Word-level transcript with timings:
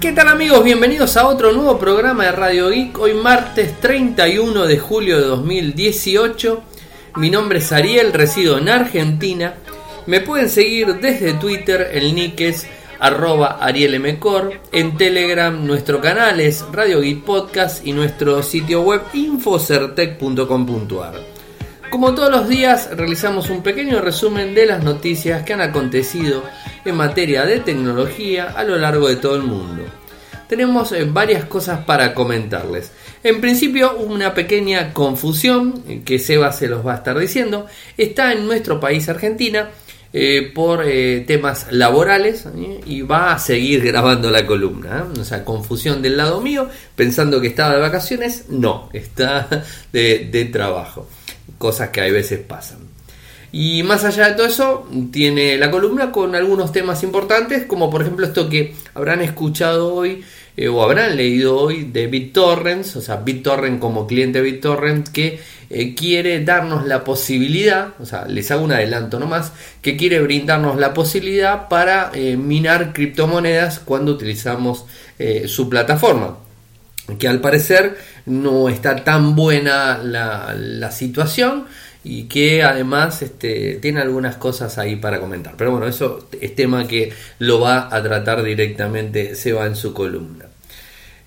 ¿Qué 0.00 0.12
tal 0.12 0.28
amigos? 0.28 0.62
Bienvenidos 0.62 1.16
a 1.16 1.26
otro 1.26 1.50
nuevo 1.52 1.80
programa 1.80 2.26
de 2.26 2.32
Radio 2.32 2.68
Geek. 2.68 2.96
Hoy 2.96 3.14
martes 3.14 3.80
31 3.80 4.66
de 4.66 4.78
julio 4.78 5.18
de 5.18 5.26
2018. 5.26 6.62
Mi 7.16 7.28
nombre 7.28 7.58
es 7.58 7.72
Ariel, 7.72 8.12
resido 8.12 8.56
en 8.58 8.68
Argentina. 8.68 9.54
Me 10.06 10.20
pueden 10.20 10.48
seguir 10.48 11.00
desde 11.00 11.34
Twitter, 11.34 11.90
el 11.92 12.14
nick 12.14 12.40
es 12.42 12.68
arroba 13.00 13.58
arielmcor. 13.60 14.60
En 14.70 14.96
Telegram 14.96 15.66
nuestro 15.66 16.00
canal 16.00 16.38
es 16.38 16.64
Radio 16.70 17.00
Geek 17.00 17.24
Podcast 17.24 17.84
y 17.84 17.92
nuestro 17.92 18.44
sitio 18.44 18.82
web 18.82 19.02
infocertec.com.ar. 19.12 21.37
Como 21.90 22.14
todos 22.14 22.30
los 22.30 22.48
días, 22.48 22.90
realizamos 22.92 23.48
un 23.48 23.62
pequeño 23.62 24.02
resumen 24.02 24.54
de 24.54 24.66
las 24.66 24.84
noticias 24.84 25.42
que 25.42 25.54
han 25.54 25.62
acontecido 25.62 26.44
en 26.84 26.94
materia 26.94 27.46
de 27.46 27.60
tecnología 27.60 28.52
a 28.54 28.62
lo 28.62 28.76
largo 28.76 29.08
de 29.08 29.16
todo 29.16 29.36
el 29.36 29.42
mundo. 29.42 29.84
Tenemos 30.48 30.92
eh, 30.92 31.06
varias 31.10 31.46
cosas 31.46 31.84
para 31.86 32.12
comentarles. 32.12 32.92
En 33.24 33.40
principio, 33.40 33.96
una 33.96 34.34
pequeña 34.34 34.92
confusión, 34.92 35.82
eh, 35.88 36.02
que 36.04 36.18
Seba 36.18 36.52
se 36.52 36.68
los 36.68 36.86
va 36.86 36.92
a 36.92 36.96
estar 36.96 37.18
diciendo, 37.18 37.66
está 37.96 38.32
en 38.32 38.46
nuestro 38.46 38.78
país, 38.78 39.08
Argentina, 39.08 39.70
eh, 40.12 40.52
por 40.54 40.84
temas 41.26 41.66
laborales 41.70 42.46
y 42.86 43.02
va 43.02 43.32
a 43.32 43.38
seguir 43.38 43.82
grabando 43.82 44.30
la 44.30 44.44
columna. 44.44 45.06
O 45.18 45.24
sea, 45.24 45.42
confusión 45.42 46.02
del 46.02 46.18
lado 46.18 46.42
mío, 46.42 46.68
pensando 46.94 47.40
que 47.40 47.48
estaba 47.48 47.74
de 47.74 47.80
vacaciones, 47.80 48.44
no, 48.50 48.90
está 48.92 49.64
de 49.90 50.50
trabajo 50.52 51.08
cosas 51.56 51.90
que 51.90 52.00
a 52.00 52.12
veces 52.12 52.40
pasan. 52.40 52.88
Y 53.50 53.82
más 53.82 54.04
allá 54.04 54.28
de 54.28 54.34
todo 54.34 54.46
eso, 54.46 54.88
tiene 55.10 55.56
la 55.56 55.70
columna 55.70 56.12
con 56.12 56.34
algunos 56.34 56.70
temas 56.70 57.02
importantes, 57.02 57.64
como 57.64 57.90
por 57.90 58.02
ejemplo 58.02 58.26
esto 58.26 58.48
que 58.48 58.74
habrán 58.94 59.22
escuchado 59.22 59.94
hoy 59.94 60.22
eh, 60.54 60.68
o 60.68 60.82
habrán 60.82 61.16
leído 61.16 61.56
hoy 61.56 61.84
de 61.84 62.08
BitTorrent, 62.08 62.84
o 62.96 63.00
sea, 63.00 63.16
BitTorrent 63.16 63.80
como 63.80 64.06
cliente 64.06 64.42
BitTorrent 64.42 65.08
que 65.08 65.40
eh, 65.70 65.94
quiere 65.94 66.44
darnos 66.44 66.86
la 66.86 67.04
posibilidad, 67.04 67.94
o 67.98 68.04
sea, 68.04 68.26
les 68.26 68.50
hago 68.50 68.64
un 68.64 68.72
adelanto 68.72 69.18
nomás, 69.18 69.52
que 69.80 69.96
quiere 69.96 70.20
brindarnos 70.20 70.76
la 70.78 70.92
posibilidad 70.92 71.68
para 71.68 72.10
eh, 72.12 72.36
minar 72.36 72.92
criptomonedas 72.92 73.78
cuando 73.78 74.12
utilizamos 74.12 74.84
su 75.46 75.68
plataforma 75.68 76.36
que 77.16 77.28
al 77.28 77.40
parecer 77.40 77.96
no 78.26 78.68
está 78.68 79.04
tan 79.04 79.34
buena 79.34 79.98
la, 79.98 80.90
situación 80.90 81.66
y 82.04 82.24
que 82.24 82.62
además 82.62 83.22
este, 83.22 83.74
tiene 83.76 84.00
algunas 84.00 84.36
cosas 84.36 84.78
ahí 84.78 84.96
para 84.96 85.20
comentar. 85.20 85.54
Pero 85.56 85.72
bueno, 85.72 85.86
eso 85.86 86.28
es 86.40 86.54
tema 86.54 86.86
que 86.86 87.12
lo 87.38 87.60
va 87.60 87.88
a 87.94 88.02
tratar 88.02 88.42
directamente 88.42 89.34
se 89.34 89.52
va 89.52 89.66
en 89.66 89.76
su 89.76 89.92
columna. 89.92 90.46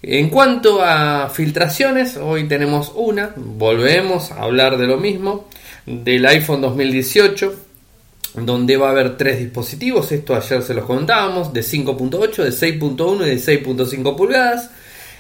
En 0.03 0.29
cuanto 0.29 0.83
a 0.83 1.29
filtraciones, 1.29 2.17
hoy 2.17 2.47
tenemos 2.47 2.91
una, 2.95 3.33
volvemos 3.35 4.31
a 4.31 4.41
hablar 4.41 4.77
de 4.77 4.87
lo 4.87 4.97
mismo, 4.97 5.47
del 5.85 6.25
iPhone 6.25 6.61
2018, 6.61 7.55
donde 8.35 8.77
va 8.77 8.87
a 8.87 8.91
haber 8.91 9.17
tres 9.17 9.39
dispositivos, 9.39 10.11
esto 10.11 10.35
ayer 10.35 10.63
se 10.63 10.73
los 10.73 10.85
contábamos, 10.85 11.53
de 11.53 11.61
5.8, 11.61 12.43
de 12.43 12.49
6.1 12.49 13.25
y 13.25 13.29
de 13.29 13.35
6.5 13.35 14.15
pulgadas 14.15 14.71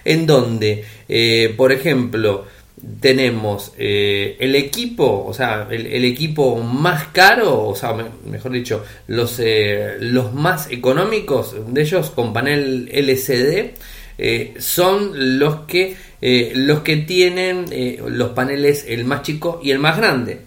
en 0.05 0.25
donde, 0.25 0.83
eh, 1.07 1.53
por 1.55 1.71
ejemplo, 1.71 2.45
tenemos 2.99 3.73
eh, 3.77 4.37
el 4.39 4.55
equipo, 4.55 5.25
o 5.27 5.33
sea, 5.33 5.67
el, 5.69 6.03
equipo 6.03 6.57
más 6.57 7.07
caro, 7.07 7.67
o 7.67 7.75
sea, 7.75 7.93
mejor 8.25 8.51
dicho, 8.51 8.83
los, 9.07 9.39
eh, 9.39 9.97
los 9.99 10.33
más 10.33 10.71
económicos 10.71 11.55
de 11.67 11.81
ellos 11.81 12.09
con 12.09 12.33
panel 12.33 12.89
LCD 12.91 13.75
son 14.59 15.39
los 15.39 15.61
que, 15.61 15.95
los 16.53 16.81
que 16.81 16.97
tienen 16.97 17.65
los 18.07 18.29
paneles 18.31 18.85
el 18.87 19.03
más 19.05 19.23
chico 19.23 19.59
y 19.63 19.71
el 19.71 19.79
más 19.79 19.97
grande. 19.97 20.41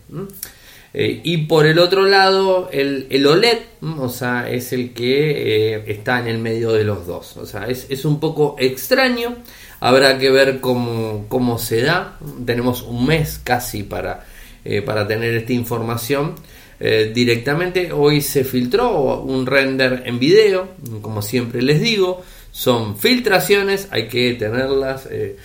Y 0.97 1.39
por 1.39 1.67
el 1.67 1.81
otro 1.81 2.07
lado, 2.07 2.69
el, 2.73 3.09
el, 3.11 3.27
OLED, 3.27 3.59
o 3.99 4.09
sea, 4.09 4.49
es 4.49 4.73
el 4.73 4.93
que 4.93 5.83
está 5.89 6.21
en 6.21 6.29
el 6.29 6.39
medio 6.39 6.73
de 6.73 6.85
los 6.85 7.05
dos. 7.05 7.37
O 7.37 7.47
sea, 7.47 7.67
es, 7.67 7.87
es 7.91 8.05
un 8.05 8.21
poco 8.21 8.55
extraño. 8.61 9.37
Habrá 9.81 10.19
que 10.19 10.31
ver 10.31 10.61
cómo, 10.61 11.59
se 11.59 11.83
da. 11.83 12.19
Tenemos 12.47 12.83
un 12.83 13.07
mes 13.07 13.41
casi 13.43 13.83
para, 13.83 14.25
eh, 14.65 14.83
para 14.83 15.07
tener 15.07 15.35
esta 15.35 15.53
información. 15.53 16.37
Eh, 16.81 17.13
directamente 17.15 17.93
hoy 17.93 18.21
se 18.21 18.45
filtró 18.45 19.21
un 19.21 19.47
render 19.47 20.03
en 20.07 20.19
video, 20.19 20.71
como 21.03 21.23
siempre 21.23 21.63
les 21.63 21.81
digo, 21.81 22.23
son 22.51 22.97
filtraciones, 22.97 23.89
hay 23.91 24.09
que 24.09 24.35
tenerlas 24.35 25.07
eh, 25.11 25.37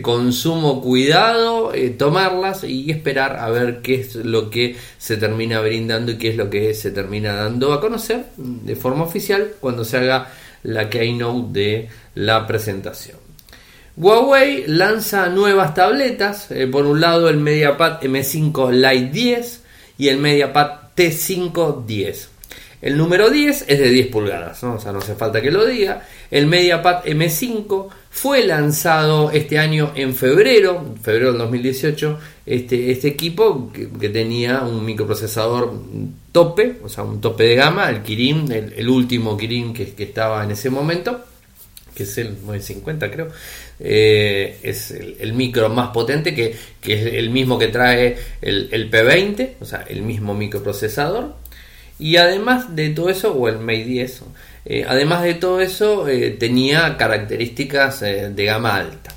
con 0.00 0.32
sumo 0.32 0.80
cuidado, 0.80 1.72
tomarlas 1.98 2.64
y 2.64 2.90
esperar 2.90 3.36
a 3.38 3.50
ver 3.50 3.80
qué 3.82 3.96
es 3.96 4.14
lo 4.14 4.48
que 4.48 4.76
se 4.98 5.16
termina 5.16 5.60
brindando 5.60 6.12
y 6.12 6.18
qué 6.18 6.30
es 6.30 6.36
lo 6.36 6.48
que 6.48 6.72
se 6.74 6.90
termina 6.90 7.34
dando 7.34 7.72
a 7.72 7.80
conocer 7.80 8.26
de 8.36 8.76
forma 8.76 9.04
oficial 9.04 9.54
cuando 9.60 9.84
se 9.84 9.96
haga 9.96 10.30
la 10.62 10.88
keynote 10.88 11.52
de 11.52 11.88
la 12.14 12.46
presentación. 12.46 13.18
Huawei 13.96 14.64
lanza 14.68 15.28
nuevas 15.28 15.74
tabletas, 15.74 16.50
eh, 16.50 16.66
por 16.66 16.86
un 16.86 17.00
lado 17.00 17.28
el 17.28 17.36
MediaPad 17.36 18.00
M5 18.00 18.72
Lite 18.72 19.12
10 19.12 19.62
y 19.98 20.08
el 20.08 20.18
MediaPad 20.18 20.70
T5 20.96 21.84
10. 21.84 22.28
El 22.80 22.96
número 22.96 23.30
10 23.30 23.66
es 23.68 23.78
de 23.78 23.90
10 23.90 24.06
pulgadas, 24.08 24.62
¿no? 24.62 24.74
o 24.74 24.80
sea, 24.80 24.92
no 24.92 24.98
hace 24.98 25.14
falta 25.14 25.42
que 25.42 25.50
lo 25.50 25.66
diga. 25.66 26.02
El 26.32 26.46
MediaPad 26.46 27.04
M5 27.04 27.88
fue 28.10 28.44
lanzado 28.44 29.30
este 29.30 29.58
año 29.58 29.92
en 29.94 30.14
febrero, 30.14 30.94
febrero 31.00 31.28
del 31.28 31.38
2018, 31.38 32.18
este, 32.46 32.90
este 32.90 33.08
equipo 33.08 33.70
que, 33.72 34.08
tenía 34.08 34.62
un 34.62 34.84
microprocesador 34.84 35.72
tope, 36.32 36.78
o 36.82 36.88
sea, 36.88 37.04
un 37.04 37.20
tope 37.20 37.44
de 37.44 37.54
gama, 37.54 37.88
el 37.90 38.02
Kirin, 38.02 38.50
el, 38.50 38.88
último 38.88 39.36
Kirin 39.36 39.72
que, 39.72 39.92
que 39.92 40.04
estaba 40.04 40.42
en 40.42 40.50
ese 40.52 40.70
momento 40.70 41.22
que 41.94 42.04
es 42.04 42.18
el 42.18 42.28
950 42.46 43.10
creo, 43.10 43.28
eh, 43.78 44.58
es 44.62 44.90
el, 44.90 45.32
micro 45.34 45.68
más 45.68 45.90
potente 45.90 46.34
que, 46.34 46.56
es 46.82 47.14
el 47.14 47.30
mismo 47.30 47.58
que 47.58 47.68
trae 47.68 48.16
el, 48.40 48.90
P20, 48.90 49.56
o 49.60 49.64
sea, 49.64 49.84
el 49.88 50.02
mismo 50.02 50.34
microprocesador. 50.34 51.34
Y 51.98 52.16
además 52.16 52.74
de 52.74 52.90
todo 52.90 53.10
eso, 53.10 53.32
o 53.32 53.48
el 53.48 53.58
Mate 53.58 53.84
10, 53.84 54.22
eh, 54.64 54.84
además 54.86 55.22
de 55.22 55.34
todo 55.34 55.60
eso, 55.60 56.08
eh, 56.08 56.30
tenía 56.38 56.96
características 56.96 58.00
de 58.00 58.44
gama 58.44 58.76
alta. 58.76 59.14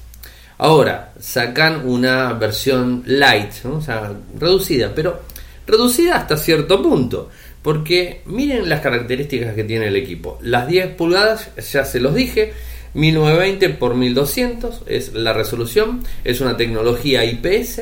Ahora, 0.57 1.11
sacan 1.19 1.87
una 1.87 2.33
versión 2.33 3.03
light, 3.05 3.51
o 3.65 3.81
sea, 3.81 4.13
reducida, 4.39 4.93
pero 4.95 5.21
reducida 5.67 6.15
hasta 6.15 6.37
cierto 6.37 6.81
punto. 6.81 7.29
Porque 7.61 8.21
miren 8.25 8.69
las 8.69 8.79
características 8.81 9.55
que 9.55 9.63
tiene 9.63 9.87
el 9.87 9.95
equipo. 9.95 10.37
Las 10.41 10.67
10 10.67 10.89
pulgadas, 10.89 11.49
ya 11.71 11.83
se 11.83 11.99
los 11.99 12.13
dije, 12.13 12.53
1920 12.93 13.65
x 13.65 13.95
1200 13.95 14.83
es 14.87 15.13
la 15.13 15.33
resolución, 15.33 16.01
es 16.23 16.41
una 16.41 16.55
tecnología 16.55 17.25
IPS. 17.25 17.81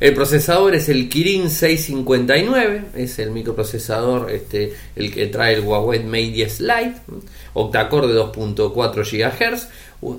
El 0.00 0.14
procesador 0.14 0.74
es 0.74 0.88
el 0.88 1.10
Kirin 1.10 1.50
659, 1.50 2.84
es 2.96 3.18
el 3.18 3.32
microprocesador 3.32 4.30
este, 4.30 4.72
el 4.96 5.12
que 5.12 5.26
trae 5.26 5.52
el 5.52 5.60
Huawei 5.60 6.02
Mate 6.04 6.30
10 6.30 6.60
Lite, 6.60 6.94
octacore 7.52 8.06
de 8.06 8.18
2.4 8.18 9.04
GHz, 9.04 9.68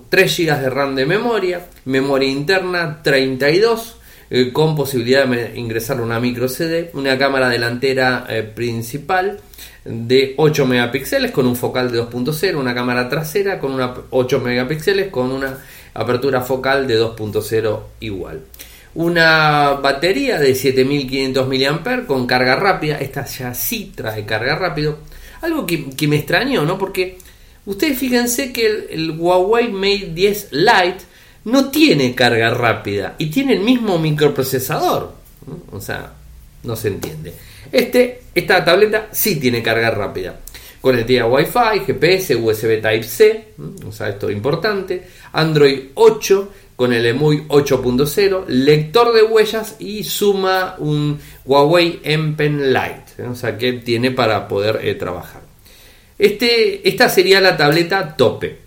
3 0.08 0.38
GB 0.38 0.60
de 0.62 0.70
RAM 0.70 0.94
de 0.94 1.08
memoria, 1.08 1.66
memoria 1.86 2.30
interna 2.30 3.02
32 3.02 3.96
eh, 4.30 4.54
con 4.54 4.76
posibilidad 4.76 5.26
de 5.26 5.58
ingresar 5.58 6.00
una 6.00 6.20
micro 6.20 6.48
CD, 6.48 6.92
una 6.94 7.18
cámara 7.18 7.50
delantera 7.50 8.28
eh, 8.30 8.44
principal 8.44 9.40
de 9.84 10.36
8 10.38 10.68
megapíxeles 10.68 11.32
con 11.32 11.48
un 11.48 11.56
focal 11.56 11.92
de 11.92 12.04
2.0, 12.04 12.56
una 12.56 12.76
cámara 12.76 13.10
trasera 13.10 13.58
con 13.58 13.72
una 13.72 13.96
8 14.12 14.40
megapíxeles 14.42 15.08
con 15.08 15.32
una 15.32 15.58
apertura 15.96 16.42
focal 16.42 16.88
de 16.88 17.02
2.0 17.02 17.80
igual. 18.00 18.42
Una 18.94 19.80
batería 19.82 20.38
de 20.38 20.54
7500 20.54 21.48
mAh 21.48 22.06
con 22.06 22.28
carga 22.28 22.56
rápida, 22.58 22.98
esta 22.98 23.26
ya 23.26 23.54
sí 23.54 23.94
trae 23.96 24.26
carga 24.26 24.56
rápido. 24.56 25.00
Algo 25.42 25.66
que, 25.66 26.08
me 26.08 26.18
extrañó, 26.18 26.66
¿no? 26.66 26.78
Porque 26.78 27.18
ustedes 27.66 27.98
fíjense 27.98 28.52
que 28.52 28.88
el, 28.92 29.12
Huawei 29.12 29.70
Mate 29.72 30.12
10 30.14 30.50
Lite 30.52 31.06
no 31.46 31.70
tiene 31.70 32.14
carga 32.14 32.50
rápida 32.52 33.16
y 33.18 33.28
tiene 33.28 33.54
el 33.54 33.62
mismo 33.62 33.98
microprocesador. 33.98 35.14
O 35.72 35.80
sea, 35.80 36.14
no 36.64 36.76
se 36.76 36.90
entiende. 36.90 37.34
Este, 37.72 38.22
esta 38.36 38.64
tableta 38.64 39.08
sí 39.12 39.38
tiene 39.38 39.64
carga 39.64 39.90
rápida. 39.92 40.38
Conectividad 40.82 41.32
Wi-Fi, 41.32 41.86
GPS, 41.86 42.36
USB 42.36 42.82
Type-C, 42.82 43.46
o 43.88 43.92
sea, 43.92 44.10
esto 44.10 44.30
es 44.30 44.36
importante. 44.36 45.04
Android 45.32 45.90
8 45.94 46.52
con 46.82 46.94
el 46.94 47.06
EMUI 47.06 47.44
8.0, 47.48 48.48
lector 48.48 49.14
de 49.14 49.22
huellas 49.22 49.76
y 49.78 50.04
suma 50.04 50.78
un 50.80 51.20
Huawei 51.46 52.00
M 52.04 52.34
Pen 52.36 52.74
Lite, 52.74 53.22
o 53.30 53.36
sea 53.36 53.56
que 53.56 53.74
tiene 53.74 54.10
para 54.10 54.48
poder 54.48 54.80
eh, 54.82 54.96
trabajar. 54.96 55.44
Este, 56.18 56.90
esta 56.90 57.08
sería 57.08 57.40
la 57.40 57.56
tableta 57.56 58.18
tope 58.18 58.58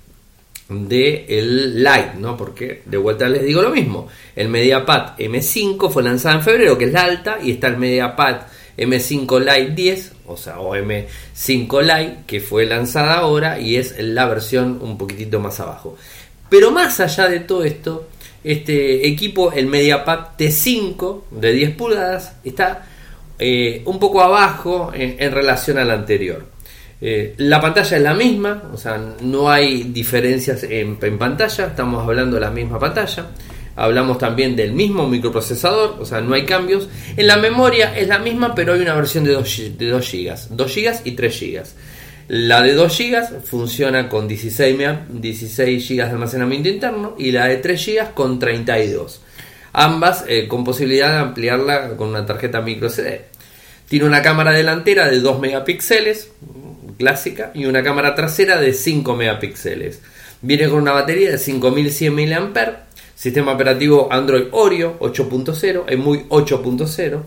el 0.69 1.83
Lite, 1.83 2.13
¿no? 2.21 2.37
Porque 2.37 2.83
de 2.85 2.97
vuelta 2.97 3.29
les 3.29 3.43
digo 3.43 3.63
lo 3.63 3.71
mismo. 3.71 4.07
El 4.37 4.49
MediaPad 4.49 5.19
M5 5.19 5.91
fue 5.91 6.05
lanzado 6.05 6.37
en 6.37 6.45
febrero, 6.45 6.79
que 6.79 6.85
es 6.85 6.93
la 6.93 7.03
alta, 7.03 7.39
y 7.43 7.51
está 7.51 7.67
el 7.67 7.79
MediaPad 7.79 8.43
M5 8.79 9.41
Lite 9.41 9.75
10, 9.75 10.13
o 10.27 10.37
sea, 10.37 10.61
o 10.61 10.77
M5 10.77 11.83
Lite, 11.83 12.19
que 12.29 12.41
fue 12.41 12.65
lanzada 12.65 13.17
ahora 13.17 13.59
y 13.59 13.75
es 13.75 13.97
la 13.99 14.27
versión 14.27 14.79
un 14.81 14.97
poquitito 14.97 15.41
más 15.41 15.59
abajo. 15.59 15.97
Pero 16.49 16.71
más 16.71 17.01
allá 17.01 17.29
de 17.29 17.41
todo 17.41 17.65
esto, 17.65 18.09
este 18.45 19.09
equipo, 19.09 19.53
el 19.53 19.67
MediaPad 19.67 20.37
T5 20.39 21.23
de 21.31 21.53
10 21.53 21.77
pulgadas, 21.77 22.37
está 22.45 22.87
eh, 23.39 23.83
un 23.87 23.99
poco 23.99 24.23
abajo 24.23 24.93
en, 24.95 25.33
relación 25.33 25.79
al 25.79 25.91
anterior. 25.91 26.47
Eh, 27.01 27.35
la 27.39 27.61
pantalla 27.61 27.97
es 27.97 28.03
la 28.03 28.15
misma, 28.15 28.71
o 28.73 28.77
sea, 28.77 29.01
no 29.21 29.51
hay 29.51 29.85
diferencias 29.85 30.63
en, 30.63 30.99
en, 31.01 31.19
pantalla, 31.19 31.67
estamos 31.67 32.07
hablando 32.07 32.37
de 32.37 32.41
la 32.41 32.51
misma 32.51 32.79
pantalla. 32.79 33.27
Hablamos 33.77 34.19
también 34.19 34.55
del 34.55 34.73
mismo 34.73 35.09
microprocesador, 35.09 35.97
o 35.99 36.05
sea, 36.05 36.21
no 36.21 36.35
hay 36.35 36.45
cambios. 36.45 36.89
En 37.17 37.27
la 37.27 37.37
memoria 37.37 37.97
es 37.99 38.07
la 38.07 38.21
misma, 38.21 38.55
pero 38.55 38.75
hay 38.75 38.81
una 38.81 38.95
versión 38.95 39.25
de 39.25 39.33
2, 39.33 39.63
de 39.77 39.89
2 39.89 40.13
GB, 40.13 40.35
2 40.51 40.75
GB 40.75 40.95
y 41.05 41.11
3 41.13 41.41
GB. 41.41 41.63
La 42.29 42.63
de 42.63 42.73
2 42.73 42.99
GB 42.99 43.43
funciona 43.45 44.09
con 44.09 44.27
16, 44.27 44.79
16 45.11 45.89
GB 45.89 45.97
de 45.97 46.03
almacenamiento 46.03 46.71
interno 46.71 47.15
y 47.19 47.33
la 47.33 47.47
de 47.47 47.59
3 47.59 47.87
GB 47.87 48.15
con 48.15 48.39
32. 48.39 49.21
Ambas 49.75 50.25
eh, 50.27 50.49
con 50.49 50.65
posibilidad 50.65 51.13
de 51.13 51.19
ampliarla 51.19 51.97
con 51.97 52.09
una 52.09 52.25
tarjeta 52.25 52.63
micro 52.63 52.89
CD. 52.89 53.27
Tiene 53.89 54.07
una 54.07 54.23
cámara 54.23 54.53
delantera 54.53 55.07
de 55.11 55.21
2 55.21 55.39
megapíxeles, 55.39 56.31
clásica, 56.97 57.51
y 57.55 57.67
una 57.67 57.83
cámara 57.83 58.15
trasera 58.15 58.59
de 58.59 58.73
5 58.73 59.15
megapíxeles. 59.15 60.01
Viene 60.41 60.69
con 60.71 60.81
una 60.81 60.93
batería 60.93 61.31
de 61.31 61.39
5100 61.39 62.15
mAh, 62.15 62.87
sistema 63.15 63.53
operativo 63.53 64.09
Android 64.11 64.47
Oreo 64.53 64.99
8.0, 65.01 65.85
es 65.89 65.99
muy 65.99 66.21
8.0 66.31 67.23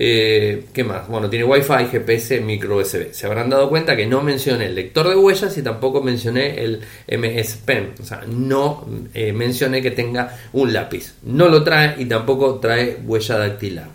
eh, 0.00 0.66
¿Qué 0.72 0.84
más? 0.84 1.08
Bueno, 1.08 1.28
tiene 1.28 1.44
Wi-Fi, 1.44 1.88
GPS, 1.90 2.40
micro 2.40 2.76
USB. 2.76 3.12
Se 3.12 3.26
habrán 3.26 3.50
dado 3.50 3.68
cuenta 3.68 3.96
que 3.96 4.06
no 4.06 4.22
mencioné 4.22 4.66
el 4.66 4.76
lector 4.76 5.08
de 5.08 5.16
huellas 5.16 5.58
y 5.58 5.62
tampoco 5.62 6.00
mencioné 6.00 6.62
el 6.62 6.82
MS 7.08 7.56
Pen. 7.64 7.94
O 8.00 8.04
sea, 8.04 8.22
no 8.28 8.86
eh, 9.12 9.32
mencioné 9.32 9.82
que 9.82 9.90
tenga 9.90 10.38
un 10.52 10.72
lápiz. 10.72 11.14
No 11.24 11.48
lo 11.48 11.64
trae 11.64 11.96
y 11.98 12.04
tampoco 12.04 12.60
trae 12.60 12.98
huella 13.04 13.38
dactilar. 13.38 13.88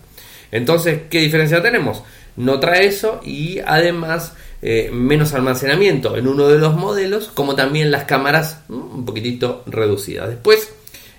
Entonces, 0.52 1.00
¿qué 1.08 1.20
diferencia 1.20 1.62
tenemos? 1.62 2.02
No 2.36 2.60
trae 2.60 2.84
eso 2.84 3.22
y 3.24 3.60
además 3.64 4.34
eh, 4.60 4.90
menos 4.92 5.32
almacenamiento 5.32 6.18
en 6.18 6.28
uno 6.28 6.48
de 6.48 6.58
los 6.58 6.76
modelos, 6.76 7.28
como 7.32 7.54
también 7.54 7.90
las 7.90 8.04
cámaras 8.04 8.60
un 8.68 9.06
poquitito 9.06 9.62
reducidas. 9.64 10.28
Después 10.28 10.70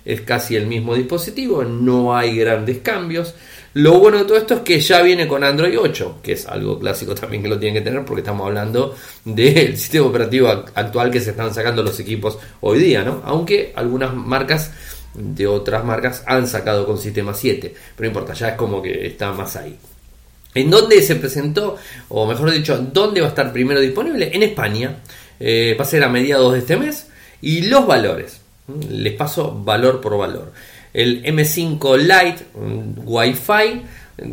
es 0.04 0.20
casi 0.20 0.54
el 0.54 0.68
mismo 0.68 0.94
dispositivo, 0.94 1.64
no 1.64 2.16
hay 2.16 2.38
grandes 2.38 2.78
cambios. 2.78 3.34
Lo 3.76 3.98
bueno 3.98 4.16
de 4.16 4.24
todo 4.24 4.38
esto 4.38 4.54
es 4.54 4.60
que 4.60 4.80
ya 4.80 5.02
viene 5.02 5.28
con 5.28 5.44
Android 5.44 5.78
8, 5.78 6.20
que 6.22 6.32
es 6.32 6.46
algo 6.46 6.78
clásico 6.78 7.14
también 7.14 7.42
que 7.42 7.48
lo 7.50 7.58
tienen 7.58 7.74
que 7.74 7.86
tener 7.86 8.06
porque 8.06 8.22
estamos 8.22 8.46
hablando 8.46 8.96
del 9.22 9.76
sistema 9.76 10.06
operativo 10.06 10.48
actual 10.48 11.10
que 11.10 11.20
se 11.20 11.32
están 11.32 11.52
sacando 11.52 11.82
los 11.82 12.00
equipos 12.00 12.38
hoy 12.62 12.78
día, 12.78 13.04
¿no? 13.04 13.20
Aunque 13.26 13.74
algunas 13.76 14.14
marcas 14.14 14.70
de 15.12 15.46
otras 15.46 15.84
marcas 15.84 16.24
han 16.26 16.48
sacado 16.48 16.86
con 16.86 16.96
sistema 16.96 17.34
7, 17.34 17.74
pero 17.94 18.06
no 18.06 18.18
importa, 18.18 18.32
ya 18.32 18.48
es 18.48 18.54
como 18.54 18.80
que 18.80 19.08
está 19.08 19.32
más 19.32 19.56
ahí. 19.56 19.76
¿En 20.54 20.70
dónde 20.70 21.02
se 21.02 21.16
presentó? 21.16 21.76
O 22.08 22.26
mejor 22.26 22.52
dicho, 22.52 22.78
¿dónde 22.78 23.20
va 23.20 23.26
a 23.26 23.30
estar 23.30 23.52
primero 23.52 23.78
disponible? 23.78 24.30
En 24.32 24.42
España. 24.42 25.00
Eh, 25.38 25.76
va 25.78 25.84
a 25.84 25.86
ser 25.86 26.02
a 26.02 26.08
mediados 26.08 26.54
de 26.54 26.60
este 26.60 26.78
mes. 26.78 27.08
Y 27.42 27.60
los 27.66 27.86
valores. 27.86 28.40
Les 28.88 29.12
paso 29.12 29.52
valor 29.62 30.00
por 30.00 30.16
valor 30.16 30.52
el 30.96 31.22
M5 31.24 31.98
Lite 31.98 32.44
Wi-Fi, 33.04 33.82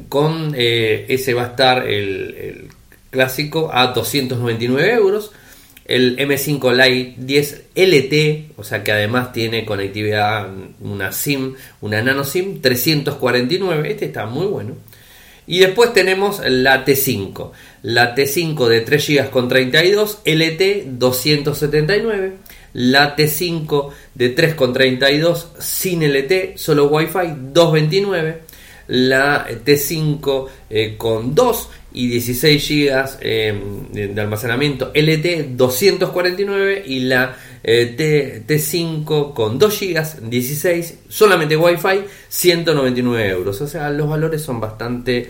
con 0.08 0.54
eh, 0.56 1.06
ese 1.10 1.34
va 1.34 1.44
a 1.44 1.48
estar 1.48 1.86
el, 1.86 2.70
clásico 3.10 3.70
a 3.74 3.88
299 3.88 4.94
euros. 4.94 5.32
El 5.84 6.18
M5 6.18 6.72
Lite 6.72 7.16
10 7.18 7.64
LT, 7.76 8.58
o 8.58 8.64
sea 8.64 8.82
que 8.82 8.94
además 8.94 9.34
tiene 9.34 9.66
conectividad, 9.66 10.48
una 10.80 11.12
SIM, 11.12 11.54
una 11.82 12.02
nano 12.02 12.24
SIM, 12.24 12.62
349. 12.62 13.92
Este 13.92 14.06
está 14.06 14.26
muy 14.26 14.46
bueno. 14.46 14.76
Y 15.46 15.60
después 15.60 15.92
tenemos 15.92 16.40
la 16.48 16.86
T5. 16.86 17.52
La 17.82 18.16
T5 18.16 18.68
de 18.70 18.80
3 18.80 19.08
GB 19.08 19.30
con 19.32 19.50
32, 19.50 20.20
LT 20.24 20.98
279 20.98 22.32
la 22.74 23.16
T5 23.16 23.92
de 24.14 24.36
3,32 24.36 25.60
sin 25.60 26.04
LT, 26.04 26.58
solo 26.58 26.88
Wi-Fi 26.88 27.52
229, 27.54 28.42
la 28.88 29.48
T5 29.48 30.48
eh, 30.70 30.96
con 30.98 31.34
2 31.34 31.70
y 31.94 32.08
16 32.08 32.70
GB 32.70 33.18
eh, 33.22 33.62
de 33.92 34.22
almacenamiento. 34.22 34.92
LT 34.94 35.56
249 35.56 36.84
y 36.86 37.00
la 37.02 37.36
eh, 37.64 38.44
T, 38.46 38.60
5 38.60 39.34
con 39.34 39.58
2 39.58 39.80
GB 39.80 40.30
16 40.30 41.00
solamente 41.08 41.56
Wi-Fi 41.56 42.04
199 42.28 43.30
euros. 43.30 43.62
O 43.62 43.68
sea 43.68 43.90
los 43.90 44.10
valores 44.10 44.42
son 44.42 44.60
bastante 44.60 45.30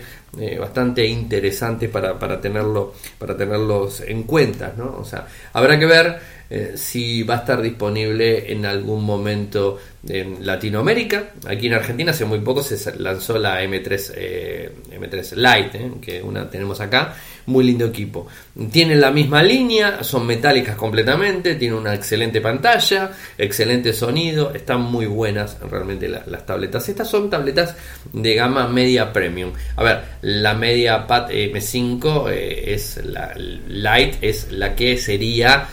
bastante 0.58 1.06
interesantes 1.06 1.88
para, 1.88 2.18
para, 2.18 2.40
tenerlo, 2.40 2.94
para 3.18 3.36
tenerlos 3.36 4.00
en 4.00 4.24
cuenta 4.24 4.74
¿no? 4.76 4.96
o 4.98 5.04
sea 5.04 5.26
habrá 5.52 5.78
que 5.78 5.86
ver 5.86 6.18
eh, 6.50 6.74
si 6.76 7.22
va 7.22 7.36
a 7.36 7.38
estar 7.38 7.62
disponible 7.62 8.52
en 8.52 8.66
algún 8.66 9.02
momento 9.02 9.78
en 10.06 10.44
Latinoamérica. 10.44 11.30
Aquí 11.46 11.68
en 11.68 11.74
Argentina 11.74 12.10
hace 12.10 12.26
muy 12.26 12.40
poco 12.40 12.62
se 12.62 12.98
lanzó 12.98 13.38
la 13.38 13.62
M3, 13.62 14.12
eh, 14.14 14.72
M3 14.92 15.34
Lite, 15.36 15.78
eh, 15.78 15.90
que 16.02 16.22
una 16.22 16.48
tenemos 16.50 16.80
acá. 16.80 17.14
Muy 17.46 17.64
lindo 17.64 17.86
equipo. 17.86 18.26
Tienen 18.70 19.00
la 19.00 19.10
misma 19.10 19.42
línea, 19.42 20.02
son 20.02 20.26
metálicas 20.26 20.76
completamente, 20.76 21.56
tienen 21.56 21.78
una 21.78 21.94
excelente 21.94 22.40
pantalla, 22.40 23.10
excelente 23.36 23.92
sonido, 23.92 24.54
están 24.54 24.80
muy 24.80 25.06
buenas 25.06 25.58
realmente 25.60 26.08
las 26.08 26.46
tabletas. 26.46 26.88
Estas 26.88 27.08
son 27.08 27.28
tabletas 27.28 27.74
de 28.12 28.34
gama 28.34 28.68
media 28.68 29.12
premium. 29.12 29.52
A 29.76 29.82
ver, 29.82 30.04
la 30.24 30.54
media 30.54 31.06
Pad 31.06 31.30
M5 31.30 32.30
es 32.30 32.98
la 33.04 33.34
Lite, 33.36 34.18
es 34.22 34.50
la 34.52 34.74
que 34.74 34.96
sería 34.96 35.68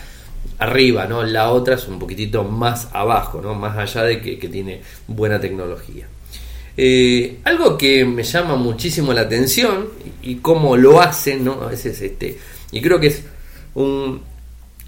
arriba, 0.58 1.06
¿no? 1.06 1.22
La 1.22 1.52
otra 1.52 1.76
es 1.76 1.88
un 1.88 1.98
poquitito 1.98 2.44
más 2.44 2.88
abajo, 2.92 3.40
¿no? 3.40 3.54
Más 3.54 3.78
allá 3.78 4.04
de 4.04 4.20
que, 4.20 4.36
tiene 4.48 4.82
buena 5.08 5.40
tecnología. 5.40 6.06
Eh, 6.76 7.38
algo 7.44 7.78
que 7.78 8.04
me 8.04 8.24
llama 8.24 8.56
muchísimo 8.56 9.14
la 9.14 9.22
atención 9.22 9.88
y, 10.22 10.34
cómo 10.36 10.76
lo 10.76 11.00
hacen, 11.00 11.46
¿no? 11.46 11.62
A 11.62 11.68
veces 11.68 12.02
este, 12.02 12.36
y 12.72 12.82
creo 12.82 13.00
que 13.00 13.06
es 13.06 13.24
un, 13.72 14.20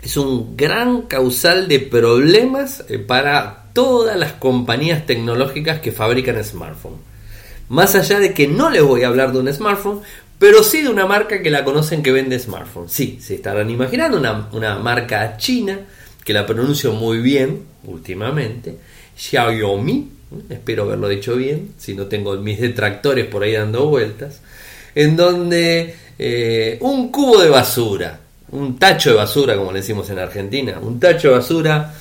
es 0.02 0.14
un 0.18 0.58
gran 0.58 1.02
causal 1.02 1.68
de 1.68 1.80
problemas 1.80 2.84
eh, 2.90 2.98
para 2.98 3.70
todas 3.72 4.18
las 4.18 4.32
compañías 4.32 5.06
tecnológicas 5.06 5.80
que 5.80 5.90
fabrican 5.90 6.44
smartphones. 6.44 7.13
Más 7.68 7.94
allá 7.94 8.20
de 8.20 8.34
que 8.34 8.46
no 8.46 8.70
les 8.70 8.82
voy 8.82 9.02
a 9.02 9.08
hablar 9.08 9.32
de 9.32 9.38
un 9.38 9.52
smartphone, 9.52 10.00
pero 10.38 10.62
sí 10.62 10.82
de 10.82 10.88
una 10.88 11.06
marca 11.06 11.42
que 11.42 11.50
la 11.50 11.64
conocen 11.64 12.02
que 12.02 12.12
vende 12.12 12.38
smartphones. 12.38 12.92
Sí, 12.92 13.18
se 13.20 13.36
estarán 13.36 13.70
imaginando 13.70 14.18
una, 14.52 14.78
marca 14.78 15.36
china 15.36 15.80
que 16.24 16.32
la 16.32 16.46
pronuncio 16.46 16.92
muy 16.92 17.18
bien 17.18 17.62
últimamente, 17.84 18.76
Xiaomi, 19.16 20.10
espero 20.48 20.84
haberlo 20.84 21.08
dicho 21.08 21.36
bien, 21.36 21.72
si 21.78 21.94
no 21.94 22.06
tengo 22.06 22.36
mis 22.36 22.60
detractores 22.60 23.26
por 23.26 23.42
ahí 23.42 23.52
dando 23.52 23.86
vueltas, 23.88 24.40
en 24.94 25.16
donde 25.16 25.94
eh, 26.18 26.78
un 26.80 27.10
cubo 27.10 27.40
de 27.40 27.50
basura, 27.50 28.20
un 28.52 28.78
tacho 28.78 29.10
de 29.10 29.16
basura 29.16 29.56
como 29.56 29.72
le 29.72 29.80
decimos 29.80 30.08
en 30.10 30.18
Argentina, 30.18 30.78
un 30.80 30.98
tacho 30.98 31.28
de 31.28 31.34
basura 31.34 31.94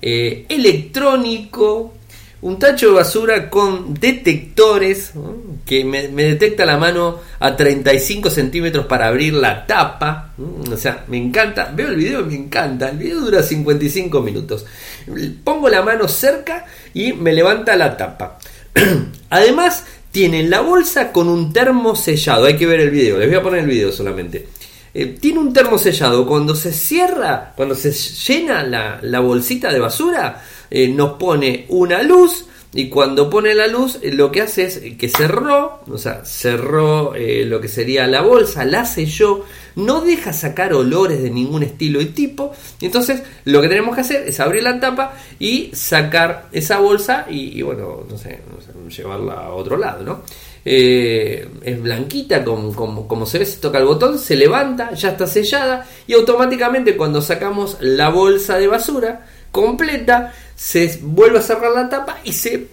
eh, 0.00 0.46
electrónico 0.48 1.94
un 2.42 2.58
tacho 2.58 2.88
de 2.88 2.94
basura 2.94 3.48
con 3.48 3.94
detectores 3.94 5.12
que 5.64 5.84
me, 5.84 6.08
detecta 6.08 6.66
la 6.66 6.76
mano 6.76 7.20
a 7.38 7.56
35 7.56 8.30
centímetros 8.30 8.86
para 8.86 9.06
abrir 9.06 9.34
la 9.34 9.64
tapa. 9.64 10.32
O 10.70 10.76
sea, 10.76 11.04
me 11.06 11.18
encanta. 11.18 11.72
Veo 11.74 11.88
el 11.88 11.96
video 11.96 12.24
me 12.26 12.34
encanta. 12.34 12.88
El 12.88 12.98
video 12.98 13.20
dura 13.20 13.44
55 13.44 14.20
minutos. 14.20 14.66
Pongo 15.44 15.68
la 15.68 15.82
mano 15.82 16.08
cerca 16.08 16.66
y 16.92 17.12
me 17.12 17.32
levanta 17.32 17.76
la 17.76 17.96
tapa. 17.96 18.38
Además, 19.30 19.84
tiene 20.10 20.42
la 20.42 20.62
bolsa 20.62 21.12
con 21.12 21.28
un 21.28 21.52
termo 21.52 21.94
sellado. 21.94 22.46
Hay 22.46 22.56
que 22.56 22.66
ver 22.66 22.80
el 22.80 22.90
video. 22.90 23.18
Les 23.18 23.28
voy 23.28 23.38
a 23.38 23.42
poner 23.42 23.60
el 23.60 23.68
video 23.68 23.92
solamente. 23.92 24.48
Eh, 24.92 25.16
tiene 25.20 25.38
un 25.38 25.52
termo 25.52 25.78
sellado. 25.78 26.26
Cuando 26.26 26.56
se 26.56 26.72
cierra, 26.72 27.52
cuando 27.54 27.76
se 27.76 27.92
llena 27.92 28.64
la 29.00 29.20
bolsita 29.20 29.72
de 29.72 29.78
basura, 29.78 30.42
eh, 30.74 30.88
nos 30.88 31.18
pone 31.18 31.66
una 31.68 32.02
luz 32.02 32.46
y 32.72 32.88
cuando 32.88 33.28
pone 33.28 33.54
la 33.54 33.66
luz 33.66 33.98
eh, 34.00 34.10
lo 34.10 34.32
que 34.32 34.40
hace 34.40 34.64
es 34.64 34.78
que 34.96 35.10
cerró, 35.10 35.80
o 35.86 35.98
sea, 35.98 36.24
cerró 36.24 37.14
eh, 37.14 37.44
lo 37.44 37.60
que 37.60 37.68
sería 37.68 38.06
la 38.06 38.22
bolsa, 38.22 38.64
la 38.64 38.86
selló, 38.86 39.44
no 39.76 40.00
deja 40.00 40.32
sacar 40.32 40.72
olores 40.72 41.22
de 41.22 41.28
ningún 41.28 41.62
estilo 41.62 42.00
y 42.00 42.06
tipo, 42.06 42.54
entonces 42.80 43.22
lo 43.44 43.60
que 43.60 43.68
tenemos 43.68 43.94
que 43.94 44.00
hacer 44.00 44.26
es 44.26 44.40
abrir 44.40 44.62
la 44.62 44.80
tapa 44.80 45.12
y 45.38 45.70
sacar 45.74 46.48
esa 46.52 46.78
bolsa 46.78 47.26
y, 47.28 47.60
bueno, 47.60 48.06
no 48.08 48.16
sé, 48.16 48.40
llevarla 48.88 49.34
a 49.34 49.52
otro 49.52 49.76
lado, 49.76 50.02
¿no? 50.02 50.22
Es 50.64 51.82
blanquita, 51.82 52.42
como, 52.44 52.74
como, 52.74 53.06
como, 53.06 53.26
se 53.26 53.40
ve, 53.40 53.44
se 53.44 53.58
toca 53.58 53.76
el 53.76 53.84
botón, 53.84 54.18
se 54.18 54.36
levanta, 54.36 54.94
ya 54.94 55.10
está 55.10 55.26
sellada 55.26 55.86
y 56.06 56.14
automáticamente 56.14 56.96
cuando 56.96 57.20
sacamos 57.20 57.76
la 57.80 58.08
bolsa 58.08 58.56
de 58.56 58.68
basura 58.68 59.26
completa, 59.52 60.32
se 60.56 60.98
vuelve 61.02 61.38
a 61.38 61.42
cerrar 61.42 61.70
la 61.72 61.88
tapa 61.88 62.18
y 62.24 62.32
se 62.32 62.66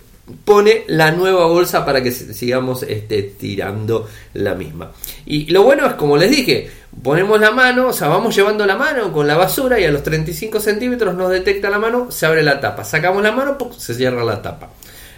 pone 0.45 0.83
la 0.87 1.11
nueva 1.11 1.45
bolsa 1.45 1.85
para 1.85 2.01
que 2.01 2.11
sigamos 2.11 2.83
este, 2.83 3.21
tirando 3.23 4.07
la 4.33 4.55
misma. 4.55 4.91
Y 5.25 5.47
lo 5.51 5.63
bueno 5.63 5.85
es, 5.85 5.93
como 5.93 6.17
les 6.17 6.31
dije, 6.31 6.69
ponemos 7.03 7.39
la 7.39 7.51
mano, 7.51 7.87
o 7.87 7.93
sea, 7.93 8.07
vamos 8.07 8.35
llevando 8.35 8.65
la 8.65 8.75
mano 8.75 9.11
con 9.11 9.27
la 9.27 9.37
basura 9.37 9.79
y 9.79 9.85
a 9.85 9.91
los 9.91 10.03
35 10.03 10.59
centímetros 10.59 11.15
nos 11.15 11.29
detecta 11.29 11.69
la 11.69 11.79
mano, 11.79 12.11
se 12.11 12.25
abre 12.25 12.43
la 12.43 12.59
tapa. 12.59 12.83
Sacamos 12.83 13.21
la 13.23 13.31
mano, 13.31 13.57
se 13.77 13.93
cierra 13.93 14.23
la 14.23 14.41
tapa. 14.41 14.69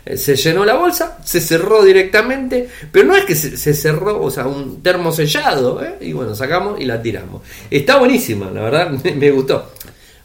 Eh, 0.03 0.17
se 0.17 0.35
llenó 0.35 0.65
la 0.65 0.75
bolsa, 0.75 1.19
se 1.23 1.41
cerró 1.41 1.83
directamente, 1.83 2.67
pero 2.91 3.05
no 3.05 3.15
es 3.15 3.23
que 3.25 3.35
se, 3.35 3.73
cerró, 3.73 4.21
o 4.21 4.31
sea, 4.31 4.47
un 4.47 4.81
termo 4.81 5.11
sellado, 5.11 5.83
¿eh? 5.83 5.97
y 6.01 6.13
bueno, 6.13 6.33
sacamos 6.35 6.79
y 6.79 6.85
la 6.85 7.01
tiramos. 7.01 7.43
Está 7.69 7.97
buenísima, 7.97 8.49
la 8.49 8.61
verdad, 8.61 8.89
me 9.15 9.31
gustó. 9.31 9.71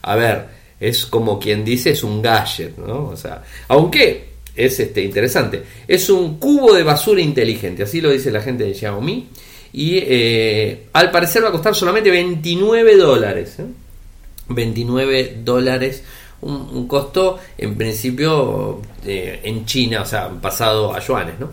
A 0.01 0.15
ver, 0.15 0.56
es 0.79 1.05
como 1.05 1.39
quien 1.39 1.65
dice, 1.65 1.91
es 1.91 2.03
un 2.03 2.21
gadget, 2.21 2.77
¿no? 2.77 3.09
O 3.09 3.17
sea, 3.17 3.43
aunque 3.67 4.27
es 4.55 4.79
este, 4.79 5.03
interesante, 5.03 5.63
es 5.87 6.09
un 6.09 6.37
cubo 6.37 6.73
de 6.73 6.83
basura 6.83 7.21
inteligente, 7.21 7.83
así 7.83 8.01
lo 8.01 8.11
dice 8.11 8.31
la 8.31 8.41
gente 8.41 8.63
de 8.63 8.73
Xiaomi, 8.73 9.27
y 9.73 9.97
eh, 9.97 10.87
al 10.93 11.11
parecer 11.11 11.43
va 11.43 11.49
a 11.49 11.51
costar 11.51 11.75
solamente 11.75 12.09
29 12.09 12.95
dólares. 12.95 13.57
29 14.49 15.41
dólares 15.43 16.03
un, 16.41 16.87
costo 16.87 17.39
en 17.57 17.75
principio 17.75 18.81
eh, 19.05 19.41
en 19.43 19.65
China, 19.65 20.01
o 20.01 20.05
sea, 20.05 20.29
pasado 20.29 20.93
a 20.93 20.99
yuanes, 20.99 21.39
¿no? 21.39 21.51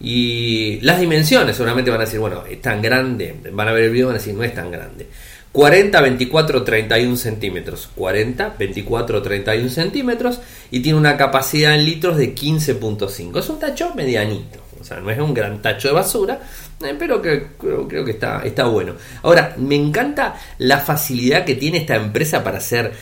Y 0.00 0.80
las 0.80 0.98
dimensiones 0.98 1.56
seguramente 1.56 1.90
van 1.90 2.00
a 2.00 2.04
decir, 2.04 2.20
bueno, 2.20 2.44
es 2.48 2.60
tan 2.62 2.80
grande, 2.80 3.36
van 3.52 3.68
a 3.68 3.72
ver 3.72 3.84
el 3.84 3.90
video 3.90 4.06
van 4.06 4.16
a 4.16 4.18
decir, 4.18 4.34
no 4.34 4.42
es 4.42 4.54
tan 4.54 4.70
grande. 4.70 5.06
40, 5.52 6.00
24, 6.00 6.62
31 6.62 7.16
centímetros. 7.16 7.90
40, 7.94 8.54
24, 8.58 9.22
31 9.22 9.68
centímetros 9.68 10.40
y 10.70 10.80
tiene 10.80 10.98
una 10.98 11.16
capacidad 11.16 11.74
en 11.74 11.84
litros 11.84 12.16
de 12.16 12.34
15.5. 12.34 13.38
Es 13.38 13.48
un 13.48 13.58
tacho 13.58 13.94
medianito. 13.94 14.60
O 14.80 14.84
sea, 14.84 14.98
no 15.00 15.10
es 15.10 15.18
un 15.18 15.34
gran 15.34 15.60
tacho 15.60 15.88
de 15.88 15.94
basura, 15.94 16.40
eh, 16.82 16.96
pero 16.98 17.20
creo, 17.20 18.04
que 18.04 18.10
está 18.12 18.64
bueno. 18.64 18.94
Ahora, 19.22 19.54
me 19.58 19.76
encanta 19.76 20.36
la 20.58 20.78
facilidad 20.78 21.44
que 21.44 21.54
tiene 21.54 21.78
esta 21.78 21.96
empresa 21.96 22.42
para 22.42 22.58
hacer 22.58 22.92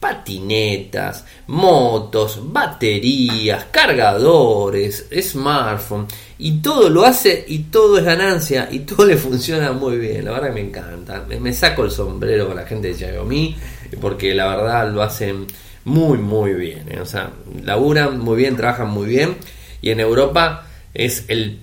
patinetas, 0.00 1.24
motos, 1.48 2.40
baterías, 2.52 3.66
cargadores, 3.70 5.06
smartphone 5.20 6.06
y 6.38 6.60
todo 6.60 6.88
lo 6.88 7.04
hace 7.04 7.44
y 7.48 7.64
todo 7.64 7.98
es 7.98 8.04
ganancia 8.04 8.68
y 8.70 8.80
todo 8.80 9.06
le 9.06 9.16
funciona 9.16 9.72
muy 9.72 9.96
bien. 9.96 10.24
La 10.24 10.32
verdad 10.32 10.48
que 10.48 10.54
me 10.54 10.68
encanta. 10.68 11.26
Me, 11.40 11.52
saco 11.52 11.84
el 11.84 11.90
sombrero 11.90 12.46
con 12.46 12.56
la 12.56 12.64
gente 12.64 12.88
de 12.88 12.94
Xiaomi 12.94 13.56
porque 14.00 14.34
la 14.34 14.46
verdad 14.48 14.92
lo 14.92 15.02
hacen 15.02 15.46
muy 15.84 16.18
muy 16.18 16.54
bien. 16.54 16.84
¿eh? 16.90 17.00
O 17.00 17.06
sea, 17.06 17.32
laburan 17.64 18.20
muy 18.20 18.36
bien, 18.36 18.56
trabajan 18.56 18.90
muy 18.90 19.06
bien 19.06 19.36
y 19.82 19.90
en 19.90 19.98
Europa 19.98 20.64
es 20.94 21.24
el 21.28 21.58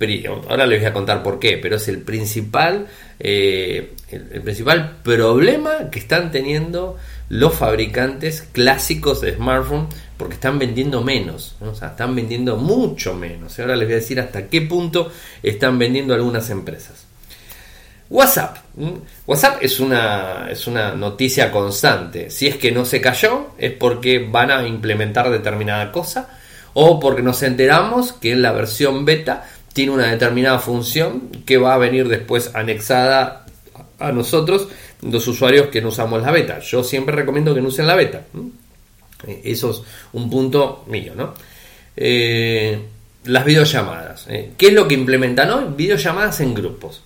ahora 0.50 0.66
les 0.66 0.80
voy 0.80 0.88
a 0.88 0.94
contar 0.94 1.24
por 1.24 1.40
qué, 1.40 1.58
pero 1.58 1.78
es 1.78 1.88
el 1.88 2.02
principal 2.02 2.88
eh, 3.20 3.94
el 4.12 4.42
principal 4.42 4.98
problema 5.04 5.90
que 5.90 6.00
están 6.00 6.32
teniendo 6.32 6.98
los 7.30 7.56
fabricantes 7.56 8.44
clásicos 8.52 9.22
de 9.22 9.36
smartphone 9.36 9.88
porque 10.18 10.36
están 10.36 10.60
vendiendo 10.60 11.02
menos, 11.02 11.56
o 11.60 11.76
sea, 11.76 11.90
están 11.90 12.16
vendiendo 12.16 12.56
mucho 12.58 13.14
menos. 13.14 13.58
Y 13.58 13.62
ahora 13.62 13.76
les 13.76 13.88
voy 13.88 13.94
a 13.94 13.98
decir 13.98 14.20
hasta 14.20 14.48
qué 14.48 14.62
punto 14.62 15.12
están 15.44 15.78
vendiendo 15.78 16.14
algunas 16.14 16.50
empresas. 16.50 17.06
WhatsApp. 18.10 18.58
WhatsApp 19.26 19.58
es 19.62 19.80
una, 19.80 20.48
es 20.50 20.68
una 20.68 20.94
noticia 20.94 21.52
constante. 21.52 22.30
Si 22.30 22.48
es 22.48 22.58
que 22.58 22.72
no 22.72 22.86
se 22.86 23.02
cayó, 23.02 23.48
es 23.58 23.72
porque 23.72 24.20
van 24.20 24.52
a 24.52 24.68
implementar 24.68 25.30
determinada 25.32 25.92
cosa 25.92 26.30
o 26.74 27.00
porque 27.00 27.24
nos 27.24 27.42
enteramos 27.42 28.14
que 28.14 28.34
en 28.34 28.42
la 28.42 28.52
versión 28.52 29.06
beta 29.06 29.46
tiene 29.74 29.92
una 29.92 30.08
determinada 30.08 30.60
función 30.60 31.30
que 31.46 31.58
va 31.58 31.74
a 31.74 31.78
venir 31.78 32.08
después 32.08 32.52
anexada 32.54 33.45
a 34.00 34.12
nosotros 34.12 34.68
los 35.02 35.28
usuarios 35.28 35.68
que 35.68 35.82
no 35.82 35.90
usamos 35.90 36.22
la 36.22 36.32
beta. 36.32 36.60
Yo 36.60 36.84
siempre 36.84 37.16
recomiendo 37.16 37.54
que 37.54 37.62
no 37.62 37.70
usen 37.70 37.88
la 37.88 37.96
beta. 37.96 38.24
Eh, 39.28 39.42
eso 39.46 39.72
es 39.72 39.82
un 40.14 40.30
punto 40.30 40.84
mío, 40.88 41.14
¿no? 41.16 41.34
Eh, 41.96 42.80
las 43.26 43.46
videollamadas. 43.46 44.28
¿eh? 44.30 44.52
¿Qué 44.58 44.68
es 44.68 44.74
lo 44.74 44.88
que 44.88 44.96
implementan 44.96 45.50
hoy? 45.52 45.66
Videollamadas 45.76 46.40
en 46.42 46.54
grupos. 46.54 47.02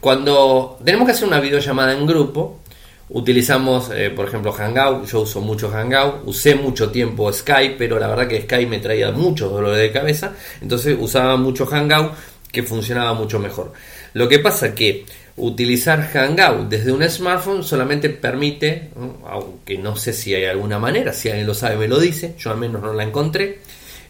cuando 0.00 0.78
tenemos 0.84 1.06
que 1.06 1.12
hacer 1.12 1.26
una 1.26 1.40
videollamada 1.40 1.94
en 1.94 2.06
grupo, 2.06 2.60
utilizamos, 3.08 3.90
por 4.14 4.28
ejemplo, 4.28 4.52
Hangout. 4.52 5.06
Yo 5.06 5.22
uso 5.22 5.40
mucho 5.40 5.70
Hangout. 5.70 6.22
Usé 6.26 6.54
mucho 6.54 6.90
tiempo 6.90 7.32
Skype, 7.32 7.76
pero 7.78 7.98
la 7.98 8.08
verdad 8.08 8.28
que 8.28 8.42
Skype 8.42 8.66
me 8.66 8.78
traía 8.78 9.10
muchos 9.10 9.50
dolores 9.50 9.78
de 9.78 9.90
cabeza. 9.90 10.34
Entonces 10.60 10.96
usaba 10.98 11.36
mucho 11.36 11.66
Hangout 11.66 12.12
que 12.52 12.62
funcionaba 12.62 13.14
mucho 13.14 13.38
mejor. 13.38 13.72
Lo 14.14 14.28
que 14.28 14.38
pasa 14.38 14.74
que 14.74 15.04
utilizar 15.36 16.08
Hangout 16.12 16.68
desde 16.68 16.92
un 16.92 17.02
smartphone 17.08 17.62
solamente 17.64 18.08
permite, 18.08 18.90
aunque 19.26 19.78
no 19.78 19.96
sé 19.96 20.12
si 20.12 20.34
hay 20.34 20.44
alguna 20.44 20.78
manera, 20.78 21.12
si 21.12 21.28
alguien 21.28 21.46
lo 21.46 21.54
sabe 21.54 21.76
me 21.76 21.88
lo 21.88 21.98
dice, 21.98 22.34
yo 22.38 22.50
al 22.50 22.58
menos 22.58 22.82
no 22.82 22.92
la 22.92 23.02
encontré, 23.02 23.58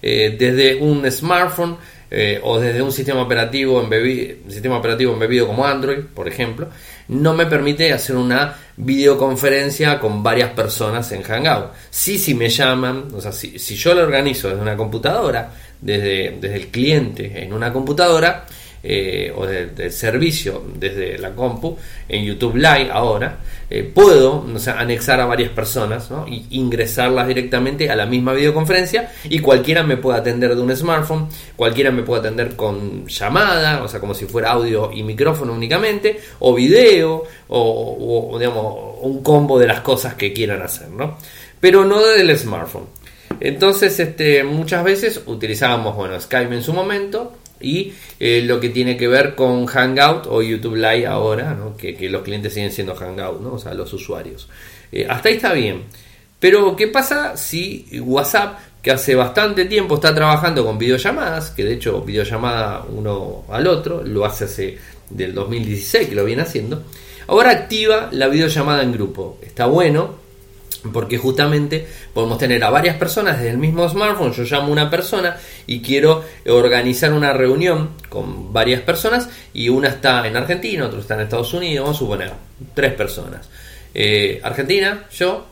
eh, 0.02 0.37
desde 0.38 0.76
un 0.76 1.11
smartphone 1.11 1.78
eh, 2.11 2.38
o 2.43 2.61
desde 2.61 2.83
un 2.83 2.93
sistema 2.93 3.23
operativo, 3.23 3.81
embebido, 3.81 4.37
sistema 4.50 4.76
operativo 4.76 5.14
embebido 5.14 5.47
como 5.47 5.64
Android, 5.64 6.00
por 6.14 6.28
ejemplo, 6.28 6.69
no 7.09 7.33
me 7.33 7.47
permite 7.47 7.93
hacer 7.93 8.16
una 8.16 8.54
videoconferencia 8.76 9.99
con 9.99 10.23
varias 10.23 10.50
personas 10.50 11.11
en 11.12 11.23
Hangout. 11.23 11.73
Sí, 11.90 12.19
si 12.19 12.35
me 12.35 12.50
llaman, 12.50 13.09
o 13.14 13.21
sea, 13.21 13.33
si, 13.33 13.59
si 13.59 13.76
yo 13.76 13.95
lo 13.95 14.02
organizo 14.02 14.49
desde 14.49 14.61
una 14.61 14.76
computadora, 14.76 15.50
desde, 15.81 16.37
desde 16.38 16.57
el 16.57 16.69
cliente 16.69 17.43
en 17.43 17.52
una 17.52 17.73
computadora, 17.73 18.47
eh, 18.87 19.33
o 19.35 19.47
del 19.47 19.91
servicio 19.91 20.62
desde 20.79 21.17
la 21.17 21.35
compu 21.35 21.76
en 22.07 22.23
YouTube 22.23 22.57
Live 22.57 22.91
ahora, 22.93 23.38
eh, 23.71 23.83
puedo 23.83 24.45
anexar 24.76 25.21
a 25.21 25.26
varias 25.26 25.50
personas 25.50 26.11
y 26.29 26.47
ingresarlas 26.50 27.26
directamente 27.26 27.88
a 27.88 27.97
la 27.97 28.05
misma 28.05 28.35
videoconferencia 28.35 29.11
y 29.25 29.38
cualquiera 29.38 29.83
me 29.83 29.97
puede 29.97 30.19
atender 30.19 30.55
de 30.55 30.61
un 30.61 30.76
smartphone, 30.76 31.29
cualquiera 31.57 31.91
me 31.91 32.03
puede 32.03 32.21
atender 32.21 32.57
con 32.57 33.07
llamada, 33.07 33.83
o 33.83 33.88
sea, 33.88 34.00
como 34.00 34.12
si 34.12 34.26
fuera 34.26 34.50
audio 34.50 34.93
y 34.93 35.03
micrófono 35.03 35.55
únicamente, 35.55 36.21
o 36.41 36.55
video, 36.55 37.25
o, 37.49 38.37
digamos, 38.38 38.99
un 39.00 39.23
combo 39.23 39.59
de 39.59 39.67
las 39.67 39.81
cosas 39.81 40.14
que 40.14 40.33
quieran 40.33 40.61
hacer, 40.61 40.91
¿no? 40.91 41.17
Pero 41.59 41.87
no 41.87 42.05
del 42.05 42.37
smartphone. 42.37 42.87
Entonces, 43.41 43.99
este, 43.99 44.45
muchas 44.45 44.85
veces 44.85 45.23
utilizábamos, 45.26 45.97
bueno, 45.97 46.21
Skype 46.21 46.55
en 46.55 46.62
su 46.62 46.73
momento, 46.73 47.33
y 47.61 47.92
eh, 48.20 48.42
lo 48.44 48.61
que 48.61 48.68
tiene 48.68 48.96
que 48.96 49.08
ver 49.08 49.34
con 49.34 49.66
Hangout 49.66 50.26
o 50.26 50.42
YouTube 50.42 50.76
Live 50.76 51.06
ahora, 51.06 51.56
que, 51.76 52.08
los 52.08 52.23
clientes 52.23 52.52
siguen 52.52 52.73
siendo 52.73 52.94
Hangout, 52.94 53.44
o 53.44 53.58
sea, 53.58 53.75
los 53.75 53.92
usuarios. 53.92 54.49
Eh, 54.92 55.06
hasta 55.08 55.28
ahí 55.28 55.37
está 55.37 55.52
bien. 55.52 55.82
Pero, 56.38 56.76
¿qué 56.76 56.88
pasa 56.88 57.37
si 57.37 57.87
WhatsApp, 58.00 58.58
que 58.82 58.90
hace 58.90 59.14
bastante 59.14 59.64
tiempo 59.64 59.94
está 59.94 60.14
trabajando 60.14 60.64
con 60.64 60.76
videollamadas, 60.76 61.50
que 61.50 61.64
de 61.64 61.75
hecho 61.75 62.02
videollamada 62.02 62.84
uno 62.88 63.44
al 63.49 63.66
otro, 63.66 64.02
lo 64.04 64.26
hace 64.26 64.44
hace 64.44 64.78
del 65.08 65.34
2016 65.34 66.08
que 66.08 66.14
lo 66.14 66.25
viene 66.25 66.42
haciendo, 66.42 66.82
ahora 67.26 67.50
activa 67.50 68.11
la 68.12 68.28
videollamada 68.28 68.82
en 68.82 68.92
grupo. 68.92 69.38
Está 69.42 69.66
bueno, 69.66 70.24
porque 70.93 71.19
justamente 71.19 71.87
podemos 72.12 72.38
tener 72.38 72.62
a 72.64 72.71
varias 72.71 72.97
personas 72.97 73.38
desde 73.38 73.50
el 73.50 73.59
mismo 73.59 73.88
smartphone, 73.88 74.33
yo 74.33 74.43
llamo 74.45 74.69
a 74.69 74.73
una 74.73 74.91
persona 74.91 75.37
y 75.67 75.81
quiero 75.81 76.25
organizar 76.47 77.12
una 77.12 77.33
reunión 77.33 77.91
con 78.09 78.53
varias 78.53 78.83
personas 78.83 79.29
y 79.53 79.69
una 79.69 79.88
está 79.88 80.26
en 80.26 80.37
Argentina, 80.37 80.87
otra 80.87 81.00
está 81.00 81.14
en 81.14 81.21
Estados 81.21 81.55
Unidos, 81.55 81.85
vamos 81.85 81.97
a 81.97 82.00
suponer, 82.00 82.33
tres 82.75 82.93
personas. 82.93 83.49
Eh, 83.95 84.41
Argentina, 84.43 85.05
yo, 85.12 85.47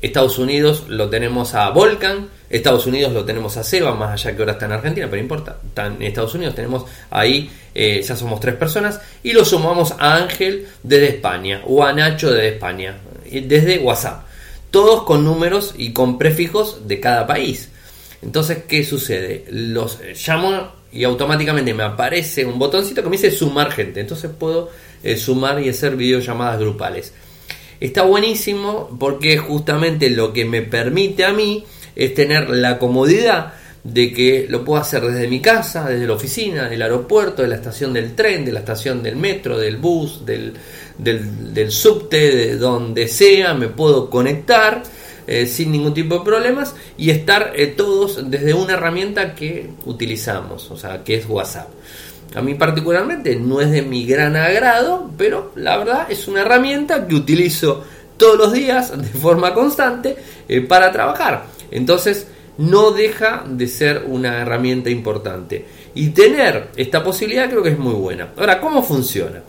Estados 0.00 0.38
Unidos 0.38 0.84
lo 0.88 1.08
tenemos 1.08 1.54
a 1.54 1.70
Volcan, 1.70 2.28
Estados 2.50 2.86
Unidos 2.86 3.12
lo 3.12 3.24
tenemos 3.24 3.56
a 3.56 3.64
Seba, 3.64 3.94
más 3.94 4.12
allá 4.12 4.36
que 4.36 4.42
ahora 4.42 4.52
está 4.52 4.66
en 4.66 4.72
Argentina, 4.72 5.06
pero 5.08 5.22
importa, 5.22 5.56
está 5.66 5.86
en 5.86 6.02
Estados 6.02 6.34
Unidos 6.34 6.54
tenemos 6.54 6.84
ahí, 7.10 7.50
eh, 7.74 8.02
ya 8.02 8.14
somos 8.14 8.38
tres 8.40 8.54
personas, 8.56 9.00
y 9.22 9.32
lo 9.32 9.44
sumamos 9.44 9.92
a 9.98 10.16
Ángel 10.16 10.68
desde 10.82 11.08
España, 11.08 11.62
o 11.66 11.82
a 11.82 11.92
Nacho 11.92 12.30
desde 12.30 12.48
España, 12.48 12.96
desde 13.24 13.78
WhatsApp 13.78 14.31
todos 14.72 15.04
con 15.04 15.24
números 15.24 15.74
y 15.78 15.92
con 15.92 16.18
prefijos 16.18 16.88
de 16.88 16.98
cada 16.98 17.28
país. 17.28 17.68
Entonces, 18.22 18.64
¿qué 18.66 18.84
sucede? 18.84 19.44
Los 19.50 20.00
llamo 20.26 20.72
y 20.92 21.04
automáticamente 21.04 21.74
me 21.74 21.84
aparece 21.84 22.44
un 22.44 22.58
botoncito 22.58 23.02
que 23.02 23.08
me 23.08 23.16
dice 23.16 23.30
sumar 23.30 23.70
gente. 23.70 24.00
Entonces 24.00 24.30
puedo 24.36 24.70
eh, 25.04 25.16
sumar 25.16 25.62
y 25.62 25.68
hacer 25.68 25.96
videollamadas 25.96 26.58
grupales. 26.58 27.12
Está 27.80 28.02
buenísimo 28.02 28.96
porque 28.98 29.38
justamente 29.38 30.10
lo 30.10 30.32
que 30.32 30.44
me 30.44 30.62
permite 30.62 31.24
a 31.24 31.32
mí 31.32 31.64
es 31.94 32.14
tener 32.14 32.48
la 32.48 32.78
comodidad 32.78 33.54
de 33.84 34.12
que 34.12 34.46
lo 34.48 34.64
puedo 34.64 34.80
hacer 34.80 35.02
desde 35.02 35.26
mi 35.26 35.40
casa, 35.40 35.88
desde 35.88 36.06
la 36.06 36.12
oficina, 36.12 36.68
del 36.68 36.82
aeropuerto, 36.82 37.42
de 37.42 37.48
la 37.48 37.56
estación 37.56 37.92
del 37.92 38.14
tren, 38.14 38.44
de 38.44 38.52
la 38.52 38.60
estación 38.60 39.02
del 39.02 39.16
metro, 39.16 39.58
del 39.58 39.76
bus, 39.76 40.24
del, 40.24 40.54
del, 40.98 41.72
subte, 41.72 42.36
de 42.36 42.56
donde 42.56 43.08
sea, 43.08 43.54
me 43.54 43.68
puedo 43.68 44.08
conectar 44.08 44.82
eh, 45.26 45.46
sin 45.46 45.72
ningún 45.72 45.94
tipo 45.94 46.18
de 46.18 46.24
problemas 46.24 46.76
y 46.96 47.10
estar 47.10 47.52
eh, 47.56 47.66
todos 47.66 48.30
desde 48.30 48.54
una 48.54 48.74
herramienta 48.74 49.34
que 49.34 49.70
utilizamos, 49.84 50.70
o 50.70 50.76
sea, 50.76 51.02
que 51.02 51.16
es 51.16 51.28
WhatsApp. 51.28 51.68
A 52.34 52.40
mí 52.40 52.54
particularmente 52.54 53.36
no 53.36 53.60
es 53.60 53.70
de 53.70 53.82
mi 53.82 54.06
gran 54.06 54.36
agrado, 54.36 55.10
pero 55.18 55.52
la 55.56 55.76
verdad 55.76 56.06
es 56.08 56.28
una 56.28 56.42
herramienta 56.42 57.06
que 57.06 57.14
utilizo 57.14 57.84
todos 58.16 58.38
los 58.38 58.52
días 58.52 58.96
de 58.96 59.18
forma 59.18 59.52
constante 59.52 60.16
eh, 60.48 60.60
para 60.60 60.92
trabajar. 60.92 61.46
Entonces, 61.70 62.26
no 62.58 62.90
deja 62.90 63.44
de 63.46 63.66
ser 63.66 64.04
una 64.06 64.42
herramienta 64.42 64.90
importante. 64.90 65.64
Y 65.94 66.10
tener 66.10 66.68
esta 66.76 67.02
posibilidad 67.02 67.48
creo 67.48 67.62
que 67.62 67.70
es 67.70 67.78
muy 67.78 67.94
buena. 67.94 68.32
Ahora, 68.36 68.60
¿cómo 68.60 68.82
funciona? 68.82 69.42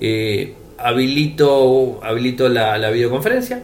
Eh, 0.00 0.54
habilito 0.78 2.00
habilito 2.02 2.48
la, 2.48 2.90
videoconferencia, 2.90 3.62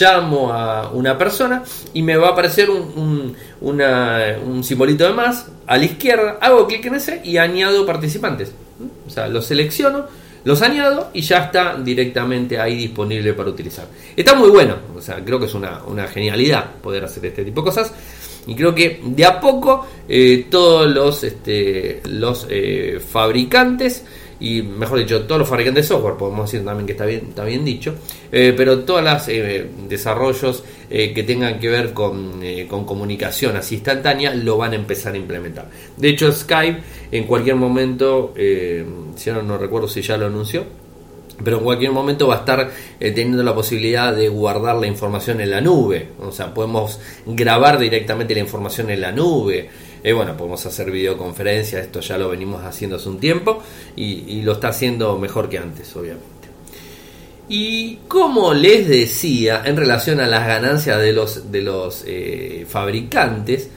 llamo 0.00 0.52
a 0.52 0.90
una 0.90 1.16
persona 1.16 1.62
y 1.94 2.02
me 2.02 2.16
va 2.16 2.28
a 2.28 2.30
aparecer 2.32 2.70
un, 2.70 3.34
un, 3.60 4.64
simbolito 4.64 5.04
de 5.04 5.12
más 5.12 5.46
a 5.66 5.76
la 5.76 5.84
izquierda, 5.84 6.38
hago 6.40 6.66
clic 6.66 6.84
en 6.86 6.96
ese 6.96 7.20
y 7.24 7.36
añado 7.36 7.86
participantes. 7.86 8.52
O 9.06 9.10
sea, 9.10 9.28
los 9.28 9.46
selecciono, 9.46 10.06
los 10.44 10.62
añado 10.62 11.10
y 11.12 11.20
ya 11.20 11.44
está 11.44 11.76
directamente 11.76 12.58
ahí 12.58 12.76
disponible 12.76 13.32
para 13.34 13.50
utilizar. 13.50 13.86
Está 14.16 14.34
muy 14.34 14.50
bueno, 14.50 14.76
o 14.96 15.00
sea, 15.00 15.22
creo 15.24 15.38
que 15.38 15.46
es 15.46 15.54
una, 15.54 15.82
una 15.84 16.06
genialidad 16.08 16.72
poder 16.82 17.04
hacer 17.04 17.26
este 17.26 17.44
tipo 17.44 17.60
de 17.60 17.64
cosas. 17.66 17.92
Y 18.46 18.54
creo 18.54 18.74
que 18.74 19.00
de 19.04 19.24
a 19.24 19.40
poco 19.40 19.86
eh, 20.08 20.46
todos 20.50 20.90
los, 20.90 21.22
este, 21.24 22.00
los 22.08 22.46
eh, 22.48 23.00
fabricantes 23.00 24.04
y 24.40 24.62
mejor 24.62 25.00
dicho, 25.00 25.26
todos 25.26 25.40
los 25.40 25.48
fabricantes 25.48 25.84
de 25.84 25.88
software, 25.94 26.16
podemos 26.16 26.50
decir 26.50 26.64
también 26.64 26.86
que 26.86 26.92
está 26.92 27.04
bien, 27.04 27.26
está 27.28 27.44
bien 27.44 27.62
dicho, 27.62 27.94
eh, 28.32 28.54
pero 28.56 28.80
todos 28.80 29.04
los 29.04 29.26
desarrollos 29.86 30.64
que 30.88 31.22
tengan 31.24 31.60
que 31.60 31.68
ver 31.68 31.92
con, 31.92 32.40
con, 32.66 32.84
comunicación 32.84 33.56
así 33.56 33.76
instantánea 33.76 34.34
lo 34.34 34.56
van 34.56 34.72
a 34.72 34.76
empezar 34.76 35.12
a 35.12 35.18
implementar. 35.18 35.68
De 35.96 36.08
hecho, 36.08 36.32
Skype 36.32 36.80
en 37.12 37.24
cualquier 37.24 37.56
momento, 37.56 38.32
si 38.34 39.30
no, 39.30 39.42
no 39.42 39.58
recuerdo 39.58 39.86
si 39.86 40.00
ya 40.00 40.16
lo 40.16 40.26
anunció, 40.26 40.64
pero 41.42 41.58
en 41.58 41.64
cualquier 41.64 41.92
momento 41.92 42.28
va 42.28 42.36
a 42.36 42.38
estar 42.38 42.70
eh, 42.98 43.10
teniendo 43.12 43.42
la 43.42 43.54
posibilidad 43.54 44.14
de 44.14 44.28
guardar 44.28 44.76
la 44.76 44.86
información 44.86 45.40
en 45.40 45.50
la 45.50 45.60
nube. 45.60 46.08
O 46.20 46.32
sea, 46.32 46.52
podemos 46.52 47.00
grabar 47.26 47.78
directamente 47.78 48.34
la 48.34 48.40
información 48.40 48.90
en 48.90 49.00
la 49.00 49.12
nube. 49.12 49.68
Eh, 50.02 50.12
bueno, 50.12 50.36
podemos 50.36 50.64
hacer 50.66 50.90
videoconferencias, 50.90 51.84
esto 51.84 52.00
ya 52.00 52.16
lo 52.16 52.30
venimos 52.30 52.64
haciendo 52.64 52.96
hace 52.96 53.08
un 53.08 53.20
tiempo 53.20 53.62
y, 53.96 54.42
lo 54.42 54.52
está 54.52 54.68
haciendo 54.68 55.18
mejor 55.18 55.48
que 55.48 55.58
antes, 55.58 55.94
obviamente. 55.96 56.26
Y 57.48 57.96
como 58.08 58.54
les 58.54 58.88
decía, 58.88 59.62
en 59.64 59.76
relación 59.76 60.20
a 60.20 60.26
las 60.26 60.46
ganancias 60.46 61.00
de 61.00 61.12
los, 61.12 61.50
de 61.50 61.62
los 61.62 62.04
eh, 62.06 62.64
fabricantes, 62.68 63.68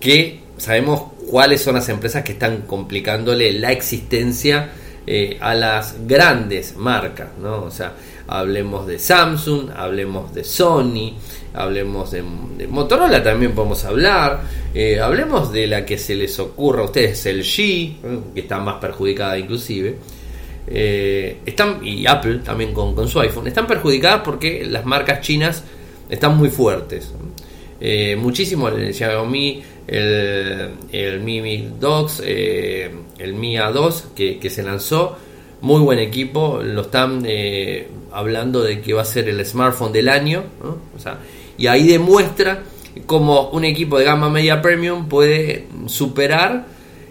que 0.00 0.40
sabemos 0.58 1.12
cuáles 1.30 1.62
son 1.62 1.76
las 1.76 1.88
empresas 1.88 2.22
que 2.22 2.32
están 2.32 2.62
complicándole 2.62 3.52
la 3.52 3.72
existencia 3.72 4.70
eh, 5.06 5.36
a 5.40 5.54
las 5.54 5.96
grandes 6.06 6.76
marcas, 6.76 7.28
¿no? 7.40 7.64
O 7.64 7.70
sea, 7.70 7.94
hablemos 8.26 8.86
de 8.86 8.98
Samsung, 8.98 9.70
hablemos 9.74 10.34
de 10.34 10.42
Sony, 10.42 11.14
hablemos 11.54 12.10
de, 12.10 12.22
Motorola 12.68 13.22
también 13.22 13.52
podemos 13.52 13.84
hablar, 13.84 14.42
eh, 14.74 14.98
hablemos 15.00 15.52
de 15.52 15.66
la 15.68 15.86
que 15.86 15.96
se 15.96 16.14
les 16.16 16.38
ocurra 16.40 16.82
a 16.82 16.84
ustedes, 16.86 17.24
el 17.26 17.42
G, 17.42 18.32
que 18.34 18.40
está 18.40 18.58
más 18.58 18.76
perjudicada 18.76 19.38
inclusive. 19.38 19.96
Eh, 20.68 21.38
están, 21.46 21.78
y 21.86 22.06
Apple 22.06 22.40
también 22.44 22.74
con, 22.74 22.94
con, 22.94 23.08
su 23.08 23.20
iPhone, 23.20 23.46
están 23.46 23.68
perjudicadas 23.68 24.22
porque 24.24 24.66
las 24.66 24.84
marcas 24.84 25.20
chinas 25.20 25.62
están 26.10 26.36
muy 26.36 26.50
fuertes. 26.50 27.12
muchísimo 28.18 28.68
el 28.68 28.92
Xiaomi 28.92 29.62
el, 29.86 30.70
el 30.90 31.20
Mi 31.20 31.68
Dogs, 31.78 32.22
eh, 32.24 32.90
el 33.18 33.34
Mi 33.34 33.56
A2 33.56 34.14
que, 34.14 34.50
se 34.50 34.62
lanzó. 34.62 35.16
Muy 35.60 35.80
buen 35.80 35.98
equipo, 35.98 36.60
lo 36.62 36.82
están 36.82 37.22
eh, 37.26 37.88
hablando 38.12 38.62
de 38.62 38.80
que 38.82 38.92
va 38.92 39.02
a 39.02 39.06
ser 39.06 39.28
el 39.28 39.44
smartphone 39.44 39.92
del 39.92 40.08
año. 40.08 40.44
y 41.56 41.66
ahí 41.66 41.86
demuestra 41.86 42.62
cómo 43.06 43.48
un 43.50 43.64
equipo 43.64 43.98
de 43.98 44.04
gama 44.04 44.28
media 44.28 44.60
premium 44.60 45.08
puede 45.08 45.66
superar 45.86 46.66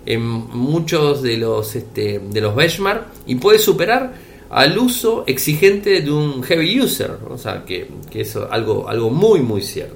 en 0.06 0.22
muchos 0.22 1.22
de 1.24 1.38
los, 1.38 1.76
este, 1.76 2.20
de 2.20 2.42
los 2.42 2.56
benchmark 2.56 3.08
y 3.26 3.36
puede 3.36 3.58
superar 3.58 4.14
al 4.50 4.78
uso 4.78 5.24
exigente 5.28 6.02
de 6.02 6.12
un 6.12 6.44
heavy 6.44 6.80
user. 6.80 7.12
O 7.30 7.38
sea, 7.38 7.66
que, 7.66 7.88
que 8.10 8.22
es 8.22 8.36
algo, 8.36 8.88
algo 8.88 9.10
muy, 9.10 9.42
muy 9.42 9.62
cierto. 9.62 9.96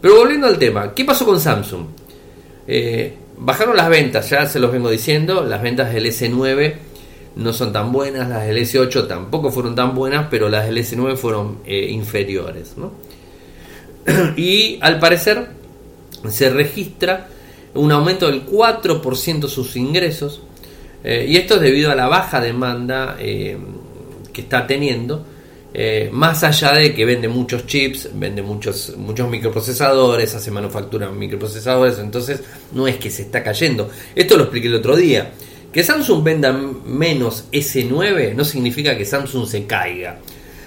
Pero 0.00 0.16
volviendo 0.16 0.46
al 0.46 0.58
tema, 0.58 0.94
¿qué 0.94 1.04
pasó 1.04 1.26
con 1.26 1.40
Samsung? 1.40 1.86
Eh, 2.66 3.16
bajaron 3.40 3.76
las 3.76 3.88
ventas, 3.88 4.30
ya 4.30 4.46
se 4.46 4.60
los 4.60 4.70
vengo 4.70 4.90
diciendo, 4.90 5.44
las 5.44 5.62
ventas 5.62 5.92
del 5.92 6.06
S9 6.06 6.74
no 7.36 7.52
son 7.52 7.72
tan 7.72 7.90
buenas, 7.90 8.28
las 8.28 8.46
del 8.46 8.58
S8 8.58 9.08
tampoco 9.08 9.50
fueron 9.50 9.74
tan 9.74 9.94
buenas, 9.94 10.26
pero 10.30 10.48
las 10.48 10.66
del 10.66 10.78
S9 10.78 11.16
fueron 11.16 11.58
eh, 11.64 11.88
inferiores. 11.90 12.74
y 14.36 14.78
al 14.80 14.98
parecer 14.98 15.48
se 16.28 16.50
registra 16.50 17.28
un 17.74 17.90
aumento 17.92 18.26
del 18.26 18.46
4% 18.46 19.40
de 19.40 19.48
sus 19.48 19.76
ingresos, 19.76 20.42
eh, 21.02 21.26
y 21.28 21.36
esto 21.36 21.54
es 21.54 21.60
debido 21.62 21.90
a 21.90 21.94
la 21.94 22.08
baja 22.08 22.40
demanda 22.40 23.16
que 23.18 23.58
está 24.42 24.66
teniendo 24.66 25.24
eh, 25.72 26.10
más 26.12 26.42
allá 26.42 26.72
de 26.72 26.92
que 26.94 27.04
vende 27.04 27.28
muchos 27.28 27.66
chips, 27.66 28.10
vende 28.14 28.42
muchos, 28.42 28.96
muchos 28.96 29.28
microprocesadores, 29.28 30.34
hace 30.34 30.50
manufactura 30.50 31.06
de 31.06 31.12
microprocesadores, 31.12 31.98
entonces 31.98 32.40
no 32.72 32.88
es 32.88 32.96
que 32.96 33.10
se 33.10 33.22
está 33.22 33.42
cayendo. 33.42 33.88
Esto 34.14 34.36
lo 34.36 34.44
expliqué 34.44 34.66
el 34.66 34.74
otro 34.74 34.96
día. 34.96 35.32
Que 35.72 35.84
Samsung 35.84 36.24
venda 36.24 36.52
menos 36.52 37.44
S9 37.52 38.34
no 38.34 38.44
significa 38.44 38.96
que 38.96 39.04
Samsung 39.04 39.46
se 39.46 39.66
caiga. 39.66 40.18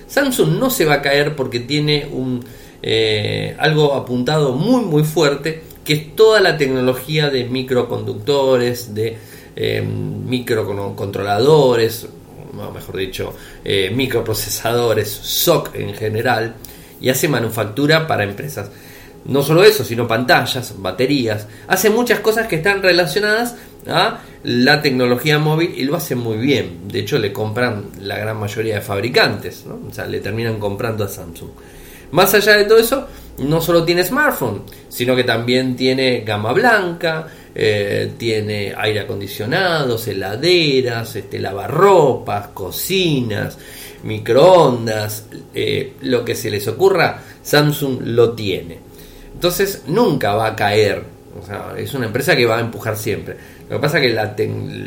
Samsung 0.07 0.57
no 0.57 0.69
se 0.69 0.85
va 0.85 0.93
a 0.95 1.01
caer 1.01 1.35
porque 1.35 1.59
tiene 1.59 2.07
eh, 2.81 3.53
algo 3.59 3.95
apuntado 3.95 4.53
muy 4.53 4.85
muy 4.85 5.03
fuerte, 5.03 5.61
que 5.83 5.93
es 5.93 6.15
toda 6.15 6.39
la 6.39 6.57
tecnología 6.57 7.29
de 7.29 7.43
microconductores, 7.43 8.95
de 8.95 9.17
eh, 9.57 9.81
microcontroladores, 9.81 12.07
mejor 12.53 12.97
dicho, 12.97 13.35
eh, 13.63 13.91
microprocesadores, 13.93 15.09
SOC 15.09 15.75
en 15.75 15.93
general, 15.93 16.55
y 17.01 17.09
hace 17.09 17.27
manufactura 17.27 18.07
para 18.07 18.23
empresas. 18.23 18.69
No 19.25 19.41
solo 19.41 19.63
eso, 19.63 19.83
sino 19.83 20.07
pantallas, 20.07 20.73
baterías, 20.77 21.47
hace 21.67 21.89
muchas 21.89 22.19
cosas 22.19 22.47
que 22.47 22.57
están 22.57 22.81
relacionadas 22.81 23.55
a 23.87 24.19
la 24.43 24.81
tecnología 24.81 25.39
móvil 25.39 25.73
y 25.75 25.83
lo 25.83 25.95
hace 25.95 26.15
muy 26.15 26.37
bien. 26.37 26.87
De 26.87 26.99
hecho, 26.99 27.19
le 27.19 27.31
compran 27.31 27.85
la 28.01 28.17
gran 28.17 28.37
mayoría 28.37 28.75
de 28.75 28.81
fabricantes, 28.81 29.65
o 29.65 29.93
sea, 29.93 30.05
le 30.05 30.19
terminan 30.19 30.59
comprando 30.59 31.05
a 31.05 31.07
Samsung. 31.07 31.49
Más 32.11 32.33
allá 32.33 32.57
de 32.57 32.65
todo 32.65 32.77
eso, 32.77 33.07
no 33.39 33.59
solo 33.61 33.83
tiene 33.83 34.03
smartphone, 34.03 34.63
sino 34.89 35.15
que 35.15 35.23
también 35.23 35.75
tiene 35.75 36.21
gama 36.21 36.53
blanca, 36.53 37.27
eh, 37.55 38.13
tiene 38.17 38.73
aire 38.75 39.01
acondicionados, 39.01 40.07
heladeras, 40.07 41.15
este, 41.15 41.39
lavarropas, 41.39 42.47
cocinas, 42.47 43.57
microondas, 44.03 45.27
eh, 45.53 45.93
lo 46.01 46.25
que 46.25 46.35
se 46.35 46.49
les 46.49 46.67
ocurra, 46.67 47.21
Samsung 47.41 47.99
lo 48.05 48.31
tiene. 48.31 48.79
Entonces 49.33 49.83
nunca 49.87 50.33
va 50.33 50.47
a 50.47 50.55
caer, 50.55 51.03
es 51.77 51.93
una 51.93 52.07
empresa 52.07 52.35
que 52.35 52.45
va 52.45 52.57
a 52.57 52.61
empujar 52.61 52.97
siempre. 52.97 53.35
Lo 53.69 53.77
que 53.77 53.81
pasa 53.81 53.99
es 53.99 54.07
que 54.07 54.13
la, 54.13 54.35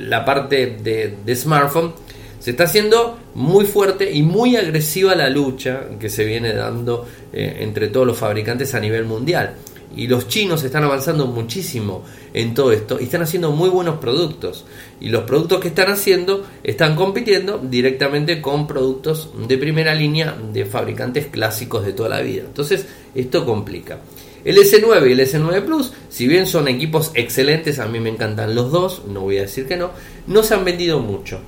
la 0.09 0.24
parte 0.24 0.76
de, 0.83 1.37
smartphone 1.37 1.94
se 2.40 2.50
está 2.50 2.64
haciendo 2.64 3.18
muy 3.35 3.64
fuerte 3.64 4.11
y 4.11 4.22
muy 4.22 4.57
agresiva 4.57 5.14
la 5.14 5.29
lucha 5.29 5.83
que 5.98 6.09
se 6.09 6.24
viene 6.24 6.52
dando 6.52 7.07
eh, 7.33 7.59
entre 7.61 7.88
todos 7.88 8.07
los 8.07 8.18
fabricantes 8.18 8.74
a 8.74 8.81
nivel 8.81 9.05
mundial 9.05 9.55
y 9.96 10.06
los 10.06 10.28
chinos 10.28 10.62
están 10.62 10.85
avanzando 10.85 11.26
muchísimo 11.26 12.04
en 12.35 12.54
todo 12.54 12.70
esto 12.70 12.98
y 13.00 13.04
están 13.04 13.22
haciendo 13.22 13.50
muy 13.50 13.70
buenos 13.70 13.98
productos. 13.98 14.64
Y 15.00 15.09
los 15.09 15.24
productos 15.24 15.61
que 15.61 15.68
están 15.68 15.90
haciendo 15.90 16.44
están 16.62 16.94
compitiendo 16.94 17.59
directamente 17.59 18.40
con 18.40 18.66
productos 18.66 19.30
de 19.48 19.59
primera 19.59 19.94
línea 19.94 20.37
de 20.52 20.66
fabricantes 20.66 21.26
clásicos 21.26 21.85
de 21.85 21.94
toda 21.94 22.11
la 22.11 22.20
vida. 22.20 22.42
Entonces, 22.46 22.87
esto 23.14 23.44
complica. 23.44 23.98
El 24.44 24.59
S9 24.59 25.09
y 25.09 25.12
el 25.12 25.20
S9 25.20 25.64
Plus, 25.64 25.92
si 26.09 26.28
bien 26.28 26.46
son 26.46 26.68
equipos 26.68 27.11
excelentes, 27.14 27.80
a 27.80 27.87
mí 27.87 27.98
me 27.98 28.11
encantan 28.11 28.54
los 28.54 28.70
dos, 28.70 29.02
no 29.09 29.22
voy 29.22 29.38
a 29.38 29.42
decir 29.42 29.66
que 29.66 29.76
no, 29.76 29.90
no 30.28 30.42
se 30.44 30.54
han 30.54 30.64
vendido 30.64 31.00
mucho. 31.00 31.40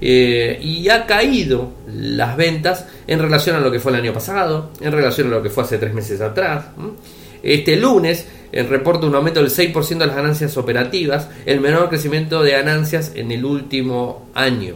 Eh, 0.00 0.58
y 0.62 0.88
ha 0.88 1.06
caído 1.06 1.74
las 1.86 2.36
ventas 2.36 2.86
en 3.06 3.18
relación 3.18 3.56
a 3.56 3.60
lo 3.60 3.70
que 3.70 3.78
fue 3.78 3.92
el 3.92 3.98
año 3.98 4.12
pasado, 4.12 4.70
en 4.80 4.90
relación 4.90 5.28
a 5.28 5.30
lo 5.30 5.42
que 5.42 5.50
fue 5.50 5.62
hace 5.62 5.78
tres 5.78 5.92
meses 5.92 6.20
atrás. 6.20 6.66
Este 7.42 7.76
lunes 7.76 8.26
reporta 8.52 9.06
un 9.06 9.14
aumento 9.14 9.40
del 9.40 9.50
6% 9.50 9.98
de 9.98 10.06
las 10.06 10.16
ganancias 10.16 10.56
operativas, 10.56 11.28
el 11.46 11.60
menor 11.60 11.88
crecimiento 11.88 12.42
de 12.42 12.52
ganancias 12.52 13.12
en 13.14 13.30
el 13.30 13.44
último 13.44 14.26
año. 14.34 14.74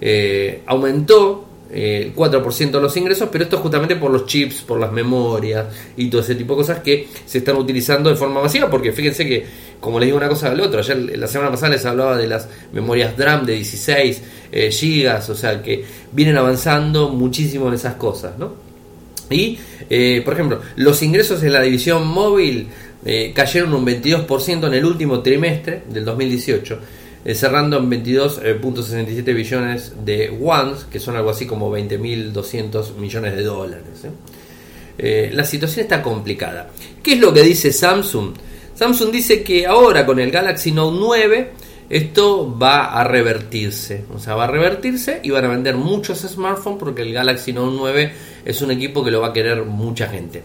Eh, 0.00 0.62
aumentó 0.66 1.46
el 1.72 2.14
4% 2.14 2.70
de 2.70 2.80
los 2.80 2.96
ingresos, 2.96 3.28
pero 3.32 3.44
esto 3.44 3.56
es 3.56 3.62
justamente 3.62 3.96
por 3.96 4.10
los 4.10 4.26
chips, 4.26 4.62
por 4.62 4.78
las 4.78 4.92
memorias 4.92 5.66
y 5.96 6.08
todo 6.08 6.20
ese 6.20 6.36
tipo 6.36 6.54
de 6.54 6.58
cosas 6.58 6.78
que 6.80 7.08
se 7.26 7.38
están 7.38 7.56
utilizando 7.56 8.10
de 8.10 8.16
forma 8.16 8.40
masiva, 8.40 8.70
porque 8.70 8.92
fíjense 8.92 9.26
que, 9.26 9.44
como 9.80 9.98
les 9.98 10.06
digo 10.06 10.18
una 10.18 10.28
cosa 10.28 10.50
al 10.50 10.60
otro, 10.60 10.80
ayer 10.80 11.18
la 11.18 11.26
semana 11.26 11.50
pasada 11.50 11.72
les 11.72 11.84
hablaba 11.84 12.16
de 12.16 12.28
las 12.28 12.48
memorias 12.72 13.16
DRAM 13.16 13.44
de 13.44 13.54
16 13.54 14.22
eh, 14.52 14.70
gigas, 14.70 15.28
o 15.30 15.34
sea, 15.34 15.60
que 15.62 15.84
vienen 16.12 16.36
avanzando 16.36 17.08
muchísimo 17.08 17.68
en 17.68 17.74
esas 17.74 17.94
cosas, 17.94 18.38
¿no? 18.38 18.63
Eh, 19.90 20.22
por 20.24 20.34
ejemplo, 20.34 20.60
los 20.76 21.02
ingresos 21.02 21.42
en 21.42 21.52
la 21.52 21.60
división 21.60 22.06
móvil 22.06 22.68
eh, 23.06 23.32
cayeron 23.34 23.74
un 23.74 23.84
22% 23.84 24.66
en 24.66 24.74
el 24.74 24.84
último 24.84 25.20
trimestre 25.20 25.82
del 25.90 26.06
2018 26.06 26.78
eh, 27.26 27.34
cerrando 27.34 27.76
en 27.76 27.90
22.67 27.90 29.28
eh, 29.28 29.32
billones 29.34 29.92
de 30.04 30.38
ones, 30.40 30.84
que 30.90 30.98
son 30.98 31.16
algo 31.16 31.30
así 31.30 31.46
como 31.46 31.70
20.200 31.70 32.96
millones 32.96 33.36
de 33.36 33.42
dólares. 33.42 33.84
la 35.32 35.44
situación 35.44 35.82
está 35.84 36.02
complicada. 36.02 36.70
¿Qué 37.02 37.14
es 37.14 37.20
lo 37.20 37.32
que 37.32 37.42
dice 37.42 37.72
Samsung? 37.72 38.34
Samsung 38.74 39.10
dice 39.10 39.42
que 39.42 39.66
ahora 39.66 40.06
con 40.06 40.18
el 40.18 40.30
Galaxy 40.30 40.72
Note 40.72 40.96
9 40.98 41.50
esto 41.88 42.56
va 42.58 42.86
a 42.86 43.04
revertirse. 43.04 44.04
O 44.14 44.18
sea, 44.18 44.34
va 44.34 44.44
a 44.44 44.48
revertirse 44.48 45.20
y 45.22 45.30
van 45.30 45.44
a 45.44 45.48
vender 45.48 45.76
muchos 45.76 46.18
smartphones 46.20 46.78
porque 46.78 47.02
el 47.02 47.12
Galaxy 47.12 47.52
Note 47.52 47.76
9 47.76 48.12
es 48.44 48.62
un 48.62 48.70
equipo 48.70 49.04
que 49.04 49.10
lo 49.10 49.20
va 49.20 49.28
a 49.28 49.32
querer 49.32 49.64
mucha 49.64 50.08
gente. 50.08 50.42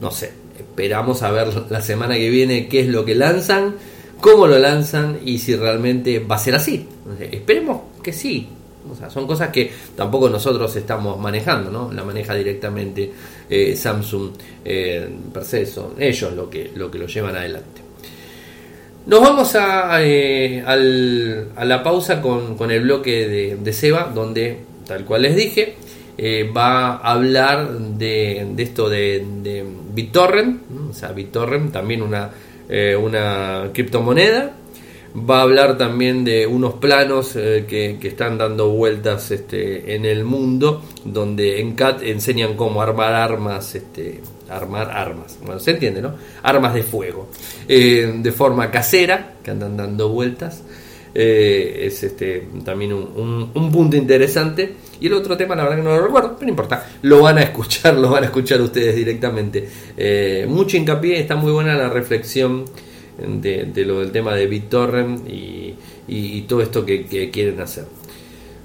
No 0.00 0.10
sé, 0.10 0.32
esperamos 0.58 1.22
a 1.22 1.30
ver 1.30 1.48
la 1.70 1.80
semana 1.80 2.14
que 2.14 2.30
viene 2.30 2.68
qué 2.68 2.80
es 2.80 2.88
lo 2.88 3.04
que 3.04 3.14
lanzan 3.14 3.74
cómo 4.20 4.46
lo 4.46 4.58
lanzan 4.58 5.18
y 5.24 5.38
si 5.38 5.54
realmente 5.56 6.18
va 6.20 6.36
a 6.36 6.38
ser 6.38 6.54
así. 6.54 6.86
Esperemos 7.30 7.82
que 8.02 8.12
sí. 8.12 8.48
O 8.90 8.94
sea, 8.94 9.10
son 9.10 9.26
cosas 9.26 9.50
que 9.50 9.70
tampoco 9.94 10.30
nosotros 10.30 10.74
estamos 10.76 11.18
manejando, 11.18 11.70
¿no? 11.70 11.92
La 11.92 12.04
maneja 12.04 12.34
directamente 12.34 13.12
eh, 13.48 13.76
Samsung 13.76 14.30
eh, 14.64 15.08
per 15.32 15.44
se, 15.44 15.66
son 15.66 15.94
ellos 15.98 16.32
lo 16.32 16.48
que, 16.48 16.70
lo 16.74 16.90
que 16.90 16.98
lo 16.98 17.06
llevan 17.06 17.36
adelante. 17.36 17.82
Nos 19.08 19.20
vamos 19.20 19.56
a, 19.56 20.02
eh, 20.02 20.62
a 20.66 21.64
la 21.64 21.82
pausa 21.82 22.20
con, 22.20 22.70
el 22.70 22.82
bloque 22.82 23.26
de, 23.26 23.56
de, 23.56 23.72
Seba, 23.72 24.12
donde, 24.14 24.60
tal 24.86 25.06
cual 25.06 25.22
les 25.22 25.34
dije, 25.34 25.76
eh, 26.18 26.50
va 26.54 26.96
a 26.96 27.12
hablar 27.12 27.70
de, 27.70 28.46
de 28.54 28.62
esto 28.62 28.90
de, 28.90 29.24
de 29.42 29.64
BitTorrent, 29.94 30.60
o 30.90 30.92
sea, 30.92 31.12
BitTorrent, 31.12 31.72
también 31.72 32.02
una 32.02 32.30
eh, 32.68 32.94
una 32.94 33.70
criptomoneda. 33.72 34.52
Va 35.28 35.38
a 35.38 35.42
hablar 35.42 35.78
también 35.78 36.24
de 36.24 36.46
unos 36.46 36.74
planos 36.74 37.34
eh, 37.36 37.64
que, 37.66 37.98
están 38.06 38.36
dando 38.36 38.70
vueltas 38.70 39.30
este, 39.30 39.94
en 39.94 40.04
el 40.04 40.24
mundo, 40.24 40.82
donde 41.04 41.60
en 41.60 41.74
CAT 41.74 42.02
enseñan 42.02 42.54
cómo 42.54 42.82
armar 42.82 43.14
armas, 43.14 43.74
este, 43.74 44.20
armar 44.50 44.90
armas, 44.90 45.38
bueno, 45.44 45.60
se 45.60 45.72
entiende, 45.72 46.02
¿no? 46.02 46.14
Armas 46.42 46.74
de 46.74 46.82
fuego, 46.82 47.28
eh, 47.66 48.12
de 48.18 48.32
forma 48.32 48.70
casera, 48.70 49.34
que 49.42 49.50
andan 49.50 49.76
dando 49.76 50.10
vueltas. 50.10 50.62
es 51.14 52.02
este, 52.02 52.48
también 52.64 52.92
un, 52.92 53.50
un, 53.54 53.72
punto 53.72 53.96
interesante. 53.96 54.74
Y 55.00 55.06
el 55.06 55.14
otro 55.14 55.36
tema, 55.36 55.54
la 55.54 55.62
verdad 55.62 55.76
que 55.76 55.82
no 55.82 55.96
lo 55.96 56.02
recuerdo, 56.06 56.34
pero 56.34 56.46
no 56.46 56.50
importa, 56.50 56.86
lo 57.02 57.22
van 57.22 57.38
a 57.38 57.42
escuchar, 57.42 57.94
lo 57.98 58.10
van 58.10 58.24
a 58.24 58.26
escuchar 58.26 58.60
ustedes 58.60 58.94
directamente. 58.94 59.68
Eh, 59.96 60.46
mucho 60.48 60.76
hincapié, 60.76 61.20
está 61.20 61.34
muy 61.36 61.52
buena 61.52 61.74
la 61.76 61.88
reflexión 61.88 62.64
de, 63.18 63.84
lo 63.84 64.00
del 64.00 64.12
tema 64.12 64.34
de 64.34 64.46
BitTorrent 64.46 65.28
y, 65.28 66.42
todo 66.48 66.62
esto 66.62 66.86
que, 66.86 67.30
quieren 67.30 67.60
hacer. 67.60 67.84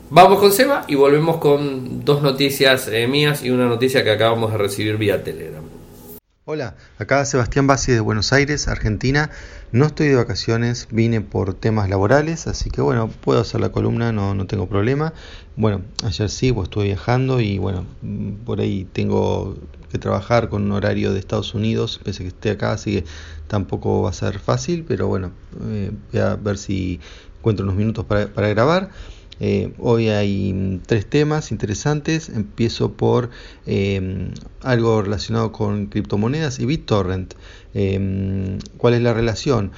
Vamos 0.09 0.39
con 0.39 0.51
Seba 0.51 0.85
y 0.87 0.95
volvemos 0.95 1.37
con 1.37 2.05
dos 2.05 2.21
noticias 2.21 2.87
eh, 2.87 3.07
mías 3.07 3.43
y 3.43 3.49
una 3.49 3.67
noticia 3.67 4.03
que 4.03 4.11
acabamos 4.11 4.51
de 4.51 4.57
recibir 4.57 4.97
vía 4.97 5.23
Telegram. 5.23 5.63
Hola, 6.45 6.75
acá 6.99 7.23
Sebastián 7.23 7.67
Bassi 7.67 7.93
de 7.93 8.01
Buenos 8.01 8.33
Aires, 8.33 8.67
Argentina. 8.67 9.29
No 9.71 9.85
estoy 9.85 10.09
de 10.09 10.15
vacaciones, 10.15 10.89
vine 10.91 11.21
por 11.21 11.53
temas 11.53 11.89
laborales, 11.89 12.47
así 12.47 12.69
que 12.69 12.81
bueno, 12.81 13.07
puedo 13.07 13.39
hacer 13.39 13.61
la 13.61 13.71
columna, 13.71 14.11
no, 14.11 14.35
no 14.35 14.45
tengo 14.45 14.67
problema. 14.67 15.13
Bueno, 15.55 15.81
ayer 16.03 16.29
sí, 16.29 16.51
pues 16.51 16.65
estuve 16.65 16.83
viajando 16.83 17.39
y 17.39 17.59
bueno, 17.59 17.85
por 18.45 18.59
ahí 18.59 18.85
tengo 18.91 19.55
que 19.89 19.99
trabajar 19.99 20.49
con 20.49 20.63
un 20.63 20.73
horario 20.73 21.13
de 21.13 21.19
Estados 21.19 21.53
Unidos, 21.53 22.01
pese 22.03 22.23
a 22.23 22.25
que 22.25 22.27
esté 22.27 22.51
acá, 22.51 22.73
así 22.73 23.01
que 23.01 23.05
tampoco 23.53 24.01
va 24.01 24.09
a 24.09 24.13
ser 24.13 24.39
fácil, 24.39 24.83
pero 24.83 25.07
bueno, 25.07 25.31
eh, 25.69 25.91
voy 26.11 26.21
a 26.21 26.35
ver 26.37 26.57
si 26.57 26.99
encuentro 27.37 27.63
unos 27.63 27.75
minutos 27.75 28.03
para, 28.03 28.25
para 28.33 28.47
grabar. 28.47 28.89
Eh, 29.39 29.73
hoy 29.77 30.09
hay 30.09 30.53
mm, 30.53 30.79
tres 30.87 31.05
temas 31.05 31.51
interesantes. 31.51 32.29
Empiezo 32.29 32.93
por 32.93 33.29
em, 33.67 34.31
algo 34.63 35.03
relacionado 35.03 35.51
con 35.51 35.85
criptomonedas 35.85 36.59
y 36.59 36.65
BitTorrent. 36.65 37.35
Em, 37.75 38.57
¿Cuál 38.77 38.95
es 38.95 39.03
la 39.03 39.13
relación? 39.13 39.71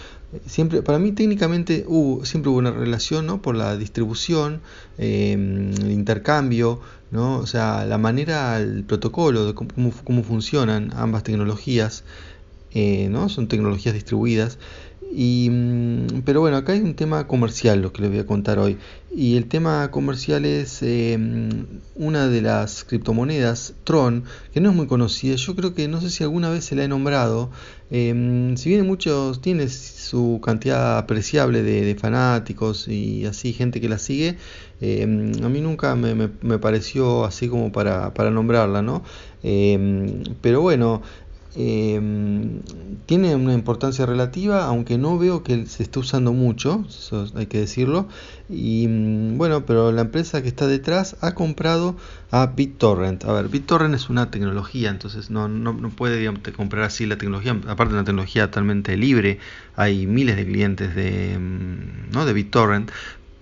Siempre, 0.46 0.82
para 0.82 0.98
mí 0.98 1.12
técnicamente 1.12 1.86
siempre 2.24 2.52
hubo 2.52 2.58
una 2.58 2.72
relación 2.72 3.26
¿no? 3.26 3.42
por 3.42 3.56
la 3.56 3.76
distribución, 3.76 4.62
em, 4.98 5.74
el 5.74 5.92
intercambio, 5.92 6.80
¿no? 7.12 7.40
o 7.40 7.46
sea, 7.46 7.86
la 7.86 7.98
manera, 7.98 8.58
el 8.58 8.86
protocolo 8.86 9.48
de 9.48 9.54
cómo, 9.54 9.92
cómo 10.06 10.24
funcionan 10.24 10.92
ambas 10.96 11.24
tecnologías, 11.24 12.04
eh, 12.76 13.08
¿no? 13.10 13.30
son 13.30 13.48
tecnologías 13.48 13.96
distribuidas. 13.96 14.60
Y, 15.18 15.50
mm, 15.50 16.24
pero 16.26 16.42
bueno, 16.42 16.58
acá 16.58 16.74
hay 16.74 16.82
un 16.82 16.94
tema 16.94 17.26
comercial, 17.26 17.82
lo 17.82 17.94
que 17.94 18.02
les 18.02 18.12
voy 18.12 18.20
a 18.20 18.26
contar 18.26 18.60
hoy. 18.60 18.78
Y 19.16 19.38
el 19.38 19.46
tema 19.46 19.90
comercial 19.92 20.44
es 20.44 20.82
eh, 20.82 21.18
una 21.96 22.28
de 22.28 22.42
las 22.42 22.84
criptomonedas, 22.84 23.76
Tron, 23.86 24.26
que 24.54 24.60
no 24.60 24.72
es 24.72 24.76
muy 24.76 24.88
conocida. 24.88 25.36
Yo 25.36 25.56
creo 25.56 25.74
que 25.74 25.88
no 25.88 26.02
sé 26.02 26.10
si 26.10 26.24
alguna 26.24 26.50
vez 26.50 26.66
se 26.66 26.76
la 26.76 26.84
he 26.84 26.90
nombrado. 26.90 27.50
Eh, 27.92 28.54
si 28.58 28.70
bien 28.70 28.86
muchos 28.86 29.40
tiene 29.42 29.70
su 29.70 30.42
cantidad 30.44 30.98
apreciable 30.98 31.64
de, 31.64 31.96
fanáticos 31.96 32.90
y 32.90 33.26
así, 33.26 33.54
gente 33.54 33.80
que 33.80 33.88
la 33.88 34.00
sigue, 34.00 34.38
eh, 34.82 35.04
a 35.04 35.48
mí 35.48 35.62
nunca 35.62 35.96
me, 35.96 36.14
me, 36.14 36.60
pareció 36.60 37.24
así 37.24 37.48
como 37.48 37.72
para, 37.72 38.14
para 38.14 38.32
nombrarla, 38.32 38.82
¿no? 38.82 39.04
pero 40.42 40.62
bueno, 40.62 41.04
eh, 41.56 42.02
tiene 43.06 43.36
una 43.36 43.54
importancia 43.54 44.06
relativa, 44.06 44.66
aunque 44.66 44.98
no 44.98 45.18
veo 45.18 45.44
que 45.44 45.66
se 45.68 45.84
esté 45.84 46.00
usando 46.00 46.34
mucho, 46.34 46.86
eso 46.88 47.28
hay 47.36 47.46
que 47.46 47.60
decirlo. 47.60 48.08
Y 48.50 48.88
mm, 48.88 49.38
bueno, 49.38 49.66
pero 49.66 49.92
la 49.92 50.02
empresa 50.02 50.42
que 50.42 50.48
está 50.48 50.68
detrás 50.68 51.16
ha 51.22 51.34
comprado 51.34 51.96
a 52.32 52.48
BitTorrent. 52.48 53.26
A 53.26 53.34
ver, 53.34 53.48
BitTorrent 53.48 53.96
es 53.96 54.10
una 54.10 54.32
tecnología, 54.32 54.90
entonces 54.90 55.30
no, 55.30 55.48
no, 55.48 55.74
no 55.74 55.90
puede 55.90 56.30
comprar 56.54 56.84
así 56.84 57.06
la 57.06 57.18
tecnología, 57.18 57.60
aparte 57.68 57.94
de 57.94 58.00
una 58.00 58.06
tecnología 58.06 58.48
totalmente 58.48 58.98
libre. 58.98 59.40
Hay 59.76 60.08
miles 60.08 60.36
de 60.36 60.46
clientes 60.46 60.96
de, 60.96 61.38
mm, 61.40 62.12
¿no? 62.12 62.26
de 62.26 62.34
BitTorrent, 62.34 62.92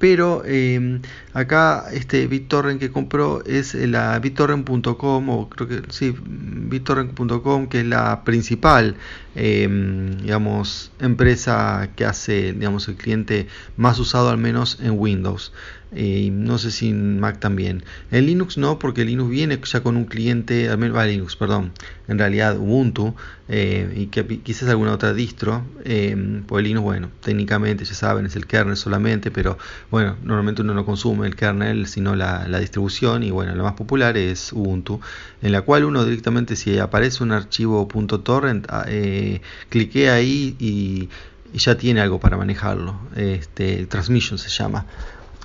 pero 0.04 0.44
em, 0.44 1.00
acá 1.34 1.86
este 1.94 2.28
BitTorrent 2.28 2.78
que 2.78 2.92
compró 2.92 3.42
es 3.46 3.74
la 3.74 4.20
BitTorrent.com 4.20 5.30
o 5.30 5.50
creo 5.50 5.70
que 5.70 5.82
sí 5.94 6.14
BitTorrent.com 6.20 7.70
que 7.70 7.80
es 7.80 7.86
la 7.86 8.26
principal 8.26 8.98
em, 9.36 10.18
digamos 10.18 10.92
empresa 11.00 11.90
que 11.96 12.06
hace 12.06 12.54
digamos 12.54 12.88
el 12.88 12.96
cliente 12.96 13.48
más 13.78 14.00
usado 14.00 14.30
al 14.30 14.38
menos 14.38 14.80
en 14.82 15.00
Windows 15.00 15.52
Eh, 15.96 16.30
no 16.32 16.58
sé 16.58 16.72
si 16.72 16.90
en 16.90 17.20
Mac 17.20 17.40
también. 17.40 17.84
En 18.12 18.26
Linux 18.26 18.58
no, 18.58 18.80
porque 18.80 19.06
Linux 19.06 19.30
viene 19.30 19.60
ya 19.64 19.84
con 19.84 19.96
un 19.96 20.06
cliente, 20.06 20.70
al 20.70 20.78
menos 20.78 21.06
Linux, 21.06 21.36
perdón, 21.36 21.72
en 22.08 22.18
realidad 22.18 22.58
Ubuntu 22.58 23.16
eh, 23.48 23.94
y 23.96 24.08
quizás 24.08 24.70
alguna 24.70 24.94
otra 24.94 25.14
distro. 25.14 25.64
Eh, 25.86 26.42
pues 26.48 26.64
Linux, 26.64 26.84
bueno, 26.84 27.10
técnicamente 27.22 27.86
ya 27.86 27.94
saben, 27.94 28.26
es 28.26 28.36
el 28.36 28.48
kernel 28.48 28.76
solamente, 28.76 29.30
pero 29.30 29.58
bueno, 29.92 30.18
normalmente 30.24 30.62
uno 30.64 30.74
no 30.74 30.86
consume 30.86 31.28
el 31.28 31.36
kernel, 31.36 31.86
sino 31.88 32.16
la, 32.16 32.48
distribución 32.60 33.24
y 33.24 33.32
bueno, 33.32 33.54
lo 33.56 33.64
más 33.64 33.74
popular 33.74 34.18
es 34.18 34.52
Ubuntu, 34.54 35.00
en 35.42 35.52
la 35.52 35.62
cual 35.62 35.84
uno 35.86 36.06
directamente 36.06 36.56
si 36.56 36.80
aparece 36.80 37.24
un 37.24 37.32
archivo 37.32 37.88
.torrent, 38.24 38.66
ah, 38.70 38.86
eh, 39.24 39.42
clique 39.70 40.10
ahí 40.10 40.56
y, 40.60 41.10
ya 41.56 41.78
tiene 41.78 42.02
algo 42.02 42.20
para 42.20 42.36
manejarlo. 42.36 42.96
Este, 43.16 43.86
transmission 43.86 44.40
se 44.40 44.50
llama. 44.50 44.86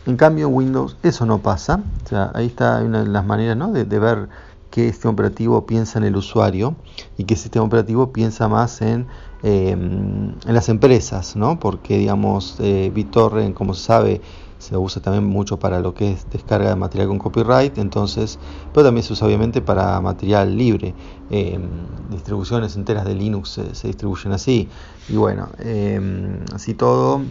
En 0.06 0.16
cambio 0.16 0.48
en 0.48 0.54
Windows 0.54 0.96
eso 1.02 1.26
no 1.26 1.40
pasa. 1.42 1.82
O 2.04 2.08
sea, 2.08 2.30
ahí 2.34 2.46
está 2.46 2.82
una 2.82 3.04
de 3.04 3.08
las 3.10 3.26
maneras 3.26 3.58
¿no? 3.58 3.72
de, 3.72 3.84
ver 3.84 4.28
qué 4.70 4.90
sistema 4.90 5.12
operativo 5.12 5.66
piensa 5.66 5.98
en 5.98 6.06
el 6.06 6.16
usuario 6.16 6.76
y 7.18 7.24
qué 7.24 7.36
sistema 7.36 7.66
operativo 7.66 8.10
piensa 8.10 8.48
más 8.48 8.80
en, 8.80 9.06
em, 9.42 10.32
en 10.46 10.54
las 10.54 10.70
empresas, 10.70 11.36
¿no? 11.36 11.60
porque 11.60 11.98
digamos 11.98 12.56
eh, 12.60 12.90
BitTorrent, 12.94 13.54
como 13.54 13.74
se 13.74 13.84
sabe, 13.84 14.20
se 14.58 14.76
usa 14.76 15.00
también 15.00 15.24
mucho 15.24 15.58
para 15.58 15.80
lo 15.80 15.94
que 15.94 16.12
es 16.12 16.28
descarga 16.30 16.70
de 16.70 16.76
material 16.76 17.08
con 17.08 17.18
copyright, 17.18 17.78
entonces, 17.78 18.38
pero 18.72 18.84
también 18.84 19.04
se 19.04 19.12
usa 19.12 19.26
obviamente 19.26 19.62
para 19.62 20.00
material 20.00 20.56
libre. 20.56 20.94
Em, 21.30 21.86
distribuciones 22.10 22.76
enteras 22.76 23.04
de 23.04 23.14
Linux 23.14 23.60
se, 23.72 23.86
distribuyen 23.86 24.32
así. 24.32 24.68
Y 25.08 25.16
bueno, 25.16 25.48
em, 25.58 26.44
así 26.52 26.74
todo, 26.74 27.22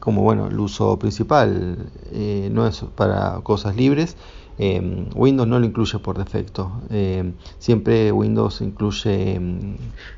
como 0.00 0.22
bueno, 0.22 0.48
el 0.48 0.58
uso 0.58 0.98
principal 0.98 1.90
eh, 2.10 2.50
no 2.52 2.66
es 2.66 2.84
para 2.96 3.40
cosas 3.42 3.76
libres. 3.76 4.16
Eh, 4.58 5.08
Windows 5.14 5.48
no 5.48 5.58
lo 5.58 5.66
incluye 5.66 5.98
por 6.00 6.18
defecto. 6.18 6.72
Siempre 7.58 8.12
Windows 8.12 8.60
incluye, 8.60 9.40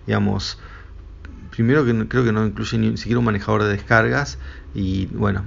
digamos, 0.07 0.59
primero 1.51 1.85
que 1.85 2.09
creo 2.09 2.25
que 2.25 2.33
no 2.33 2.45
incluye 2.45 2.79
ni 2.79 2.97
siquiera 2.97 3.19
un 3.19 3.27
manejador 3.27 3.63
de 3.63 3.71
descargas 3.71 4.39
y 4.75 5.07
bueno, 5.07 5.45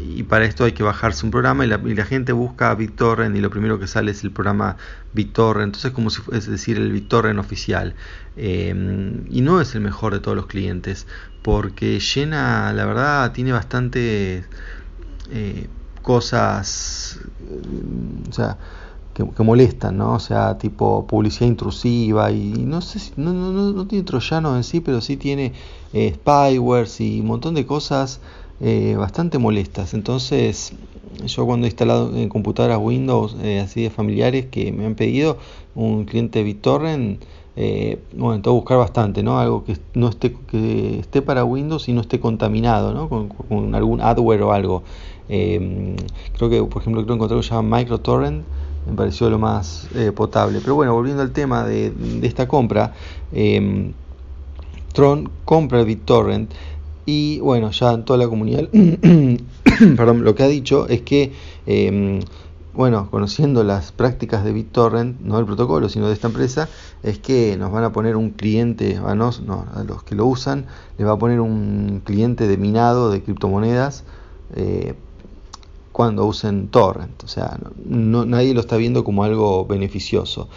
y 0.00 0.24
para 0.24 0.44
esto 0.44 0.64
hay 0.64 0.72
que 0.72 0.82
bajarse 0.82 1.24
un 1.24 1.30
programa 1.30 1.64
y 1.64 1.68
la, 1.68 2.04
gente 2.04 2.32
busca 2.32 2.74
BitTorrent 2.74 3.36
y 3.36 3.40
lo 3.40 3.50
primero 3.50 3.78
que 3.78 3.86
sale 3.86 4.10
es 4.10 4.24
el 4.24 4.32
programa 4.32 4.76
BitTorrent, 5.12 5.66
entonces 5.66 5.92
como 5.92 6.10
si 6.10 6.20
es 6.32 6.48
decir 6.48 6.78
el 6.78 6.90
BitTorrent 6.90 7.38
oficial 7.38 7.94
em, 8.36 9.24
y 9.30 9.40
no 9.40 9.60
es 9.60 9.74
el 9.74 9.82
mejor 9.82 10.12
de 10.12 10.20
todos 10.20 10.36
los 10.36 10.46
clientes 10.46 11.06
porque 11.42 12.00
llena, 12.00 12.72
la 12.72 12.86
verdad, 12.86 13.32
tiene 13.32 13.52
bastante 13.52 14.44
eh, 15.30 15.68
cosas, 16.02 17.20
o 18.28 18.32
sea, 18.32 18.58
que, 19.12 19.42
molestan, 19.42 19.98
¿no? 19.98 20.14
O 20.14 20.18
sea, 20.20 20.58
tipo 20.58 21.06
publicidad 21.06 21.46
intrusiva 21.46 22.30
y, 22.32 22.50
no 22.64 22.80
sé 22.80 22.98
si, 22.98 23.12
no, 23.16 23.32
no, 23.32 23.52
no, 23.52 23.86
tiene 23.86 24.04
troyanos 24.04 24.56
en 24.56 24.64
sí, 24.64 24.80
pero 24.80 25.00
sí 25.00 25.16
tiene 25.16 25.52
eh, 25.92 26.14
spywares 26.14 27.00
y 27.00 27.20
un 27.20 27.26
montón 27.26 27.54
de 27.54 27.64
cosas 27.64 28.20
eh, 28.66 28.96
bastante 28.96 29.36
molestas. 29.36 29.92
Entonces, 29.92 30.72
yo 31.26 31.44
cuando 31.44 31.66
he 31.66 31.68
instalado 31.68 32.16
en 32.16 32.30
computadoras 32.30 32.78
Windows 32.80 33.36
eh, 33.42 33.60
así 33.60 33.82
de 33.82 33.90
familiares 33.90 34.46
que 34.46 34.72
me 34.72 34.86
han 34.86 34.94
pedido 34.94 35.36
un 35.74 36.06
cliente 36.06 36.42
BitTorrent, 36.42 37.22
eh, 37.56 37.98
bueno, 38.16 38.40
tengo 38.40 38.56
que 38.56 38.60
buscar 38.60 38.78
bastante, 38.78 39.22
¿no? 39.22 39.38
Algo 39.38 39.64
que 39.64 39.76
no 39.92 40.08
esté 40.08 40.34
que 40.50 40.98
esté 41.00 41.20
para 41.20 41.44
Windows 41.44 41.90
y 41.90 41.92
no 41.92 42.00
esté 42.00 42.20
contaminado, 42.20 42.94
¿no? 42.94 43.10
Con, 43.10 43.74
algún 43.74 44.00
adware 44.00 44.40
o 44.40 44.52
algo. 44.52 44.82
Creo 45.28 46.48
que, 46.48 46.62
por 46.62 46.80
ejemplo, 46.80 47.04
creo 47.04 47.16
encontré 47.16 47.34
algo 47.34 47.42
que 47.42 47.48
se 47.48 47.54
llama 47.54 47.76
MicroTorrent, 47.76 48.44
me 48.88 48.96
pareció 48.96 49.28
lo 49.28 49.38
más 49.38 49.88
potable. 50.16 50.60
Pero 50.62 50.74
bueno, 50.74 50.94
volviendo 50.94 51.20
al 51.20 51.32
tema 51.32 51.64
de, 51.64 51.90
de 51.90 52.26
esta 52.26 52.48
compra, 52.48 52.94
Tron 54.94 55.28
compra 55.44 55.80
el 55.80 55.86
BitTorrent. 55.86 56.50
Y 57.06 57.40
bueno, 57.40 57.70
ya 57.70 57.92
en 57.92 58.04
toda 58.04 58.18
la 58.18 58.28
comunidad, 58.28 58.68
lo 58.72 60.34
que 60.34 60.42
ha 60.42 60.48
dicho 60.48 60.88
es 60.88 61.02
que, 61.02 61.32
em, 61.66 62.20
bueno, 62.72 63.08
conociendo 63.10 63.62
las 63.62 63.92
prácticas 63.92 64.44
de 64.44 64.52
BitTorrent, 64.52 65.20
no 65.20 65.36
del 65.36 65.44
protocolo, 65.44 65.88
sino 65.88 66.08
de 66.08 66.14
esta 66.14 66.28
empresa, 66.28 66.68
es 67.02 67.18
que 67.18 67.56
nos 67.58 67.70
van 67.70 67.84
a 67.84 67.92
poner 67.92 68.16
un 68.16 68.30
cliente, 68.30 68.98
a, 69.04 69.14
nos, 69.14 69.42
a 69.74 69.84
los 69.84 70.02
que 70.02 70.14
lo 70.14 70.26
usan, 70.26 70.66
les 70.96 71.06
va 71.06 71.12
a 71.12 71.18
poner 71.18 71.40
un 71.40 72.00
cliente 72.04 72.48
de 72.48 72.56
minado 72.56 73.10
de 73.10 73.22
criptomonedas 73.22 74.04
eh, 74.56 74.94
cuando 75.92 76.24
usen 76.24 76.68
Torrent. 76.68 77.22
O 77.22 77.28
sea, 77.28 77.58
no, 77.84 78.24
nadie 78.24 78.54
lo 78.54 78.60
está 78.60 78.76
viendo 78.76 79.04
como 79.04 79.24
algo 79.24 79.66
beneficioso. 79.66 80.48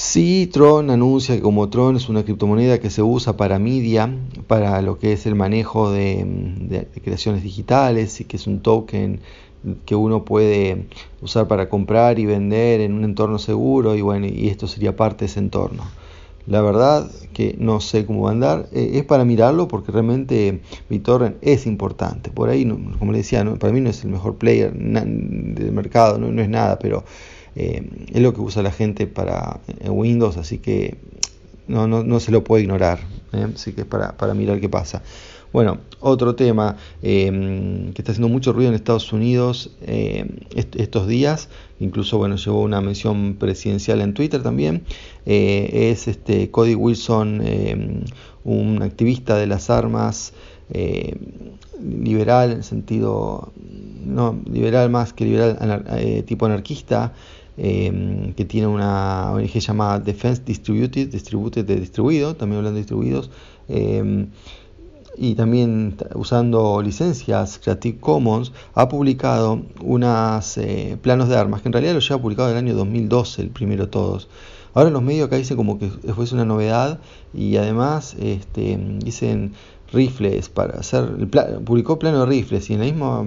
Sí, 0.00 0.48
Tron 0.52 0.90
anuncia 0.90 1.34
que 1.34 1.42
como 1.42 1.68
Tron 1.70 1.96
es 1.96 2.08
una 2.08 2.22
criptomoneda 2.22 2.78
que 2.78 2.88
se 2.88 3.02
usa 3.02 3.36
para 3.36 3.58
media, 3.58 4.08
para 4.46 4.80
lo 4.80 4.96
que 5.00 5.12
es 5.12 5.26
el 5.26 5.34
manejo 5.34 5.90
de, 5.90 6.86
creaciones 7.02 7.42
digitales 7.42 8.20
y 8.20 8.24
que 8.24 8.36
es 8.36 8.46
un 8.46 8.60
token 8.60 9.18
que 9.86 9.96
uno 9.96 10.24
puede 10.24 10.86
usar 11.20 11.48
para 11.48 11.68
comprar 11.68 12.20
y 12.20 12.26
vender 12.26 12.80
en 12.80 12.92
un 12.92 13.02
entorno 13.02 13.40
seguro 13.40 13.96
y 13.96 14.00
bueno, 14.00 14.28
y 14.28 14.46
esto 14.46 14.68
sería 14.68 14.94
parte 14.94 15.24
de 15.24 15.26
ese 15.32 15.40
entorno. 15.40 15.82
La 16.46 16.62
verdad 16.62 17.10
que 17.32 17.56
no 17.58 17.80
sé 17.80 18.06
cómo 18.06 18.22
va 18.22 18.30
a 18.30 18.32
andar, 18.34 18.68
eh, 18.72 18.92
es 18.94 19.04
para 19.04 19.24
mirarlo 19.24 19.66
porque 19.66 19.90
realmente 19.90 20.60
BitTorrent 20.88 21.38
es 21.42 21.66
importante. 21.66 22.30
Por 22.30 22.50
ahí, 22.50 22.64
como 23.00 23.10
le 23.10 23.18
decía, 23.18 23.44
para 23.58 23.72
mí 23.72 23.80
no 23.80 23.90
es 23.90 24.04
el 24.04 24.10
mejor 24.10 24.36
player 24.36 24.72
del 24.72 25.72
mercado, 25.72 26.18
no 26.18 26.40
es 26.40 26.48
nada, 26.48 26.78
pero 26.78 27.02
eh, 27.60 27.82
es 28.14 28.22
lo 28.22 28.32
que 28.32 28.40
usa 28.40 28.62
la 28.62 28.70
gente 28.70 29.08
para 29.08 29.58
Windows, 29.88 30.36
así 30.36 30.58
que 30.58 30.96
no, 31.66 31.88
no, 31.88 32.20
se 32.20 32.30
lo 32.30 32.44
puede 32.44 32.62
ignorar. 32.62 33.00
¿eh? 33.32 33.48
Así 33.52 33.72
que 33.72 33.80
es 33.80 33.86
para, 33.86 34.14
mirar 34.34 34.60
qué 34.60 34.68
pasa. 34.68 35.02
Bueno, 35.52 35.78
otro 35.98 36.36
tema 36.36 36.76
eh, 37.02 37.90
que 37.94 38.00
está 38.00 38.12
haciendo 38.12 38.28
mucho 38.28 38.52
ruido 38.52 38.68
en 38.68 38.76
Estados 38.76 39.12
Unidos 39.12 39.72
estos 39.80 41.08
días, 41.08 41.48
incluso 41.80 42.16
bueno, 42.18 42.36
llevó 42.36 42.62
una 42.62 42.80
mención 42.80 43.34
presidencial 43.34 44.02
en 44.02 44.14
Twitter 44.14 44.40
también, 44.42 44.84
es 45.24 46.06
este 46.06 46.50
Cody 46.50 46.76
Wilson, 46.76 47.42
un 48.44 48.82
activista 48.82 49.36
de 49.36 49.46
las 49.46 49.70
armas, 49.70 50.34
liberal 51.82 52.52
en 52.52 52.62
sentido, 52.62 53.50
no, 54.04 54.38
liberal 54.52 54.90
más 54.90 55.14
que 55.14 55.24
liberal 55.24 56.24
tipo 56.26 56.44
anarquista, 56.44 57.14
Em, 57.60 58.34
que 58.34 58.44
tiene 58.44 58.68
una 58.68 59.32
ONG 59.32 59.58
llamada 59.58 59.98
Defense 59.98 60.42
Distributed, 60.46 61.08
Distributed 61.08 61.64
de 61.64 61.80
distribuido, 61.80 62.36
también 62.36 62.58
hablando 62.58 62.76
de 62.76 62.82
distribuidos, 62.82 63.30
em, 63.66 64.28
y 65.16 65.34
también 65.34 65.96
usando 66.14 66.80
licencias 66.80 67.58
Creative 67.58 67.98
Commons, 67.98 68.52
ha 68.74 68.88
publicado 68.88 69.62
unos 69.82 70.56
eh, 70.58 70.96
planos 71.02 71.28
de 71.28 71.36
armas, 71.36 71.60
que 71.60 71.68
en 71.68 71.72
realidad 71.72 71.94
lo 71.94 72.00
lleva 72.00 72.22
publicado 72.22 72.48
en 72.50 72.56
el 72.56 72.64
año 72.64 72.74
2012, 72.76 73.42
el 73.42 73.50
primero 73.50 73.88
todos. 73.88 74.28
Ahora 74.74 74.90
los 74.90 75.02
medios 75.02 75.26
acá 75.26 75.34
dicen 75.34 75.56
como 75.56 75.80
que 75.80 75.88
fuese 75.88 76.36
una 76.36 76.44
novedad 76.44 77.00
y 77.34 77.56
además 77.56 78.14
este, 78.20 78.78
dicen 79.00 79.54
rifles 79.92 80.48
para 80.48 80.80
hacer 80.80 81.06
publicó 81.64 81.98
plano 81.98 82.20
de 82.20 82.26
rifles 82.26 82.68
y 82.70 82.74
en 82.74 82.80
la 82.80 82.84
misma 82.86 83.24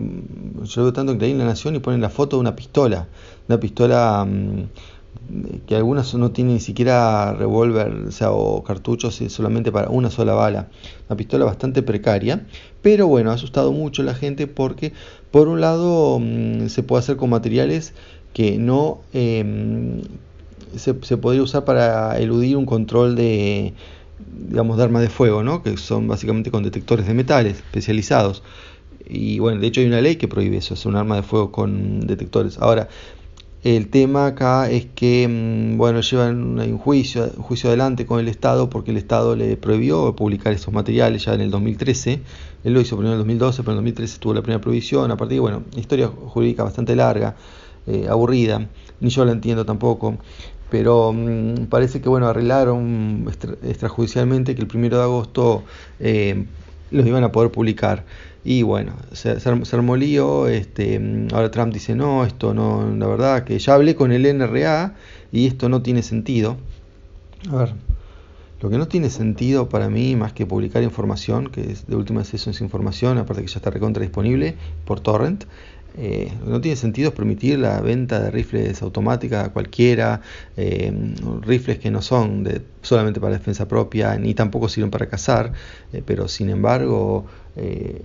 yo 0.63 0.83
veo 0.83 0.93
tanto 0.93 1.13
en 1.13 1.37
la 1.37 1.45
nación 1.45 1.75
y 1.75 1.79
ponen 1.79 2.01
la 2.01 2.09
foto 2.09 2.37
de 2.37 2.41
una 2.41 2.55
pistola 2.55 3.07
una 3.47 3.59
pistola 3.59 4.25
mm, 4.25 5.61
que 5.65 5.75
algunas 5.75 6.13
no 6.13 6.31
tienen 6.31 6.55
ni 6.55 6.59
siquiera 6.59 7.33
revólver 7.33 8.05
o, 8.07 8.11
sea, 8.11 8.31
o 8.31 8.63
cartuchos 8.63 9.15
solamente 9.29 9.71
para 9.71 9.89
una 9.89 10.11
sola 10.11 10.33
bala 10.33 10.67
una 11.09 11.17
pistola 11.17 11.45
bastante 11.45 11.81
precaria 11.81 12.45
pero 12.81 13.07
bueno 13.07 13.31
ha 13.31 13.35
asustado 13.35 13.71
mucho 13.71 14.03
a 14.03 14.05
la 14.05 14.13
gente 14.13 14.45
porque 14.45 14.93
por 15.31 15.47
un 15.47 15.61
lado 15.61 16.19
mm, 16.19 16.67
se 16.67 16.83
puede 16.83 16.99
hacer 16.99 17.17
con 17.17 17.31
materiales 17.31 17.93
que 18.33 18.57
no 18.57 18.99
em, 19.13 20.01
se 20.75 21.17
podría 21.17 21.41
usar 21.41 21.65
para 21.65 22.17
eludir 22.17 22.55
un 22.55 22.65
control 22.65 23.15
de 23.15 23.73
digamos, 24.33 24.77
de 24.77 24.83
armas 24.83 25.01
de 25.01 25.09
fuego, 25.09 25.43
¿no? 25.43 25.63
que 25.63 25.77
son 25.77 26.07
básicamente 26.07 26.51
con 26.51 26.63
detectores 26.63 27.07
de 27.07 27.13
metales 27.13 27.57
especializados. 27.57 28.43
Y 29.07 29.39
bueno, 29.39 29.59
de 29.59 29.67
hecho 29.67 29.81
hay 29.81 29.87
una 29.87 30.01
ley 30.01 30.15
que 30.15 30.27
prohíbe 30.27 30.57
eso, 30.57 30.73
es 30.73 30.85
un 30.85 30.95
arma 30.95 31.17
de 31.17 31.23
fuego 31.23 31.51
con 31.51 32.01
detectores. 32.01 32.57
Ahora, 32.59 32.87
el 33.63 33.89
tema 33.89 34.25
acá 34.25 34.71
es 34.71 34.87
que, 34.95 35.27
mm, 35.27 35.77
bueno, 35.77 36.01
llevan 36.01 36.59
un 36.59 36.77
juicio, 36.79 37.29
juicio 37.37 37.69
adelante 37.69 38.07
con 38.07 38.19
el 38.19 38.27
Estado 38.27 38.69
porque 38.71 38.89
el 38.89 38.97
Estado 38.97 39.35
le 39.35 39.55
prohibió 39.55 40.15
publicar 40.15 40.51
esos 40.53 40.73
materiales 40.73 41.25
ya 41.25 41.35
en 41.35 41.41
el 41.41 41.51
2013. 41.51 42.21
Él 42.63 42.73
lo 42.73 42.81
hizo 42.81 42.95
primero 42.95 43.13
en 43.13 43.19
el 43.19 43.27
2012, 43.27 43.61
pero 43.61 43.73
en 43.73 43.77
el 43.79 43.83
2013 43.83 44.17
tuvo 44.19 44.33
la 44.33 44.41
primera 44.41 44.61
prohibición. 44.61 45.11
A 45.11 45.17
partir 45.17 45.35
de, 45.35 45.41
bueno, 45.41 45.63
historia 45.75 46.07
jurídica 46.07 46.63
bastante 46.63 46.95
larga, 46.95 47.35
eh, 47.85 48.07
aburrida, 48.09 48.67
ni 48.99 49.09
yo 49.09 49.25
la 49.25 49.31
entiendo 49.31 49.65
tampoco 49.65 50.17
pero 50.71 51.13
mm, 51.13 51.65
parece 51.67 52.01
que 52.01 52.09
bueno 52.09 52.27
arreglaron 52.27 53.29
extrajudicialmente 53.61 54.55
que 54.55 54.61
el 54.61 54.67
primero 54.67 54.97
de 54.97 55.03
agosto 55.03 55.63
eh, 55.99 56.45
los 56.89 57.05
iban 57.05 57.23
a 57.23 57.31
poder 57.31 57.51
publicar. 57.51 58.05
Y 58.43 58.63
bueno, 58.63 58.93
se, 59.11 59.39
se, 59.39 59.75
armó 59.75 59.95
lío, 59.95 60.47
este, 60.47 60.99
ahora 61.31 61.51
Trump 61.51 61.71
dice, 61.71 61.93
no, 61.93 62.25
esto 62.25 62.55
no, 62.55 62.89
la 62.97 63.05
verdad 63.05 63.43
que 63.43 63.59
ya 63.59 63.75
hablé 63.75 63.95
con 63.95 64.11
el 64.11 64.23
NRA 64.35 64.95
y 65.31 65.45
esto 65.45 65.69
no 65.69 65.83
tiene 65.83 66.01
sentido. 66.01 66.57
A 67.51 67.55
ver, 67.57 67.73
lo 68.61 68.69
que 68.69 68.77
no 68.77 68.87
tiene 68.87 69.09
sentido 69.09 69.69
para 69.69 69.89
mí, 69.89 70.15
más 70.15 70.33
que 70.33 70.47
publicar 70.47 70.81
información, 70.81 71.51
que 71.51 71.71
es 71.71 71.85
de 71.85 71.95
última 71.95 72.21
vez 72.21 72.33
eso 72.33 72.49
es 72.49 72.61
información, 72.61 73.19
aparte 73.19 73.43
que 73.43 73.47
ya 73.47 73.57
está 73.57 73.69
recontra 73.69 74.01
disponible 74.01 74.55
por 74.85 74.99
torrent, 74.99 75.45
eh, 75.97 76.31
no 76.45 76.61
tiene 76.61 76.75
sentido 76.75 77.13
permitir 77.13 77.59
la 77.59 77.81
venta 77.81 78.19
de 78.19 78.31
rifles 78.31 78.81
automáticas 78.81 79.45
a 79.45 79.49
cualquiera, 79.53 80.21
eh, 80.57 80.91
rifles 81.41 81.79
que 81.79 81.91
no 81.91 82.01
son 82.01 82.43
de, 82.43 82.61
solamente 82.81 83.19
para 83.19 83.33
defensa 83.33 83.67
propia, 83.67 84.17
ni 84.17 84.33
tampoco 84.33 84.69
sirven 84.69 84.91
para 84.91 85.07
cazar, 85.07 85.53
eh, 85.93 86.01
pero 86.05 86.27
sin 86.27 86.49
embargo, 86.49 87.25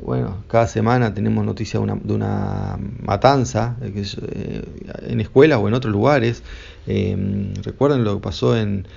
bueno, 0.03 0.38
cada 0.49 0.66
semana 0.66 1.14
tenemos 1.14 1.44
noticias 1.44 1.81
de 1.81 1.85
una, 1.85 1.94
de 2.03 2.12
una 2.12 2.79
matanza 3.01 3.77
en 3.81 5.20
escuelas 5.20 5.61
o 5.61 5.68
en 5.68 5.75
otros 5.75 5.92
lugares. 5.92 6.42
recuerden 6.85 8.03
lo 8.03 8.16
que 8.16 8.22
pasó 8.22 8.57
en 8.57 8.88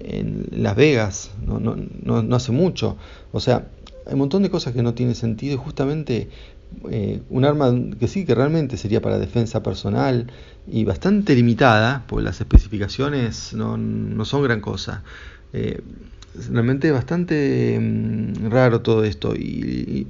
en 0.00 0.46
Las 0.50 0.76
Vegas, 0.76 1.30
no, 1.44 1.58
no, 1.58 1.76
no, 2.22 2.36
hace 2.36 2.52
mucho. 2.52 2.96
O 3.32 3.40
sea, 3.40 3.68
hay 4.06 4.12
un 4.12 4.20
montón 4.20 4.42
de 4.42 4.50
cosas 4.50 4.72
que 4.74 4.82
no 4.82 4.94
tienen 4.94 5.14
sentido 5.14 5.54
y 5.54 5.58
justamente 5.58 6.28
eh, 6.90 7.22
un 7.30 7.44
arma 7.44 7.74
que 7.98 8.08
sí, 8.08 8.24
que 8.24 8.34
realmente 8.34 8.76
sería 8.76 9.00
para 9.00 9.18
defensa 9.18 9.62
personal 9.62 10.30
y 10.66 10.84
bastante 10.84 11.34
limitada, 11.34 12.04
pues 12.06 12.24
las 12.24 12.40
especificaciones 12.40 13.52
no, 13.54 13.76
no 13.76 14.24
son 14.24 14.42
gran 14.42 14.60
cosa. 14.60 15.02
Eh, 15.52 15.80
realmente 16.50 16.88
es 16.88 16.94
bastante 16.94 17.78
mm, 17.80 18.50
raro 18.50 18.80
todo 18.80 19.04
esto. 19.04 19.34
y, 19.34 20.06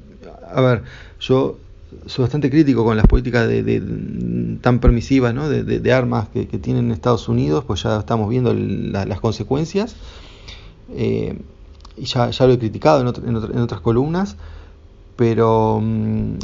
a 0.53 0.61
ver, 0.61 0.83
yo 1.21 1.59
soy 2.07 2.25
bastante 2.25 2.51
crítico 2.51 2.85
con 2.85 2.97
las 2.97 3.07
políticas 3.07 3.49
de, 3.49 4.59
tan 4.61 4.81
permisivas 4.81 5.35
¿no? 5.35 5.49
de, 5.49 5.93
armas 5.93 6.29
que, 6.29 6.45
tienen 6.47 6.91
Estados 6.91 7.29
Unidos, 7.29 7.65
pues 7.65 7.83
ya 7.83 7.99
estamos 7.99 8.29
viendo 8.29 8.53
las 8.55 9.21
consecuencias. 9.21 9.97
Eh, 10.95 11.39
y 11.97 12.05
ya, 12.05 12.31
ya, 12.31 12.47
lo 12.47 12.53
he 12.53 12.59
criticado 12.59 13.01
en, 13.01 13.37
en, 13.37 13.59
otras 13.59 13.81
columnas, 13.81 14.37
pero 15.17 15.81
mm, 15.83 16.35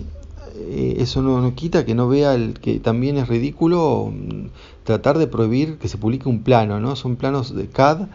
eh, 0.56 0.96
eso 0.98 1.22
no, 1.22 1.54
quita 1.54 1.84
que 1.84 1.94
no 1.94 2.08
vea 2.08 2.34
el, 2.34 2.54
que 2.54 2.80
también 2.80 3.16
es 3.18 3.28
ridículo 3.28 4.12
mm, 4.12 4.46
tratar 4.84 5.18
de 5.18 5.26
prohibir 5.26 5.78
que 5.78 5.88
se 5.88 5.98
publique 5.98 6.28
un 6.28 6.42
plano, 6.42 6.80
¿no? 6.80 6.96
Son 6.96 7.16
planos 7.16 7.54
de 7.54 7.68
CAD 7.68 8.08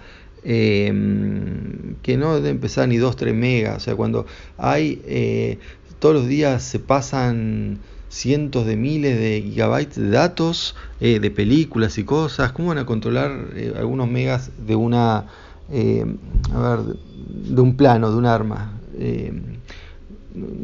eh, 0.44 0.92
mm, 0.94 2.02
que 2.02 2.18
no 2.18 2.36
deben 2.36 2.52
empezar 2.52 2.88
ni 2.88 2.98
2-3 2.98 3.34
megas, 3.34 3.78
o 3.78 3.80
sea, 3.80 3.96
cuando 3.96 4.26
hay 4.58 5.58
todos 6.00 6.14
los 6.14 6.28
días 6.28 6.64
se 6.64 6.80
pasan 6.80 7.80
cientos 8.10 8.66
de 8.66 8.76
miles 8.76 9.18
de 9.18 9.42
gigabytes 9.42 9.96
de 9.96 10.10
datos, 10.10 10.76
eh, 11.00 11.20
de 11.20 11.32
películas 11.32 11.98
y 11.98 12.04
cosas. 12.04 12.52
¿Cómo 12.52 12.70
van 12.70 12.78
a 12.78 12.86
controlar 12.86 13.48
eh, 13.56 13.74
algunos 13.78 14.10
megas 14.10 14.52
de 14.66 14.76
una, 14.76 15.26
eh, 15.72 16.06
a 16.54 16.60
ver, 16.60 16.80
de 16.86 17.62
un 17.62 17.76
plano, 17.76 18.12
de 18.12 18.18
un 18.18 18.26
arma? 18.26 18.74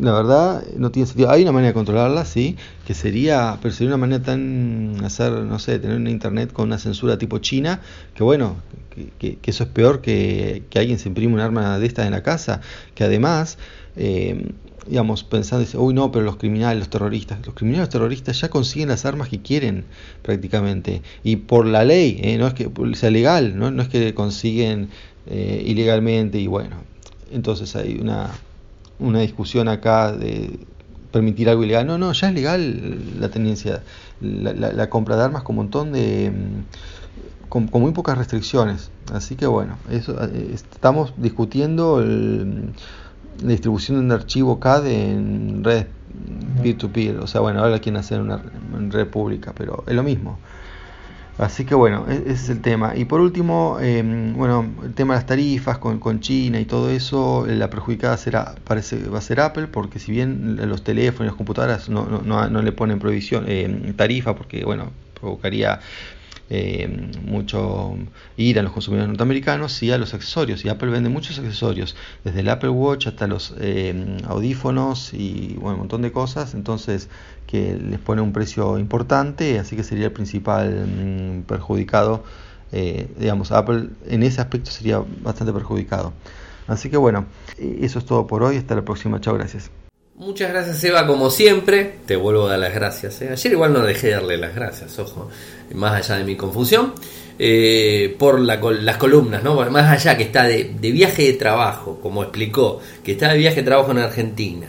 La 0.02 0.12
verdad 0.14 0.64
no 0.78 0.92
tiene 0.92 1.08
sentido. 1.08 1.30
Hay 1.30 1.44
una 1.44 1.52
manera 1.52 1.70
de 1.70 1.74
controlarla, 1.74 2.26
sí, 2.26 2.58
que 2.86 2.94
sería, 2.94 3.58
pero 3.62 3.74
sería 3.74 3.90
una 3.90 3.98
manera 3.98 4.24
tan 4.24 4.98
hacer, 5.04 5.32
no 5.32 5.60
sé, 5.60 5.80
tener 5.80 5.98
una 5.98 6.10
internet 6.10 6.52
con 6.52 6.68
una 6.68 6.78
censura 6.78 7.18
tipo 7.18 7.40
China, 7.40 7.82
que 8.16 8.24
bueno, 8.24 8.58
que, 9.20 9.38
eso 9.44 9.64
es 9.64 9.70
peor 9.70 10.02
que, 10.02 10.64
que, 10.70 10.80
alguien 10.80 11.00
se 11.00 11.10
imprime 11.10 11.34
un 11.34 11.40
arma 11.40 11.80
de 11.80 11.86
estas 11.86 12.06
en 12.06 12.12
la 12.12 12.24
casa, 12.24 12.62
que 12.96 13.04
además 13.04 13.58
digamos, 14.88 15.24
pensando, 15.24 15.64
dice, 15.64 15.78
uy, 15.78 15.94
no, 15.94 16.12
pero 16.12 16.26
los 16.26 16.38
criminales, 16.38 16.80
los 16.80 16.90
terroristas, 16.90 17.46
los 17.46 17.56
criminales 17.56 17.90
terroristas 17.90 18.40
ya 18.40 18.50
consiguen 18.50 18.90
las 18.90 19.06
armas 19.06 19.30
que 19.30 19.42
quieren 19.42 19.86
prácticamente, 20.22 21.02
y 21.24 21.38
por 21.38 21.66
la 21.66 21.84
ley, 21.86 22.20
¿eh? 22.22 22.38
no 22.38 22.48
es 22.48 22.54
que 22.54 22.70
sea 22.94 23.10
legal, 23.10 23.58
no, 23.58 23.72
no 23.72 23.82
es 23.82 23.90
que 23.90 24.14
consiguen 24.14 24.90
eh, 25.28 25.64
ilegalmente, 25.66 26.40
y 26.40 26.48
bueno, 26.48 26.78
entonces 27.32 27.76
hay 27.76 27.98
una, 28.00 28.32
una 29.00 29.20
discusión 29.20 29.68
acá 29.68 30.12
de 30.12 30.60
permitir 31.12 31.50
algo 31.50 31.64
ilegal, 31.64 31.86
no, 31.86 31.98
no, 31.98 32.12
ya 32.14 32.30
es 32.30 32.34
legal 32.34 33.20
la 33.20 33.30
tenencia, 33.30 33.84
la, 34.20 34.54
la, 34.54 34.90
compra 34.90 35.16
de 35.16 35.24
armas 35.24 35.44
con 35.44 35.58
un 35.58 35.66
montón 35.66 35.92
de... 35.92 36.32
Con, 37.50 37.68
con, 37.68 37.84
muy 37.84 37.92
pocas 37.92 38.18
restricciones. 38.18 38.90
Así 39.14 39.36
que 39.36 39.46
bueno, 39.46 39.78
eso, 39.92 40.18
eh, 40.24 40.50
estamos 40.54 41.14
discutiendo 41.18 42.00
el, 42.00 42.74
la 43.42 43.50
distribución 43.50 44.00
de 44.00 44.06
un 44.06 44.12
archivo 44.12 44.60
CAD 44.60 44.88
en 44.88 45.64
red 45.64 45.86
peer-to-peer. 46.62 47.18
O 47.18 47.28
sea, 47.28 47.42
bueno, 47.42 47.62
ahora 47.64 47.80
quieren 47.80 48.00
hacer 48.00 48.22
una 48.22 48.42
en 48.76 48.92
red 48.92 49.08
pública, 49.08 49.54
pero 49.56 49.84
es 49.88 49.94
lo 49.94 50.04
mismo. 50.04 50.40
Así 51.38 51.66
que 51.66 51.76
bueno, 51.76 52.06
e-, 52.10 52.16
ese 52.16 52.32
es 52.32 52.50
el 52.50 52.62
tema. 52.62 52.96
Y 52.96 53.06
por 53.06 53.22
último, 53.22 53.78
em, 53.82 54.34
bueno, 54.36 54.66
el 54.84 54.94
tema 54.94 55.14
de 55.16 55.20
las 55.20 55.26
tarifas 55.26 55.78
con, 55.80 56.00
con, 56.00 56.20
China 56.20 56.60
y 56.60 56.66
todo 56.66 56.90
eso, 56.90 57.46
la 57.48 57.70
perjudicada 57.70 58.18
será, 58.18 58.56
parece 58.64 59.08
va 59.10 59.18
a 59.18 59.22
ser 59.22 59.40
Apple, 59.40 59.68
porque 59.68 60.00
si 60.00 60.12
bien 60.12 60.58
los 60.70 60.84
teléfonos 60.84 61.22
y 61.22 61.28
las 61.28 61.36
computadoras 61.36 61.90
no, 61.90 62.06
no, 62.06 62.50
no, 62.50 62.62
le 62.62 62.72
ponen 62.72 63.00
prohibición, 63.00 63.46
eh, 63.48 63.94
tarifa, 63.96 64.36
porque 64.36 64.64
bueno, 64.64 64.92
provocaría 65.20 65.80
eh, 66.50 67.10
mucho 67.26 67.96
ir 68.38 68.60
a 68.60 68.64
los 68.64 68.72
consumidores 68.72 69.08
norteamericanos 69.10 69.82
y 69.82 69.92
a 69.92 69.98
los 69.98 70.14
accesorios. 70.14 70.64
Y 70.66 70.70
Apple 70.70 70.90
vende 70.90 71.10
muchos 71.10 71.40
accesorios, 71.40 71.96
desde 72.24 72.42
el 72.42 72.50
Apple 72.50 72.70
Watch 72.70 73.08
hasta 73.08 73.28
los 73.28 73.54
eh, 73.60 74.18
audífonos 74.28 75.14
y 75.14 75.56
bueno, 75.60 75.76
un 75.76 75.80
montón 75.80 76.02
de 76.02 76.12
cosas. 76.12 76.54
Entonces, 76.54 77.10
que 77.48 77.76
les 77.76 78.00
pone 78.00 78.22
un 78.22 78.34
precio 78.34 78.78
importante, 78.78 79.60
así 79.60 79.76
que 79.76 79.84
sería 79.84 80.06
el 80.06 80.12
principal 80.12 80.88
mm, 80.88 81.42
perjudicado. 81.44 82.24
Eh, 82.72 83.08
digamos, 83.20 83.52
Apple 83.52 83.90
en 84.08 84.24
ese 84.24 84.42
aspecto 84.42 84.72
sería 84.72 85.04
bastante 85.22 85.54
perjudicado. 85.54 86.14
Así 86.68 86.90
que 86.90 86.98
bueno, 86.98 87.26
eso 87.58 88.00
es 88.00 88.06
todo 88.06 88.28
por 88.28 88.44
hoy. 88.44 88.58
Hasta 88.58 88.76
la 88.76 88.84
próxima. 88.84 89.20
Chao, 89.22 89.36
gracias. 89.36 89.83
Muchas 90.16 90.52
gracias 90.52 90.84
Eva, 90.84 91.08
como 91.08 91.32
siempre, 91.32 91.96
te 92.06 92.16
vuelvo 92.16 92.46
a 92.46 92.52
dar 92.52 92.60
las 92.60 92.76
gracias. 92.76 93.20
¿eh? 93.24 93.30
Ayer 93.32 93.54
igual 93.54 93.74
no 93.74 93.82
dejé 93.82 94.08
de 94.08 94.14
darle 94.14 94.38
las 94.38 94.54
gracias, 94.54 95.00
ojo, 95.00 95.28
más 95.74 95.94
allá 95.94 96.20
de 96.20 96.24
mi 96.24 96.36
confusión, 96.36 96.94
eh, 97.40 98.16
por 98.20 98.40
las 98.40 98.98
columnas, 98.98 99.44
¿no? 99.44 99.56
más 99.72 99.92
allá 99.92 100.16
que 100.16 100.26
está 100.26 100.44
de, 100.44 100.66
viaje 100.80 101.24
de 101.24 101.34
trabajo, 101.34 102.00
como 102.00 102.22
explicó, 102.22 102.80
que 103.04 103.14
está 103.14 103.32
de 103.32 103.40
viaje 103.40 103.58
de 103.58 103.64
trabajo 103.64 103.90
en 103.90 103.98
Argentina 103.98 104.68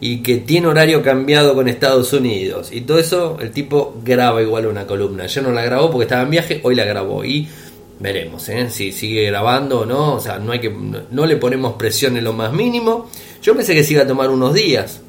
y 0.00 0.22
que 0.22 0.38
tiene 0.38 0.66
horario 0.66 1.02
cambiado 1.02 1.54
con 1.54 1.68
Estados 1.68 2.14
Unidos 2.14 2.70
y 2.72 2.80
todo 2.80 2.98
eso, 2.98 3.36
el 3.38 3.50
tipo 3.50 4.00
graba 4.02 4.40
igual 4.40 4.66
una 4.66 4.86
columna. 4.86 5.26
Yo 5.26 5.42
no 5.42 5.52
la 5.52 5.62
grabó 5.62 5.90
porque 5.90 6.04
estaba 6.04 6.22
en 6.22 6.30
viaje, 6.30 6.60
hoy 6.64 6.74
la 6.74 6.86
grabó 6.86 7.22
y 7.22 7.46
veremos 8.00 8.48
¿eh? 8.48 8.70
si 8.70 8.92
sigue 8.92 9.26
grabando 9.26 9.80
o 9.80 9.84
no, 9.84 10.14
o 10.14 10.20
sea, 10.20 10.38
no, 10.38 10.52
hay 10.52 10.60
que, 10.60 10.70
no 10.70 11.26
le 11.26 11.36
ponemos 11.36 11.74
presión 11.74 12.16
en 12.16 12.24
lo 12.24 12.32
más 12.32 12.50
mínimo 12.50 13.10
yo 13.42 13.54
pensé 13.54 13.74
que 13.74 13.84
se 13.84 13.94
iba 13.94 14.02
a 14.02 14.06
tomar 14.06 14.30
unos 14.30 14.54
días. 14.54 15.00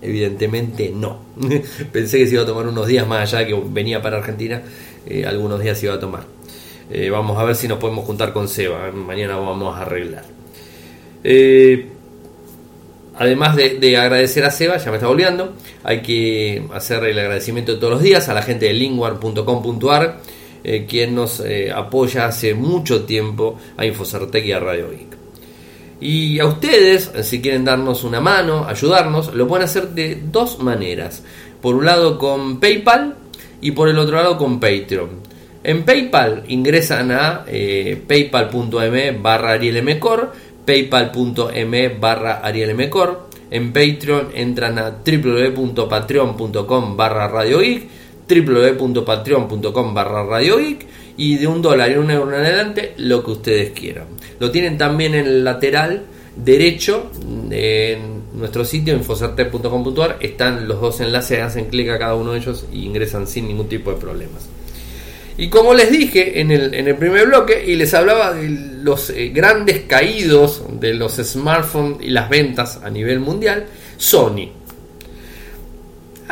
Evidentemente 0.00 0.92
no. 0.94 1.20
pensé 1.92 2.18
que 2.18 2.26
se 2.26 2.34
iba 2.34 2.42
a 2.42 2.46
tomar 2.46 2.66
unos 2.66 2.86
días 2.86 3.06
más 3.06 3.32
allá 3.32 3.46
que 3.46 3.54
venía 3.54 4.02
para 4.02 4.18
Argentina. 4.18 4.62
Eh, 5.06 5.24
algunos 5.26 5.60
días 5.60 5.78
se 5.78 5.86
iba 5.86 5.94
a 5.94 6.00
tomar. 6.00 6.24
Eh, 6.90 7.10
vamos 7.10 7.38
a 7.38 7.44
ver 7.44 7.56
si 7.56 7.68
nos 7.68 7.78
podemos 7.78 8.04
juntar 8.04 8.32
con 8.32 8.48
Seba. 8.48 8.90
Mañana 8.90 9.36
vamos 9.36 9.76
a 9.76 9.82
arreglar. 9.82 10.24
Eh, 11.24 11.88
además 13.16 13.56
de, 13.56 13.96
agradecer 13.96 14.44
a 14.44 14.50
Seba, 14.50 14.76
ya 14.76 14.90
me 14.90 14.96
está 14.96 15.06
volviendo, 15.06 15.52
hay 15.84 16.02
que 16.02 16.64
hacer 16.74 17.04
el 17.04 17.18
agradecimiento 17.18 17.74
de 17.74 17.78
todos 17.78 17.94
los 17.94 18.02
días 18.02 18.28
a 18.28 18.34
la 18.34 18.42
gente 18.42 18.66
de 18.66 18.72
lingwar.com.ar, 18.72 20.20
quien 20.88 21.14
nos 21.14 21.42
apoya 21.74 22.26
hace 22.26 22.54
mucho 22.54 23.04
tiempo 23.04 23.58
a 23.76 23.86
Infocertec 23.86 24.44
y 24.44 24.52
a 24.52 24.58
Radio 24.58 24.90
Geek. 24.90 25.11
Y 26.02 26.40
a 26.40 26.46
ustedes, 26.46 27.12
si 27.22 27.40
quieren 27.40 27.64
darnos 27.64 28.02
una 28.02 28.20
mano, 28.20 28.66
ayudarnos, 28.66 29.32
lo 29.34 29.46
pueden 29.46 29.66
hacer 29.66 29.90
de 29.90 30.20
dos 30.32 30.58
maneras. 30.58 31.22
Por 31.60 31.76
un 31.76 31.84
lado 31.84 32.18
con 32.18 32.58
PayPal 32.58 33.14
y 33.60 33.70
por 33.70 33.88
el 33.88 33.96
otro 33.98 34.16
lado 34.16 34.36
con 34.36 34.58
Patreon. 34.58 35.10
En 35.62 35.84
PayPal 35.84 36.42
ingresan 36.48 37.12
a 37.12 37.44
eh, 37.46 38.02
paypal.me 38.04 39.12
barra 39.12 39.52
arielmcor, 39.52 40.32
paypal.me 40.66 41.88
barra 41.90 42.40
arielmcor. 42.42 43.28
En 43.52 43.72
Patreon 43.72 44.30
entran 44.34 44.80
a 44.80 44.90
www.patreon.com 45.06 46.96
barra 46.96 47.28
radiogeek, 47.28 47.86
www.patreon.com 48.28 49.94
barra 49.94 50.24
y 51.16 51.36
de 51.36 51.46
un 51.46 51.62
dólar 51.62 51.90
y 51.90 51.94
un 51.94 52.10
euro 52.10 52.36
en 52.36 52.44
adelante 52.44 52.94
lo 52.98 53.24
que 53.24 53.30
ustedes 53.30 53.70
quieran. 53.72 54.06
Lo 54.38 54.50
tienen 54.50 54.78
también 54.78 55.14
en 55.14 55.26
el 55.26 55.44
lateral 55.44 56.04
derecho 56.36 57.10
en 57.50 58.22
nuestro 58.34 58.64
sitio 58.64 58.94
infocerte.com.ar 58.94 60.18
están 60.20 60.66
los 60.66 60.80
dos 60.80 61.00
enlaces, 61.00 61.40
hacen 61.40 61.66
clic 61.66 61.90
a 61.90 61.98
cada 61.98 62.14
uno 62.14 62.32
de 62.32 62.38
ellos 62.38 62.66
y 62.72 62.86
ingresan 62.86 63.26
sin 63.26 63.48
ningún 63.48 63.68
tipo 63.68 63.92
de 63.92 63.98
problemas. 63.98 64.48
Y 65.36 65.48
como 65.48 65.74
les 65.74 65.90
dije 65.90 66.40
en 66.40 66.50
el, 66.50 66.74
en 66.74 66.88
el 66.88 66.96
primer 66.96 67.26
bloque, 67.26 67.64
y 67.66 67.74
les 67.76 67.94
hablaba 67.94 68.34
de 68.34 68.50
los 68.82 69.10
eh, 69.10 69.30
grandes 69.30 69.82
caídos 69.82 70.62
de 70.78 70.94
los 70.94 71.14
smartphones 71.16 71.98
y 72.02 72.10
las 72.10 72.28
ventas 72.28 72.80
a 72.82 72.90
nivel 72.90 73.20
mundial, 73.20 73.66
Sony. 73.96 74.50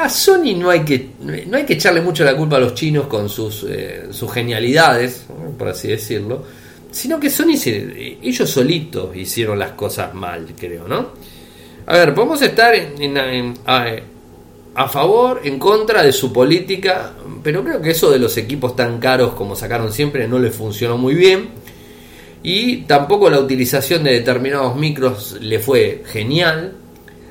A 0.01 0.09
Sony 0.09 0.57
no 0.57 0.71
hay 0.71 0.81
que, 0.81 1.11
no 1.21 1.59
hay 1.59 1.67
que 1.67 1.75
echarle 1.75 2.01
mucho 2.01 2.25
la 2.25 2.35
culpa 2.35 2.57
a 2.57 2.59
los 2.59 2.73
chinos 2.73 3.07
con 3.07 3.29
sus, 3.29 3.67
eh, 3.69 4.07
sus 4.11 4.33
genialidades, 4.33 5.27
por 5.59 5.69
así 5.69 5.89
decirlo, 5.89 6.43
sino 6.91 7.21
que 7.21 7.29
Sony, 7.29 7.53
ellos 8.23 8.49
solitos 8.49 9.15
hicieron 9.15 9.59
las 9.59 9.73
cosas 9.73 10.15
mal, 10.15 10.47
creo, 10.59 10.89
¿no? 10.89 11.09
A 11.85 11.99
ver, 11.99 12.15
podemos 12.15 12.41
estar 12.41 12.75
en, 12.75 13.55
a 14.75 14.89
favor, 14.89 15.43
en 15.45 15.59
contra 15.59 16.03
de 16.03 16.13
su 16.13 16.33
política, 16.33 17.13
pero 17.43 17.63
creo 17.63 17.83
que 17.83 17.91
eso 17.91 18.11
de 18.11 18.19
los 18.19 18.39
equipos 18.39 18.75
tan 18.75 18.99
caros 19.01 19.35
como 19.35 19.55
sacaron 19.55 19.93
siempre 19.93 20.27
no 20.27 20.39
le 20.39 20.51
funcionó 20.51 20.97
muy 20.97 21.15
bien. 21.15 21.51
Y 22.43 22.85
tampoco 22.85 23.29
la 23.29 23.39
utilización 23.39 24.03
de 24.03 24.13
determinados 24.13 24.77
micros 24.77 25.37
le 25.43 25.59
fue 25.59 26.05
genial. 26.07 26.73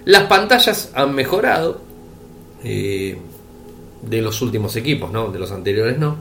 Las 0.05 0.25
pantallas 0.25 0.91
han 0.93 1.15
mejorado 1.15 1.88
eh, 2.63 3.17
de 4.01 4.21
los 4.21 4.41
últimos 4.41 4.75
equipos, 4.75 5.11
¿no? 5.11 5.29
De 5.29 5.39
los 5.39 5.51
anteriores 5.51 5.97
no. 5.97 6.17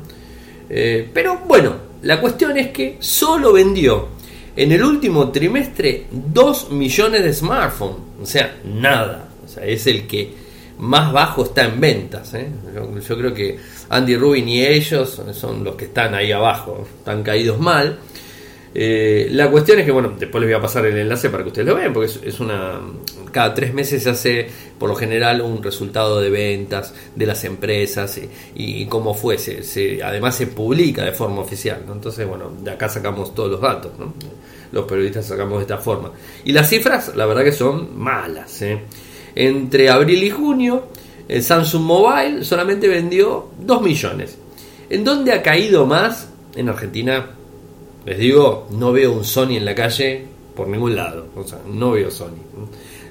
Eh, 0.69 1.09
pero 1.13 1.41
bueno, 1.47 1.75
la 2.03 2.21
cuestión 2.21 2.57
es 2.57 2.69
que 2.69 2.97
solo 3.01 3.53
vendió 3.53 4.09
en 4.57 4.73
el 4.73 4.83
último 4.83 5.31
trimestre 5.31 6.07
2 6.11 6.71
millones 6.73 7.23
de 7.23 7.33
smartphones. 7.33 7.99
O 8.23 8.27
sea, 8.27 8.59
nada. 8.65 9.29
O 9.45 9.49
sea, 9.49 9.65
es 9.65 9.87
el 9.87 10.07
que 10.07 10.33
más 10.79 11.13
bajo 11.13 11.45
está 11.45 11.65
en 11.65 11.81
ventas. 11.81 12.35
¿eh? 12.35 12.49
Yo, 12.75 13.17
creo 13.17 13.35
que 13.35 13.59
Andy 13.89 14.17
Rubin 14.17 14.49
y 14.49 14.65
ellos 14.65 15.21
son 15.33 15.65
los 15.65 15.75
que 15.75 15.87
están 15.87 16.15
ahí 16.15 16.33
abajo, 16.33 16.87
están 16.99 17.23
caídos 17.23 17.59
mal. 17.59 17.99
Eh, 18.75 19.29
la 19.31 19.51
cuestión 19.51 19.79
es 19.79 19.87
que, 19.87 19.91
bueno, 19.91 20.13
después 20.19 20.41
les 20.41 20.51
voy 20.51 20.59
a 20.59 20.61
pasar 20.61 20.85
el 20.87 20.97
enlace 20.97 21.31
para 21.31 21.43
que 21.43 21.49
ustedes 21.49 21.67
lo 21.67 21.75
vean, 21.75 21.93
porque 21.93 22.11
es, 22.25 22.41
una. 22.41 22.81
Cada 23.33 23.55
tres 23.55 23.73
meses 23.75 24.03
se 24.03 24.11
hace, 24.11 24.49
por 24.79 24.89
lo 24.89 24.95
general, 24.95 25.41
un 25.41 25.63
resultado 25.63 26.21
de 26.21 26.31
ventas 26.31 26.95
de 27.15 27.27
las 27.27 27.45
empresas 27.45 28.21
y, 28.55 28.87
cómo 28.87 29.15
fue. 29.15 29.37
Además, 30.05 30.37
se 30.37 30.47
publica 30.49 31.05
de 31.05 31.13
forma 31.13 31.41
oficial. 31.41 31.85
Entonces, 31.91 32.27
bueno, 32.27 32.53
de 32.63 32.71
acá 32.71 32.89
sacamos 32.89 33.35
todos 33.35 33.51
los 33.51 33.61
datos. 33.61 33.93
Los 34.73 34.85
periodistas 34.85 35.27
sacamos 35.27 35.59
de 35.59 35.63
esta 35.63 35.79
forma. 35.79 36.13
Y 36.45 36.53
las 36.53 36.69
cifras, 36.69 37.15
la 37.17 37.27
verdad 37.27 37.45
que 37.45 37.53
son 37.53 37.99
malas. 37.99 38.61
¿eh? 38.63 38.81
Entre 39.35 39.89
abril 39.89 40.23
y 40.23 40.31
junio, 40.31 40.89
el 41.29 41.43
Samsung 41.43 41.83
Mobile 41.83 42.45
solamente 42.45 42.89
vendió 42.89 43.51
2 43.61 43.83
millones. 43.83 44.37
¿En 44.91 45.05
dónde 45.05 45.33
ha 45.33 45.43
caído 45.43 45.87
más? 45.87 46.29
En 46.57 46.69
Argentina, 46.69 47.38
les 48.09 48.19
digo, 48.19 48.67
no 48.71 48.91
veo 48.91 49.13
un 49.13 49.23
Sony 49.23 49.57
en 49.57 49.67
la 49.67 49.75
calle 49.75 50.25
por 50.57 50.67
ningún 50.67 50.97
lado. 50.97 51.27
O 51.37 51.45
sea, 51.45 51.59
no 51.67 51.91
veo 51.91 52.11
Sony. 52.11 52.39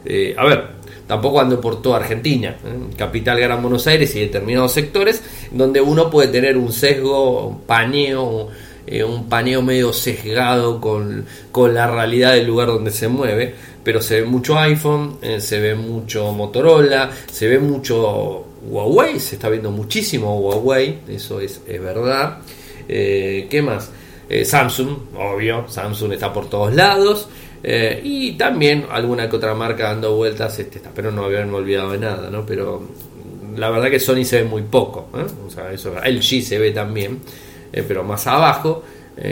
Eh, 0.04 0.34
a 0.36 0.44
ver, 0.44 0.64
tampoco 1.06 1.40
ando 1.40 1.62
por 1.62 1.84
toda 1.84 1.98
Argentina, 1.98 2.58
¿eh? 2.66 2.96
capital 2.98 3.40
Gran 3.40 3.62
Buenos 3.62 3.86
Aires 3.86 4.16
y 4.16 4.22
determinados 4.22 4.72
sectores 4.72 5.22
donde 5.52 5.82
uno 5.82 6.10
puede 6.10 6.30
tener 6.30 6.58
un 6.58 6.74
sesgo, 6.74 7.48
un 7.48 7.60
paneo, 7.62 8.48
eh, 8.88 9.04
un 9.04 9.30
paneo 9.30 9.62
medio 9.62 9.94
sesgado 9.94 10.82
con, 10.82 11.26
con, 11.52 11.76
la 11.76 11.86
realidad 11.86 12.34
del 12.34 12.48
lugar 12.48 12.70
donde 12.70 12.90
se 12.90 13.08
mueve 13.08 13.54
pero 13.84 14.02
se 14.02 14.22
ve 14.22 14.28
mucho 14.28 14.58
iPhone, 14.58 15.18
se 15.40 15.62
ve 15.62 15.74
mucho 15.74 16.34
Motorola, 16.34 17.10
se 17.32 17.48
ve 17.48 17.58
mucho 17.58 18.46
Huawei, 18.70 19.18
se 19.18 19.36
está 19.36 19.48
viendo 19.48 19.72
muchísimo 19.72 20.40
Huawei, 20.40 21.00
eso 21.08 21.40
es, 21.40 21.62
verdad. 21.66 22.40
Eh, 22.90 23.48
¿Qué 23.50 23.62
más? 23.62 23.90
Eh, 24.30 24.46
Samsung, 24.46 25.16
obvio, 25.18 25.66
Samsung 25.68 26.14
está 26.14 26.32
por 26.32 26.50
todos 26.50 26.74
lados. 26.74 27.30
y 27.64 28.34
también 28.34 28.86
alguna 28.90 29.30
que 29.30 29.36
otra 29.36 29.54
marca 29.54 29.86
dando 29.86 30.16
vueltas, 30.16 30.58
este, 30.60 30.78
espero 30.78 31.12
no 31.12 31.26
haberme 31.26 31.56
olvidado 31.56 31.92
de 31.92 31.98
nada, 31.98 32.30
¿no? 32.30 32.46
Pero 32.46 32.84
la 33.58 33.70
verdad 33.70 33.90
que 33.90 34.00
Sony 34.00 34.24
se 34.24 34.44
ve 34.44 34.48
muy 34.48 34.62
poco, 34.62 35.10
o 35.46 35.50
sea, 35.50 35.72
eso, 35.74 35.94
LG 35.96 36.44
se 36.44 36.60
ve 36.60 36.72
también, 36.72 37.20
pero 37.72 38.04
más 38.04 38.26
abajo, 38.28 38.84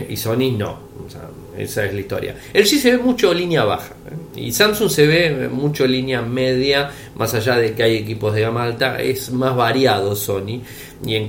y 0.10 0.18
Sony 0.18 0.52
no, 0.58 0.80
o 1.06 1.10
sea, 1.10 1.22
esa 1.58 1.86
es 1.86 1.94
la 1.94 2.00
historia. 2.00 2.36
El 2.54 2.66
G 2.66 2.78
se 2.78 2.92
ve 2.92 2.98
mucho 2.98 3.34
línea 3.34 3.64
baja 3.64 3.94
¿eh? 4.06 4.42
y 4.42 4.52
Samsung 4.52 4.90
se 4.90 5.08
ve 5.08 5.50
mucho 5.50 5.88
línea 5.88 6.22
media, 6.22 6.92
más 7.16 7.34
allá 7.34 7.58
de 7.58 7.74
que 7.74 7.84
hay 7.84 7.98
equipos 7.98 8.34
de 8.34 8.42
gama 8.42 8.64
alta, 8.64 9.02
es 9.02 9.32
más 9.32 9.56
variado 9.56 10.16
Sony. 10.16 10.62
Y 11.06 11.16
en, 11.16 11.26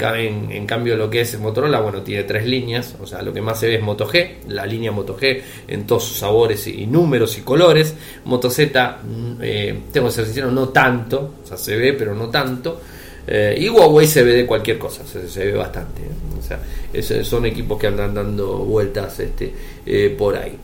cambio 0.67 0.97
lo 0.97 1.11
que 1.11 1.21
es 1.21 1.39
Motorola, 1.39 1.81
bueno, 1.81 2.01
tiene 2.03 2.23
tres 2.23 2.47
líneas, 2.47 2.95
o 3.01 3.07
sea, 3.07 3.21
lo 3.21 3.33
que 3.33 3.43
más 3.43 3.61
se 3.61 3.67
ve 3.67 3.75
es 3.77 3.83
Moto 3.83 4.09
G, 4.09 4.47
la 4.49 4.65
línea 4.65 4.93
Moto 4.93 5.19
G 5.19 5.43
en 5.67 5.87
todos 5.87 6.05
sus 6.05 6.19
sabores 6.19 6.67
y 6.67 6.87
números 6.87 7.37
y 7.37 7.43
colores. 7.43 7.95
Moto 8.25 8.49
Z, 8.49 9.01
mm, 9.03 9.33
eh, 9.43 9.79
tengo 9.93 10.07
que 10.07 10.13
ser 10.13 10.47
no 10.47 10.69
tanto, 10.69 11.35
o 11.43 11.47
sea, 11.47 11.57
se 11.57 11.77
ve, 11.77 11.93
pero 11.93 12.15
no 12.15 12.29
tanto. 12.29 12.81
Eh, 13.27 13.57
y 13.59 13.69
Huawei 13.69 14.07
se 14.07 14.23
ve 14.23 14.33
de 14.35 14.47
cualquier 14.47 14.79
cosa, 14.79 15.03
se, 15.05 15.45
ve 15.45 15.53
bastante. 15.53 16.03
O 16.39 16.43
sea, 16.43 17.25
son 17.25 17.47
equipos 17.47 17.79
que 17.79 17.89
andan 17.89 18.15
dando 18.15 18.59
vueltas 18.59 19.19
este, 19.19 19.53
eh, 19.85 20.15
por 20.17 20.37
ahí. 20.37 20.57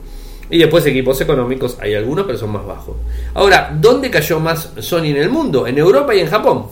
Y 0.51 0.59
después 0.59 0.85
equipos 0.87 1.21
económicos, 1.21 1.79
hay 1.81 1.95
algunos, 1.95 2.27
pero 2.27 2.39
son 2.39 2.51
más 2.51 2.65
bajos. 2.65 2.97
Ahora, 3.35 3.77
¿dónde 3.81 4.11
cayó 4.11 4.39
más 4.39 4.71
Sony 4.79 5.07
en 5.07 5.17
el 5.17 5.31
mundo? 5.31 5.67
En 5.67 5.79
Europa 5.79 6.15
y 6.15 6.21
en 6.21 6.27
Japón, 6.29 6.67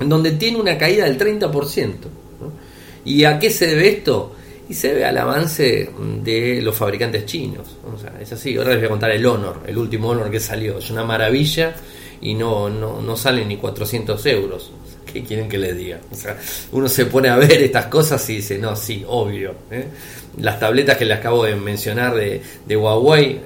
donde 0.00 0.32
tiene 0.32 0.58
una 0.58 0.76
caída 0.76 1.04
del 1.04 1.16
30%. 1.16 1.92
¿Y 3.04 3.24
a 3.24 3.38
qué 3.38 3.50
se 3.50 3.68
debe 3.68 3.88
esto? 3.88 4.34
Y 4.68 4.74
se 4.74 4.88
debe 4.88 5.04
al 5.04 5.16
avance 5.16 5.90
de 6.22 6.60
los 6.62 6.74
fabricantes 6.74 7.24
chinos. 7.26 7.76
O 7.94 7.98
sea, 7.98 8.14
es 8.20 8.32
así. 8.32 8.56
Ahora 8.56 8.70
les 8.70 8.78
voy 8.78 8.86
a 8.86 8.90
contar 8.90 9.10
el 9.10 9.24
Honor, 9.24 9.60
el 9.66 9.78
último 9.78 10.08
Honor 10.08 10.30
que 10.30 10.40
salió. 10.40 10.78
Es 10.78 10.90
una 10.90 11.04
maravilla 11.04 11.74
y 12.20 12.34
no, 12.34 12.68
no, 12.68 13.00
no 13.00 13.16
sale 13.16 13.44
ni 13.44 13.58
400 13.58 14.26
euros. 14.26 14.72
¿Qué 15.14 15.22
quieren 15.22 15.48
que 15.48 15.58
les 15.58 15.76
diga? 15.76 16.00
O 16.10 16.14
sea, 16.16 16.36
uno 16.72 16.88
se 16.88 17.06
pone 17.06 17.28
a 17.28 17.36
ver 17.36 17.52
estas 17.62 17.86
cosas 17.86 18.28
y 18.30 18.38
dice, 18.38 18.58
no, 18.58 18.74
sí, 18.74 19.04
obvio. 19.06 19.54
¿eh? 19.70 19.84
Las 20.38 20.58
tabletas 20.58 20.96
que 20.96 21.04
les 21.04 21.16
acabo 21.16 21.44
de 21.44 21.54
mencionar 21.54 22.16
de, 22.16 22.76
Huawei 22.76 23.40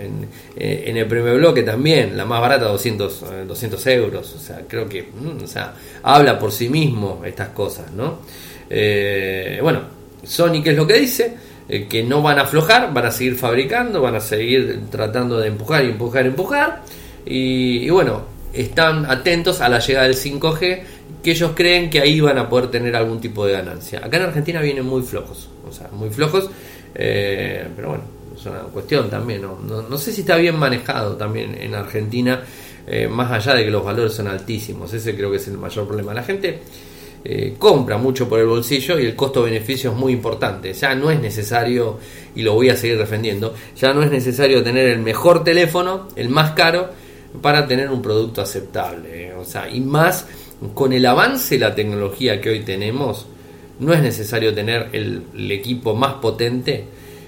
eh, 0.57 0.85
en, 0.87 0.97
el 0.97 1.05
primer 1.05 1.37
bloque 1.37 1.63
también, 1.63 2.17
la 2.17 2.25
más 2.25 2.41
barata 2.41 2.65
200, 2.69 3.47
200 3.47 3.87
eh, 3.87 3.95
euros. 3.97 4.35
O 4.35 4.39
sea, 4.39 4.63
creo 4.67 4.89
que 4.89 5.03
mm, 5.03 5.45
o 5.45 5.47
sea, 5.47 5.75
habla 6.05 6.39
por 6.39 6.53
sí 6.53 6.71
mismo 6.71 7.21
estas 7.23 7.51
cosas, 7.51 7.93
¿no? 7.93 8.21
bueno, 9.63 9.83
Sony, 10.23 10.63
¿qué 10.63 10.71
es 10.71 10.77
lo 10.77 10.87
que 10.87 10.95
dice? 10.95 11.35
que 11.91 12.03
no 12.03 12.23
van 12.23 12.39
a 12.39 12.43
aflojar, 12.43 12.95
van 12.95 13.05
a 13.05 13.11
seguir 13.11 13.37
fabricando, 13.37 14.01
van 14.01 14.15
a 14.15 14.21
seguir 14.21 14.85
tratando 14.91 15.39
de 15.39 15.49
empujar 15.49 15.85
y 15.85 15.89
empujar 15.89 16.25
empujar. 16.25 16.83
Y 17.27 17.91
bueno, 17.91 18.23
están 18.53 19.07
atentos 19.07 19.61
a 19.61 19.69
la 19.69 19.79
llegada 19.79 20.07
del 20.07 20.17
5G 20.17 20.83
que 21.23 21.31
ellos 21.33 21.53
creen 21.55 21.91
que 21.91 22.01
ahí 22.01 22.21
van 22.21 22.39
a 22.39 22.49
poder 22.49 22.71
tener 22.71 22.95
algún 22.95 23.21
tipo 23.21 23.47
de 23.47 23.53
ganancia. 23.53 24.01
Acá 24.05 24.19
en 24.19 24.25
Argentina 24.25 24.61
vienen 24.61 24.85
muy 24.85 25.03
flojos, 25.03 25.49
o 25.69 25.73
sea, 25.73 25.89
muy 25.93 26.11
flojos, 26.11 26.51
eh, 26.95 27.67
pero 27.75 27.89
bueno, 27.89 28.05
es 28.37 28.47
una 28.47 28.61
cuestión 28.61 29.11
también, 29.11 29.43
¿no? 29.43 29.99
Sé 29.99 30.13
si 30.13 30.21
está 30.21 30.37
bien 30.37 30.57
manejado 30.57 31.17
también 31.17 31.57
en 31.61 31.75
Argentina, 31.75 32.43
eh, 32.87 33.09
más 33.09 33.31
allá 33.33 33.55
de 33.55 33.65
que 33.65 33.71
los 33.71 33.85
valores 33.85 34.15
son 34.15 34.29
altísimos, 34.29 34.93
ese 34.93 35.15
creo 35.15 35.31
que 35.31 35.39
es 35.39 35.49
el 35.49 35.59
mayor 35.59 35.87
problema. 35.87 36.15
La 36.15 36.23
gente 36.23 36.61
eh, 37.25 37.57
compra 37.59 37.99
mucho 37.99 38.29
por 38.29 38.39
el 38.39 38.47
bolsillo 38.47 38.99
y 38.99 39.07
el 39.07 39.17
costo-beneficio 39.17 39.91
es 39.91 39.97
muy 39.97 40.13
importante, 40.13 40.73
ya 40.73 40.95
no 40.95 41.11
es 41.11 41.21
necesario, 41.21 41.99
y 42.35 42.43
lo 42.43 42.55
voy 42.55 42.71
a 42.71 42.77
seguir 42.77 42.97
defendiendo, 42.97 43.55
ya 43.77 43.93
no 43.93 44.03
es 44.03 44.11
necesario 44.11 44.63
tener 44.63 44.89
el 44.89 45.01
mejor 45.01 45.43
teléfono, 45.43 46.09
el 46.15 46.29
más 46.29 46.53
caro, 46.53 46.89
para 47.43 47.67
tener 47.67 47.91
un 47.91 48.01
producto 48.01 48.41
aceptable, 48.41 49.35
o 49.35 49.45
sea, 49.45 49.69
y 49.69 49.81
más 49.81 50.27
con 50.75 50.93
el 50.93 51.07
avance 51.07 51.55
de 51.55 51.61
la 51.61 51.75
tecnología 51.75 52.41
que 52.41 52.51
hoy 52.51 52.61
tenemos, 52.61 53.27
no 53.81 53.93
es 53.93 54.03
necesario 54.03 54.55
tener 54.55 54.89
el, 54.93 55.51
equipo 55.51 55.95
más 55.95 56.15
potente, 56.15 56.85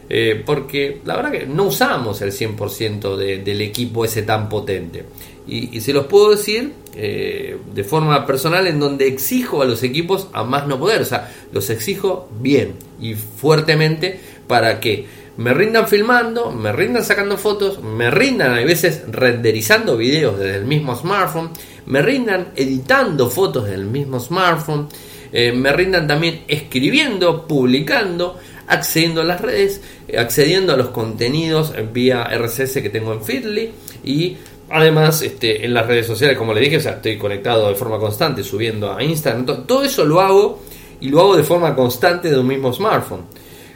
eh, 0.08 0.42
porque 0.44 1.00
la 1.04 1.16
verdad 1.16 1.32
que 1.32 1.46
no 1.46 1.64
usamos 1.64 2.20
el 2.22 2.32
100% 2.32 3.16
del 3.16 3.60
equipo 3.60 4.04
ese 4.04 4.22
tan 4.22 4.48
potente. 4.48 5.04
Y, 5.46 5.80
se 5.80 5.92
los 5.92 6.06
puedo 6.06 6.30
decir 6.30 6.72
eh, 6.94 7.56
de 7.74 7.84
forma 7.84 8.24
personal 8.26 8.66
en 8.66 8.78
donde 8.78 9.06
exijo 9.08 9.62
a 9.62 9.64
los 9.64 9.82
equipos 9.82 10.28
a 10.32 10.44
más 10.44 10.66
no 10.66 10.78
poder, 10.78 11.02
o 11.02 11.04
sea, 11.04 11.32
los 11.52 11.70
exijo 11.70 12.28
bien 12.40 12.74
y 13.00 13.14
fuertemente 13.14 14.20
para 14.46 14.80
que 14.80 15.06
me 15.36 15.54
rindan 15.54 15.88
filmando, 15.88 16.50
me 16.50 16.70
rindan 16.70 17.04
sacando 17.04 17.38
fotos, 17.38 17.82
me 17.82 18.10
rindan 18.10 18.52
a 18.52 18.64
veces 18.64 19.04
renderizando 19.10 19.96
videos 19.96 20.38
desde 20.38 20.56
el 20.56 20.66
mismo 20.66 20.94
smartphone, 20.94 21.50
me 21.86 22.02
rindan 22.02 22.52
editando 22.56 23.30
fotos 23.30 23.66
del 23.66 23.84
mismo 23.84 24.20
smartphone, 24.20 24.88
eh, 25.32 25.52
me 25.52 25.72
rindan 25.72 26.06
también 26.06 26.44
escribiendo, 26.48 27.46
publicando, 27.46 28.38
accediendo 28.66 29.20
a 29.20 29.24
las 29.24 29.40
redes, 29.40 29.80
accediendo 30.16 30.72
a 30.72 30.76
los 30.76 30.88
contenidos 30.88 31.72
vía 31.92 32.24
RSS 32.24 32.82
que 32.82 32.90
tengo 32.90 33.12
en 33.12 33.22
Feedly 33.22 33.70
y 34.04 34.36
además 34.70 35.22
este, 35.22 35.64
en 35.64 35.74
las 35.74 35.86
redes 35.86 36.06
sociales, 36.06 36.38
como 36.38 36.54
le 36.54 36.60
dije, 36.60 36.76
o 36.76 36.80
sea, 36.80 36.92
estoy 36.92 37.18
conectado 37.18 37.68
de 37.68 37.74
forma 37.74 37.98
constante, 37.98 38.42
subiendo 38.42 38.92
a 38.92 39.02
Instagram, 39.02 39.66
todo 39.66 39.84
eso 39.84 40.04
lo 40.04 40.20
hago 40.20 40.62
y 41.00 41.08
lo 41.08 41.20
hago 41.20 41.36
de 41.36 41.44
forma 41.44 41.74
constante 41.74 42.30
de 42.30 42.38
un 42.38 42.46
mismo 42.46 42.72
smartphone. 42.72 43.22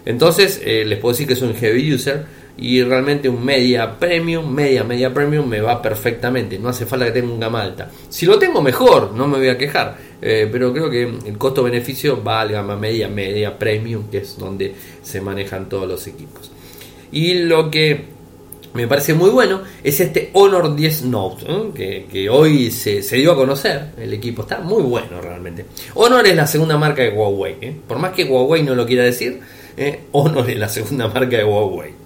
Entonces 0.06 0.60
eh, 0.64 0.84
les 0.84 0.98
puedo 0.98 1.12
decir 1.12 1.26
que 1.26 1.34
soy 1.34 1.48
un 1.48 1.56
heavy 1.56 1.94
user 1.94 2.24
y 2.56 2.82
realmente 2.82 3.28
un 3.28 3.44
media 3.44 3.98
premium, 3.98 4.48
media, 4.52 4.84
media 4.84 5.12
premium 5.12 5.46
me 5.48 5.60
va 5.60 5.82
perfectamente. 5.82 6.58
No 6.58 6.68
hace 6.68 6.86
falta 6.86 7.06
que 7.06 7.12
tenga 7.12 7.32
un 7.32 7.40
gama 7.40 7.62
alta. 7.62 7.90
Si 8.08 8.26
lo 8.26 8.38
tengo 8.38 8.62
mejor, 8.62 9.12
no 9.12 9.26
me 9.26 9.38
voy 9.38 9.48
a 9.48 9.58
quejar. 9.58 9.96
Eh, 10.22 10.48
pero 10.50 10.72
creo 10.72 10.88
que 10.88 11.02
el 11.02 11.36
costo-beneficio 11.36 12.22
va 12.22 12.42
al 12.42 12.52
gama 12.52 12.76
media, 12.76 13.08
media 13.08 13.58
premium, 13.58 14.08
que 14.08 14.18
es 14.18 14.38
donde 14.38 14.74
se 15.02 15.20
manejan 15.20 15.68
todos 15.68 15.88
los 15.88 16.06
equipos. 16.06 16.50
Y 17.10 17.34
lo 17.40 17.70
que 17.70 18.04
me 18.72 18.86
parece 18.86 19.14
muy 19.14 19.30
bueno 19.30 19.62
es 19.82 20.00
este 20.00 20.30
Honor 20.32 20.74
10 20.74 21.04
Note, 21.06 21.74
que, 21.74 22.28
hoy 22.30 22.70
se, 22.70 23.00
dio 23.16 23.32
a 23.32 23.36
conocer. 23.36 23.90
El 23.98 24.12
equipo 24.12 24.42
está 24.42 24.60
muy 24.60 24.82
bueno 24.82 25.20
realmente. 25.20 25.66
Honor 25.94 26.26
es 26.26 26.36
la 26.36 26.46
segunda 26.46 26.78
marca 26.78 27.02
de 27.02 27.10
Huawei. 27.10 27.56
¿eh? 27.60 27.76
Por 27.86 27.98
más 27.98 28.12
que 28.12 28.24
Huawei 28.24 28.62
no 28.62 28.76
lo 28.76 28.86
quiera 28.86 29.02
decir, 29.02 29.40
¿eh? 29.76 30.04
Honor 30.12 30.48
es 30.48 30.58
la 30.58 30.68
segunda 30.68 31.08
marca 31.08 31.36
de 31.36 31.44
Huawei 31.44 32.03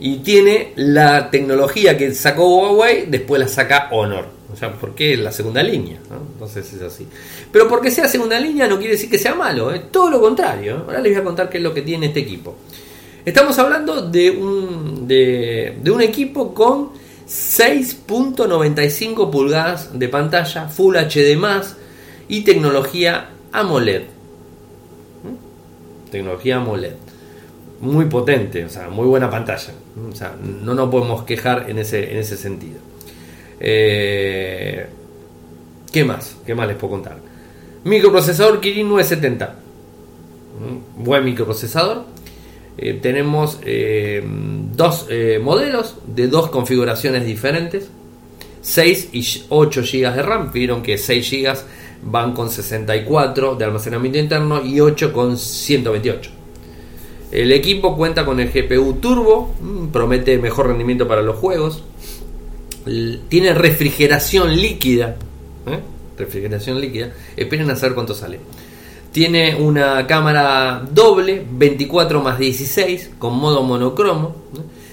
y 0.00 0.16
tiene 0.16 0.72
la 0.76 1.30
tecnología 1.30 1.96
que 1.96 2.12
sacó 2.14 2.46
Huawei, 2.46 3.06
después 3.06 3.40
la 3.40 3.48
saca 3.48 3.88
Honor. 3.92 4.26
O 4.52 4.56
sea, 4.56 4.72
porque 4.72 5.14
es 5.14 5.18
la 5.18 5.32
segunda 5.32 5.62
línea. 5.62 5.98
Entonces 6.32 6.70
es 6.72 6.82
así. 6.82 7.08
Pero 7.50 7.66
porque 7.68 7.90
sea 7.90 8.06
segunda 8.06 8.38
línea 8.38 8.68
no 8.68 8.78
quiere 8.78 8.92
decir 8.92 9.10
que 9.10 9.18
sea 9.18 9.34
malo, 9.34 9.72
es 9.72 9.80
¿eh? 9.80 9.84
todo 9.90 10.10
lo 10.10 10.20
contrario. 10.20 10.76
¿eh? 10.76 10.82
Ahora 10.86 11.00
les 11.00 11.12
voy 11.12 11.20
a 11.20 11.24
contar 11.24 11.50
qué 11.50 11.58
es 11.58 11.64
lo 11.64 11.74
que 11.74 11.82
tiene 11.82 12.06
este 12.06 12.20
equipo. 12.20 12.54
Estamos 13.24 13.58
hablando 13.58 14.02
de 14.02 14.30
un, 14.30 15.08
de, 15.08 15.76
un 15.90 16.02
equipo 16.02 16.54
con 16.54 16.90
6.95 17.26 19.30
pulgadas 19.30 19.98
de 19.98 20.08
pantalla, 20.08 20.68
Full 20.68 20.96
HD 20.96 21.36
y 22.28 22.42
tecnología 22.42 23.30
AMOLED. 23.50 24.02
¿Mm? 25.22 26.10
Tecnología 26.10 26.56
AMOLED 26.56 27.03
muy 27.80 28.06
potente, 28.06 28.64
o 28.64 28.68
sea, 28.68 28.88
muy 28.88 29.06
buena 29.06 29.30
pantalla. 29.30 29.72
O 30.10 30.14
sea, 30.14 30.34
no 30.42 30.74
nos 30.74 30.90
podemos 30.90 31.24
quejar 31.24 31.68
en 31.68 31.78
ese, 31.78 32.12
en 32.12 32.18
ese 32.18 32.36
sentido. 32.36 32.78
Eh, 33.60 34.86
¿Qué 35.92 36.04
más? 36.04 36.36
¿Qué 36.44 36.54
más 36.54 36.66
les 36.66 36.76
puedo 36.76 36.92
contar? 36.92 37.18
Microprocesador 37.84 38.60
Kirin 38.60 38.88
970. 38.88 39.56
Mm, 40.58 41.04
buen 41.04 41.24
microprocesador. 41.24 42.04
Eh, 42.76 42.98
tenemos 43.00 43.60
eh, 43.64 44.24
dos 44.74 45.06
modelos 45.40 45.96
de 46.06 46.28
dos 46.28 46.50
configuraciones 46.50 47.24
diferentes. 47.24 47.90
6 48.62 49.10
y 49.12 49.44
8 49.50 49.82
GB 49.82 50.14
de 50.14 50.22
RAM. 50.22 50.50
Vieron 50.52 50.82
que 50.82 50.96
6 50.96 51.30
GB 51.30 51.58
van 52.02 52.32
con 52.32 52.50
64 52.50 53.54
de 53.54 53.64
almacenamiento 53.64 54.18
interno 54.18 54.64
y 54.64 54.80
8 54.80 55.12
con 55.12 55.36
128. 55.38 56.43
El 57.34 57.50
equipo 57.50 57.96
cuenta 57.96 58.24
con 58.24 58.38
el 58.38 58.52
GPU 58.52 58.94
Turbo, 59.00 59.56
mm, 59.60 59.88
promete 59.88 60.38
mejor 60.38 60.68
rendimiento 60.68 61.08
para 61.08 61.20
los 61.20 61.34
juegos. 61.34 61.82
Tiene 63.28 63.52
refrigeración 63.52 64.54
líquida. 64.54 65.16
¿eh? 65.66 65.80
Refrigeración 66.16 66.80
líquida. 66.80 67.10
Esperen 67.36 67.68
a 67.70 67.74
saber 67.74 67.96
cuánto 67.96 68.14
sale. 68.14 68.38
Tiene 69.10 69.56
una 69.56 70.06
cámara 70.06 70.86
doble, 70.88 71.44
24 71.50 72.22
más 72.22 72.38
16, 72.38 73.10
con 73.18 73.36
modo 73.36 73.64
monocromo. 73.64 74.36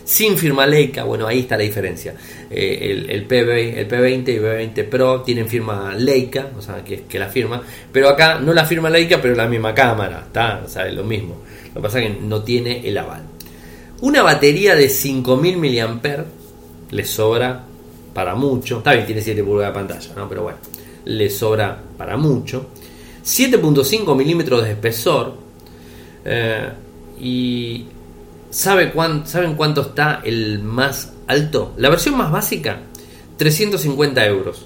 Sin 0.03 0.35
firma 0.35 0.65
Leica, 0.65 1.03
bueno, 1.03 1.27
ahí 1.27 1.41
está 1.41 1.57
la 1.57 1.63
diferencia. 1.63 2.15
Eh, 2.49 3.05
el, 3.07 3.27
P20, 3.27 3.77
el 3.77 3.87
P20 3.87 4.29
y 4.29 4.39
P20 4.39 4.89
Pro 4.89 5.21
tienen 5.21 5.47
firma 5.47 5.93
Leica, 5.93 6.49
o 6.57 6.61
sea, 6.61 6.83
que, 6.83 7.03
que 7.03 7.19
la 7.19 7.27
firma. 7.27 7.61
Pero 7.91 8.09
acá 8.09 8.39
no 8.39 8.51
la 8.51 8.65
firma 8.65 8.89
Leica, 8.89 9.21
pero 9.21 9.35
la 9.35 9.47
misma 9.47 9.75
cámara, 9.75 10.23
está, 10.25 10.63
o 10.65 10.67
sea, 10.67 10.87
es 10.87 10.95
lo 10.95 11.03
mismo. 11.03 11.37
Lo 11.73 11.81
que 11.81 11.81
pasa 11.81 11.99
es 11.99 12.07
que 12.07 12.21
no 12.21 12.43
tiene 12.43 12.87
el 12.87 12.97
aval. 12.97 13.23
Una 14.01 14.23
batería 14.23 14.75
de 14.75 14.89
5000 14.89 15.57
mAh 15.57 16.25
le 16.91 17.05
sobra 17.05 17.63
para 18.13 18.35
mucho. 18.35 18.79
Está 18.79 18.93
bien, 18.93 19.05
tiene 19.05 19.21
7 19.21 19.43
pulgadas 19.43 19.73
de 19.73 19.79
pantalla, 19.79 20.13
¿no? 20.15 20.27
Pero 20.29 20.43
bueno, 20.43 20.57
le 21.05 21.29
sobra 21.29 21.81
para 21.97 22.17
mucho. 22.17 22.67
7.5 23.23 24.15
milímetros 24.15 24.63
de 24.63 24.71
espesor. 24.71 25.35
Eh, 26.25 26.69
y 27.19 27.85
¿sabe 28.49 28.91
¿saben 29.25 29.55
cuánto 29.55 29.81
está 29.81 30.21
el 30.23 30.59
más 30.59 31.13
alto? 31.27 31.73
La 31.77 31.89
versión 31.89 32.17
más 32.17 32.31
básica, 32.31 32.79
350 33.37 34.25
euros. 34.25 34.65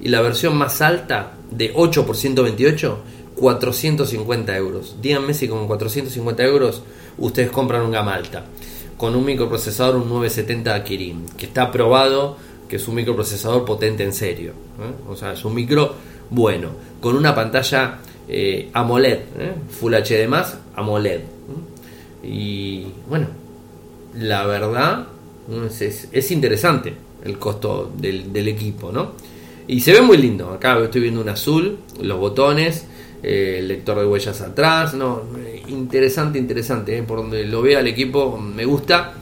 Y 0.00 0.08
la 0.08 0.20
versión 0.20 0.56
más 0.56 0.80
alta, 0.80 1.34
de 1.50 1.72
8 1.74 2.06
por 2.06 2.16
128, 2.16 2.98
450 3.42 4.56
euros. 4.56 4.94
Díganme 5.02 5.34
si 5.34 5.48
con 5.48 5.66
450 5.66 6.44
euros 6.44 6.82
ustedes 7.18 7.50
compran 7.50 7.82
un 7.82 7.90
gama 7.90 8.14
alta. 8.14 8.44
Con 8.96 9.16
un 9.16 9.24
microprocesador, 9.24 9.96
un 9.96 10.08
970 10.08 10.84
Kirin, 10.84 11.26
que 11.36 11.46
está 11.46 11.72
probado 11.72 12.36
que 12.68 12.76
es 12.76 12.86
un 12.86 12.94
microprocesador 12.94 13.64
potente 13.64 14.04
en 14.04 14.12
serio. 14.12 14.52
¿eh? 14.52 15.10
O 15.10 15.16
sea, 15.16 15.32
es 15.32 15.44
un 15.44 15.54
micro 15.54 15.92
bueno, 16.30 16.68
con 17.00 17.16
una 17.16 17.34
pantalla 17.34 17.98
eh, 18.28 18.70
AMOLED, 18.72 19.18
¿eh? 19.38 19.52
Full 19.80 19.92
HD 19.92 20.28
más 20.28 20.56
AMOLED. 20.76 21.22
Y 22.22 22.86
bueno, 23.08 23.26
la 24.14 24.46
verdad 24.46 25.08
es, 25.80 26.30
interesante 26.30 26.94
el 27.24 27.40
costo 27.40 27.92
del, 27.98 28.32
del, 28.32 28.46
equipo, 28.46 28.92
¿no? 28.92 29.14
Y 29.66 29.80
se 29.80 29.92
ve 29.92 30.00
muy 30.00 30.16
lindo. 30.16 30.50
Acá 30.50 30.78
estoy 30.78 31.00
viendo 31.00 31.20
un 31.20 31.28
azul, 31.28 31.78
los 32.00 32.18
botones, 32.18 32.86
eh, 33.22 33.56
el 33.58 33.68
lector 33.68 33.98
de 33.98 34.06
huellas 34.06 34.40
atrás, 34.40 34.94
no, 34.94 35.22
interesante, 35.68 36.38
interesante, 36.38 36.98
eh, 36.98 37.02
por 37.02 37.18
donde 37.18 37.44
lo 37.44 37.62
vea 37.62 37.80
el 37.80 37.86
equipo 37.86 38.36
me 38.36 38.64
gusta 38.64 39.14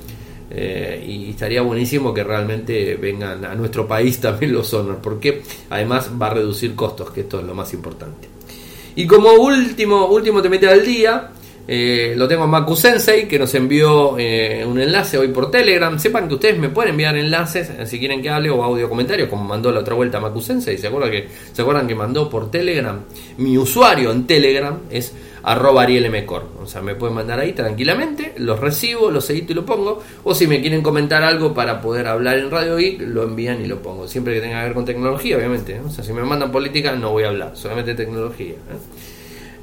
eh, 0.51 1.05
y 1.07 1.31
estaría 1.31 1.63
buenísimo 1.63 2.13
que 2.13 2.25
realmente 2.25 2.97
vengan 2.97 3.45
a 3.45 3.55
nuestro 3.55 3.87
país 3.87 4.19
también 4.21 4.53
los 4.53 4.73
Honor, 4.75 4.99
porque 5.03 5.43
además 5.69 6.11
va 6.21 6.29
a 6.29 6.35
reducir 6.35 6.75
costos, 6.75 7.11
que 7.11 7.21
esto 7.21 7.41
es 7.41 7.47
lo 7.47 7.55
más 7.55 7.73
importante. 7.75 8.29
Y 8.97 9.07
como 9.07 9.33
último, 9.35 10.07
último 10.07 10.43
te 10.43 10.49
mete 10.49 10.69
al 10.69 10.85
día, 10.85 11.31
eh, 11.73 12.15
lo 12.17 12.27
tengo 12.27 12.43
a 12.43 12.47
Maku 12.49 12.75
Sensei 12.75 13.29
que 13.29 13.39
nos 13.39 13.55
envió 13.55 14.19
eh, 14.19 14.67
un 14.67 14.81
enlace 14.81 15.17
hoy 15.17 15.29
por 15.29 15.53
Telegram. 15.53 15.97
Sepan 16.01 16.27
que 16.27 16.35
ustedes 16.35 16.59
me 16.59 16.69
pueden 16.69 16.91
enviar 16.91 17.17
enlaces 17.17 17.71
eh, 17.71 17.87
si 17.87 18.01
quieren 18.01 18.21
que 18.21 18.29
hable 18.29 18.51
o 18.51 18.65
audio 18.65 18.89
comentarios, 18.89 19.29
como 19.29 19.45
mandó 19.45 19.71
la 19.71 19.79
otra 19.79 19.95
vuelta 19.95 20.19
Maku 20.19 20.41
Sensei. 20.41 20.77
¿Se 20.79 20.89
acuerdan 20.89 21.13
que, 21.13 21.29
¿Se 21.53 21.63
acuerdan 21.63 21.87
que 21.87 21.95
mandó 21.95 22.29
por 22.29 22.51
Telegram? 22.51 22.99
Mi 23.37 23.57
usuario 23.57 24.11
en 24.11 24.27
Telegram 24.27 24.81
es 24.91 25.15
arroba 25.45 25.83
arielmcor. 25.83 26.49
O 26.61 26.67
sea, 26.67 26.83
me 26.83 26.97
pueden 26.97 27.15
mandar 27.15 27.39
ahí 27.39 27.53
tranquilamente, 27.53 28.35
los 28.39 28.59
recibo, 28.59 29.09
los 29.13 29.31
edito 29.31 29.53
y 29.53 29.55
lo 29.55 29.65
pongo. 29.65 30.03
O 30.25 30.35
si 30.35 30.49
me 30.49 30.61
quieren 30.61 30.83
comentar 30.83 31.23
algo 31.23 31.55
para 31.55 31.81
poder 31.81 32.09
hablar 32.09 32.37
en 32.41 32.51
Radio 32.51 32.79
Geek, 32.79 33.03
lo 33.03 33.23
envían 33.23 33.65
y 33.65 33.69
lo 33.69 33.81
pongo. 33.81 34.09
Siempre 34.09 34.35
que 34.35 34.41
tenga 34.41 34.59
que 34.59 34.65
ver 34.65 34.75
con 34.75 34.85
tecnología, 34.85 35.37
obviamente. 35.37 35.79
O 35.87 35.89
sea, 35.89 36.03
si 36.03 36.13
me 36.13 36.25
mandan 36.25 36.51
política, 36.51 36.97
no 36.97 37.13
voy 37.13 37.23
a 37.23 37.29
hablar, 37.29 37.53
solamente 37.55 37.95
tecnología. 37.95 38.57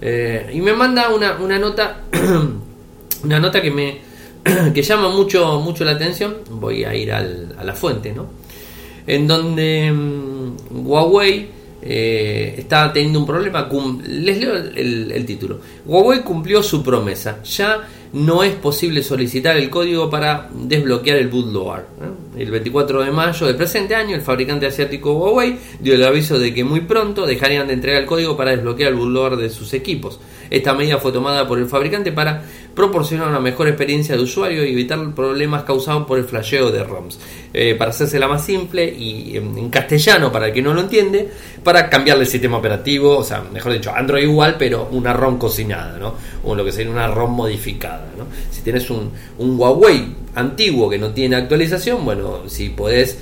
Y 0.01 0.61
me 0.61 0.73
manda 0.73 1.09
una, 1.09 1.37
una 1.37 1.57
nota, 1.57 2.01
una 3.23 3.39
nota 3.39 3.61
que 3.61 3.71
me 3.71 4.07
que 4.73 4.81
llama 4.81 5.09
mucho, 5.09 5.59
mucho 5.59 5.83
la 5.83 5.91
atención. 5.91 6.37
Voy 6.49 6.83
a 6.83 6.95
ir 6.95 7.11
al, 7.11 7.55
a 7.57 7.63
la 7.63 7.73
fuente, 7.73 8.13
¿no? 8.13 8.27
En 9.05 9.27
donde 9.27 9.91
mm, 9.91 10.85
Huawei 10.85 11.49
eh, 11.81 12.55
está 12.57 12.91
teniendo 12.91 13.19
un 13.19 13.25
problema. 13.25 13.69
Les 14.05 14.39
leo 14.39 14.55
el, 14.55 15.11
el, 15.11 15.25
título. 15.25 15.59
Huawei 15.85 16.21
cumplió 16.21 16.61
su 16.61 16.83
promesa. 16.83 17.41
Ya 17.43 17.87
no 18.13 18.43
es 18.43 18.55
posible 18.55 19.03
solicitar 19.03 19.57
el 19.57 19.69
código 19.69 20.09
para 20.09 20.49
desbloquear 20.53 21.17
el 21.17 21.27
bootloader. 21.27 21.85
El 22.37 22.51
24 22.51 23.03
de 23.03 23.11
mayo 23.11 23.45
del 23.45 23.55
presente 23.55 23.95
año, 23.95 24.15
el 24.15 24.21
fabricante 24.21 24.65
asiático 24.65 25.13
Huawei 25.13 25.57
dio 25.79 25.95
el 25.95 26.03
aviso 26.03 26.39
de 26.39 26.53
que 26.53 26.63
muy 26.63 26.81
pronto 26.81 27.25
dejarían 27.25 27.67
de 27.67 27.73
entregar 27.73 28.01
el 28.01 28.07
código 28.07 28.37
para 28.37 28.51
desbloquear 28.51 28.91
el 28.91 28.97
bootloader 28.97 29.37
de 29.39 29.49
sus 29.49 29.73
equipos. 29.73 30.19
Esta 30.49 30.73
medida 30.73 30.97
fue 30.97 31.11
tomada 31.11 31.47
por 31.47 31.59
el 31.59 31.67
fabricante 31.67 32.11
para 32.11 32.43
proporcionar 32.77 33.27
una 33.27 33.39
mejor 33.39 33.67
experiencia 33.67 34.15
de 34.15 34.21
usuario 34.21 34.63
y 34.63 34.71
evitar 34.71 34.99
problemas 35.15 35.63
causados 35.63 36.05
por 36.05 36.19
el 36.19 36.25
flasheo 36.25 36.69
de 36.69 36.83
ROMs. 36.83 37.19
Eh, 37.51 37.73
para 37.73 37.91
la 38.19 38.27
más 38.27 38.45
simple 38.45 38.85
y 38.85 39.35
en, 39.35 39.69
castellano, 39.71 40.31
para 40.31 40.45
el 40.49 40.53
que 40.53 40.61
no 40.61 40.75
lo 40.75 40.81
entiende, 40.81 41.27
para 41.63 41.89
cambiarle 41.89 42.25
el 42.25 42.29
sistema 42.29 42.57
operativo, 42.57 43.17
o 43.17 43.23
sea, 43.23 43.41
mejor 43.51 43.73
dicho, 43.73 43.91
Android 43.91 44.25
igual, 44.25 44.57
pero 44.59 44.89
una 44.91 45.11
ROM 45.11 45.39
cocinada, 45.39 45.97
¿no? 45.97 46.13
O 46.43 46.53
lo 46.53 46.63
que 46.63 46.71
sería 46.71 46.91
una 46.91 47.07
ROM 47.07 47.31
modificada, 47.31 48.11
¿no? 48.15 48.25
Si 48.51 48.61
tienes 48.61 48.87
un, 48.91 49.11
un 49.39 49.59
Huawei 49.59 50.13
antiguo 50.35 50.87
que 50.87 50.99
no 50.99 51.09
tiene 51.09 51.35
actualización, 51.35 52.05
bueno, 52.05 52.47
si 52.47 52.69
podés 52.69 53.17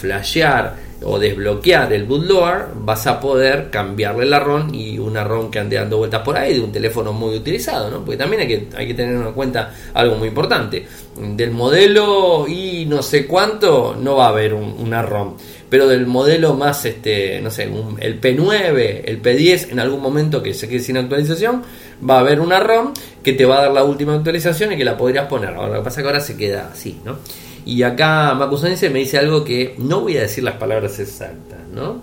flashear 0.00 0.90
o 1.02 1.18
desbloquear 1.18 1.92
el 1.92 2.04
bootloader, 2.04 2.66
vas 2.74 3.06
a 3.06 3.20
poder 3.20 3.70
cambiarle 3.70 4.26
la 4.26 4.38
ROM 4.38 4.74
y 4.74 4.98
una 4.98 5.24
ROM 5.24 5.50
que 5.50 5.58
ande 5.58 5.76
dando 5.76 5.98
vueltas 5.98 6.20
por 6.22 6.36
ahí 6.36 6.54
de 6.54 6.60
un 6.60 6.72
teléfono 6.72 7.12
muy 7.12 7.36
utilizado, 7.36 7.90
¿no? 7.90 8.04
Porque 8.04 8.18
también 8.18 8.42
hay 8.42 8.48
que, 8.48 8.68
hay 8.76 8.86
que 8.86 8.94
tener 8.94 9.14
en 9.14 9.32
cuenta 9.32 9.74
algo 9.94 10.16
muy 10.16 10.28
importante. 10.28 10.86
Del 11.16 11.50
modelo 11.50 12.46
y 12.48 12.86
no 12.86 13.02
sé 13.02 13.26
cuánto 13.26 13.96
no 13.98 14.16
va 14.16 14.26
a 14.26 14.28
haber 14.28 14.54
una 14.54 15.02
ROM. 15.02 15.36
pero 15.68 15.86
del 15.86 16.06
modelo 16.06 16.54
más, 16.54 16.84
este, 16.84 17.40
no 17.40 17.50
sé, 17.50 17.70
el 18.00 18.20
P9, 18.20 19.02
el 19.04 19.22
P10, 19.22 19.70
en 19.70 19.78
algún 19.80 20.00
momento 20.00 20.42
que 20.42 20.52
se 20.52 20.68
quede 20.68 20.80
sin 20.80 20.96
actualización, 20.96 21.62
va 22.08 22.16
a 22.16 22.20
haber 22.20 22.40
una 22.40 22.58
ROM 22.60 22.92
que 23.22 23.34
te 23.34 23.44
va 23.44 23.58
a 23.58 23.62
dar 23.62 23.72
la 23.72 23.84
última 23.84 24.14
actualización 24.14 24.72
y 24.72 24.76
que 24.76 24.84
la 24.84 24.96
podrías 24.96 25.26
poner. 25.26 25.50
Ahora, 25.50 25.68
lo 25.68 25.78
que 25.78 25.84
pasa 25.84 26.00
es 26.00 26.04
que 26.04 26.08
ahora 26.08 26.20
se 26.20 26.36
queda 26.36 26.70
así, 26.72 27.00
¿no? 27.04 27.18
Y 27.64 27.82
acá 27.82 28.34
Macusense 28.34 28.90
me 28.90 29.00
dice 29.00 29.18
algo 29.18 29.44
que 29.44 29.74
no 29.78 30.00
voy 30.00 30.16
a 30.16 30.22
decir 30.22 30.44
las 30.44 30.56
palabras 30.56 30.98
exactas, 30.98 31.58
¿no? 31.72 32.02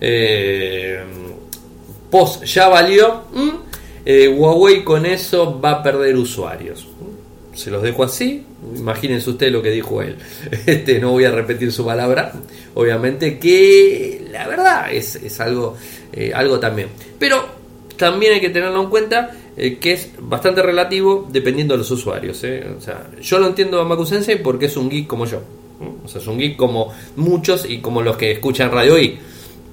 Eh, 0.00 1.02
post 2.10 2.44
ya 2.44 2.68
valió. 2.68 3.22
Eh, 4.04 4.28
Huawei 4.28 4.82
con 4.82 5.06
eso 5.06 5.60
va 5.60 5.72
a 5.72 5.82
perder 5.82 6.16
usuarios. 6.16 6.86
Se 7.54 7.70
los 7.70 7.82
dejo 7.82 8.04
así. 8.04 8.44
Imagínense 8.76 9.30
ustedes 9.30 9.52
lo 9.52 9.62
que 9.62 9.70
dijo 9.70 10.02
él. 10.02 10.16
Este, 10.66 10.98
no 10.98 11.12
voy 11.12 11.24
a 11.24 11.30
repetir 11.30 11.72
su 11.72 11.84
palabra. 11.84 12.32
Obviamente 12.74 13.38
que 13.38 14.26
la 14.30 14.46
verdad 14.46 14.92
es, 14.92 15.40
algo, 15.40 15.76
eh, 16.12 16.32
algo 16.34 16.58
también. 16.58 16.88
Pero 17.18 17.44
también 17.96 18.34
hay 18.34 18.40
que 18.40 18.50
tenerlo 18.50 18.82
en 18.82 18.90
cuenta 18.90 19.30
eh, 19.56 19.78
que 19.78 19.92
es 19.92 20.10
bastante 20.20 20.62
relativo 20.62 21.28
dependiendo 21.30 21.74
de 21.74 21.78
los 21.78 21.90
usuarios. 21.90 22.38
O 22.38 22.80
sea, 22.80 23.10
yo 23.20 23.38
lo 23.38 23.46
entiendo 23.46 23.80
a 23.80 23.84
Maku 23.84 24.06
Sensei 24.06 24.36
porque 24.36 24.66
es 24.66 24.76
un 24.76 24.88
geek 24.88 25.06
como 25.06 25.26
yo. 25.26 25.40
O 26.04 26.08
sea, 26.08 26.20
es 26.20 26.26
un 26.26 26.38
geek 26.38 26.56
como 26.56 26.92
muchos 27.16 27.68
y 27.68 27.78
como 27.78 28.02
los 28.02 28.16
que 28.16 28.32
escuchan 28.32 28.70
Radio 28.70 28.98
I. 28.98 29.18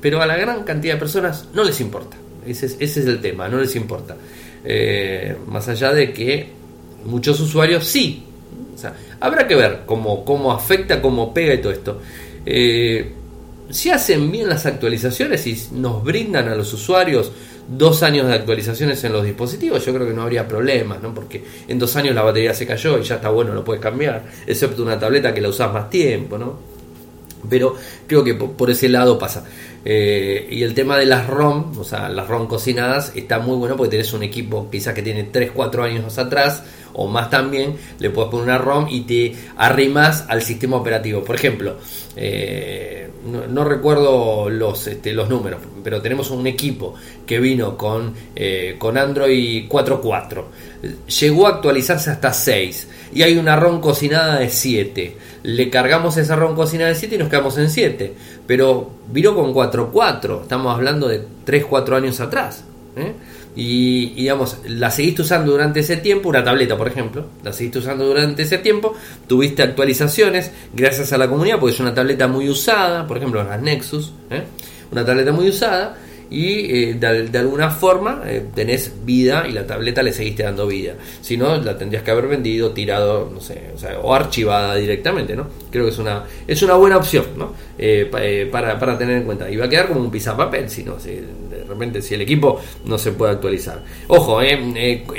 Pero 0.01 0.21
a 0.21 0.25
la 0.25 0.37
gran 0.37 0.63
cantidad 0.63 0.93
de 0.93 0.99
personas 0.99 1.47
no 1.53 1.63
les 1.63 1.79
importa. 1.81 2.17
Ese 2.45 2.77
es, 2.79 2.97
el 2.97 3.19
tema, 3.19 3.47
no 3.49 3.59
les 3.59 3.75
importa. 3.75 4.15
Eh, 4.63 5.35
más 5.47 5.67
allá 5.67 5.91
de 5.93 6.13
que 6.13 6.47
muchos 7.05 7.39
usuarios 7.39 7.85
sí. 7.85 8.23
O 8.73 8.77
sea, 8.77 8.93
habrá 9.19 9.47
que 9.47 9.55
ver 9.55 9.81
cómo, 9.85 10.23
cómo 10.23 10.51
afecta, 10.51 11.01
cómo 11.01 11.33
pega 11.33 11.53
y 11.53 11.61
todo 11.61 11.71
esto. 11.71 12.01
Eh, 12.45 13.11
si 13.69 13.89
hacen 13.89 14.31
bien 14.31 14.47
las 14.47 14.65
actualizaciones 14.65 15.45
y 15.47 15.61
nos 15.73 16.03
brindan 16.03 16.47
a 16.47 16.55
los 16.55 16.71
usuarios 16.73 17.31
dos 17.67 18.03
años 18.03 18.27
de 18.27 18.33
actualizaciones 18.33 19.03
en 19.03 19.13
los 19.13 19.23
dispositivos, 19.23 19.85
yo 19.85 19.93
creo 19.93 20.07
que 20.07 20.13
no 20.13 20.23
habría 20.23 20.47
problemas, 20.47 21.01
¿no? 21.01 21.13
Porque 21.13 21.43
en 21.67 21.77
dos 21.77 21.95
años 21.95 22.15
la 22.15 22.23
batería 22.23 22.53
se 22.53 22.65
cayó 22.65 22.97
y 22.97 23.03
ya 23.03 23.15
está 23.15 23.29
bueno, 23.29 23.53
lo 23.53 23.63
puedes 23.63 23.81
cambiar, 23.81 24.23
excepto 24.45 24.83
una 24.83 24.99
tableta 24.99 25.33
que 25.33 25.41
la 25.41 25.49
usas 25.49 25.73
más 25.73 25.89
tiempo, 25.89 26.37
¿no? 26.37 26.77
Pero 27.49 27.75
creo 28.07 28.23
que 28.23 28.33
por 28.33 28.69
ese 28.69 28.89
lado 28.89 29.17
pasa. 29.17 29.45
Eh, 29.85 30.47
y 30.51 30.63
el 30.63 30.73
tema 30.73 30.97
de 30.97 31.05
las 31.05 31.27
ROM, 31.27 31.77
o 31.77 31.83
sea, 31.83 32.09
las 32.09 32.27
ROM 32.27 32.47
cocinadas, 32.47 33.13
está 33.15 33.39
muy 33.39 33.55
bueno 33.55 33.77
porque 33.77 33.91
tenés 33.91 34.11
un 34.11 34.23
equipo 34.23 34.69
quizás 34.69 34.93
que 34.93 35.01
tiene 35.01 35.31
3-4 35.31 35.83
años 35.83 36.17
atrás 36.17 36.63
o 36.93 37.07
más 37.07 37.29
también, 37.29 37.77
le 37.99 38.09
puedes 38.09 38.31
poner 38.31 38.45
una 38.45 38.57
ROM 38.57 38.87
y 38.89 39.01
te 39.01 39.35
arrimas 39.55 40.25
al 40.27 40.41
sistema 40.41 40.77
operativo. 40.77 41.23
Por 41.23 41.35
ejemplo, 41.35 41.77
eh, 42.15 43.06
no, 43.27 43.63
recuerdo 43.63 44.49
los, 44.49 44.87
este, 44.87 45.13
los 45.13 45.29
números, 45.29 45.61
pero 45.83 46.01
tenemos 46.01 46.31
un 46.31 46.47
equipo 46.47 46.95
que 47.25 47.39
vino 47.39 47.77
con, 47.77 48.13
eh, 48.35 48.75
con 48.77 48.97
Android 48.97 49.67
4.4. 49.67 50.43
Llegó 51.19 51.47
a 51.47 51.49
actualizarse 51.51 52.09
hasta 52.09 52.33
6 52.33 52.87
y 53.13 53.21
hay 53.23 53.37
una 53.37 53.55
ROM 53.55 53.81
cocinada 53.81 54.39
de 54.39 54.49
7 54.49 55.17
le 55.47 55.69
cargamos 55.69 56.17
esa 56.17 56.35
ROM 56.35 56.55
cocinada 56.55 56.89
de 56.89 56.95
7 56.95 57.15
y 57.15 57.17
nos 57.17 57.29
quedamos 57.29 57.57
en 57.57 57.69
7. 57.69 58.13
Pero 58.45 58.91
vino 59.09 59.33
con 59.33 59.53
4.4, 59.53 60.41
estamos 60.41 60.75
hablando 60.75 61.07
de 61.07 61.25
3-4 61.45 61.95
años 61.95 62.19
atrás. 62.19 62.65
¿eh? 62.97 63.13
Y, 63.59 64.09
digamos, 64.13 64.59
la 64.67 64.91
seguiste 64.91 65.23
usando 65.23 65.51
durante 65.51 65.79
ese 65.79 65.97
tiempo, 65.97 66.29
una 66.29 66.43
tableta 66.43 66.77
por 66.77 66.87
ejemplo, 66.87 67.25
la 67.43 67.51
seguiste 67.51 67.79
usando 67.79 68.05
durante 68.05 68.43
ese 68.43 68.59
tiempo, 68.59 68.93
tuviste 69.25 69.63
actualizaciones 69.63 70.51
gracias 70.75 71.11
a 71.11 71.17
la 71.17 71.27
comunidad, 71.27 71.59
porque 71.59 71.73
es 71.73 71.79
una 71.79 71.95
tableta 71.95 72.27
muy 72.27 72.47
usada, 72.49 73.07
por 73.07 73.17
ejemplo 73.17 73.43
las 73.43 73.59
Nexus, 73.59 74.13
¿eh? 74.29 74.43
una 74.91 75.03
tableta 75.03 75.31
muy 75.31 75.49
usada, 75.49 75.97
y 76.29 76.89
eh, 76.89 76.93
de, 76.95 77.37
alguna 77.37 77.69
forma 77.69 78.21
eh, 78.25 78.45
tenés 78.53 78.91
vida 79.05 79.45
y 79.47 79.53
la 79.53 79.65
tableta 79.65 80.03
le 80.03 80.11
seguiste 80.11 80.43
dando 80.43 80.67
vida. 80.67 80.93
Si 81.21 81.37
no, 81.37 81.57
la 81.57 81.77
tendrías 81.77 82.03
que 82.03 82.11
haber 82.11 82.27
vendido, 82.27 82.71
tirado, 82.71 83.29
no 83.33 83.39
sé, 83.39 83.71
o, 83.73 83.77
sea, 83.77 83.99
o 83.99 84.13
archivada 84.13 84.75
directamente, 84.75 85.35
¿no? 85.35 85.47
Creo 85.71 85.85
que 85.85 85.91
es 85.91 85.97
una, 85.97 86.23
es 86.45 86.61
una 86.61 86.73
buena 86.75 86.97
opción, 86.97 87.25
¿no? 87.37 87.53
Eh, 87.77 88.07
para, 88.51 88.77
para, 88.79 88.97
tener 88.97 89.17
en 89.17 89.23
cuenta. 89.23 89.49
Y 89.49 89.55
va 89.55 89.65
a 89.65 89.69
quedar 89.69 89.87
como 89.87 90.01
un 90.01 90.11
pisapapel, 90.11 90.69
si 90.69 90.83
no, 90.83 90.99
si 90.99 91.11
de 91.11 91.63
repente 91.67 92.01
si 92.01 92.15
el 92.15 92.21
equipo 92.21 92.59
no 92.85 92.97
se 92.97 93.11
puede 93.11 93.33
actualizar. 93.33 93.83
Ojo, 94.07 94.39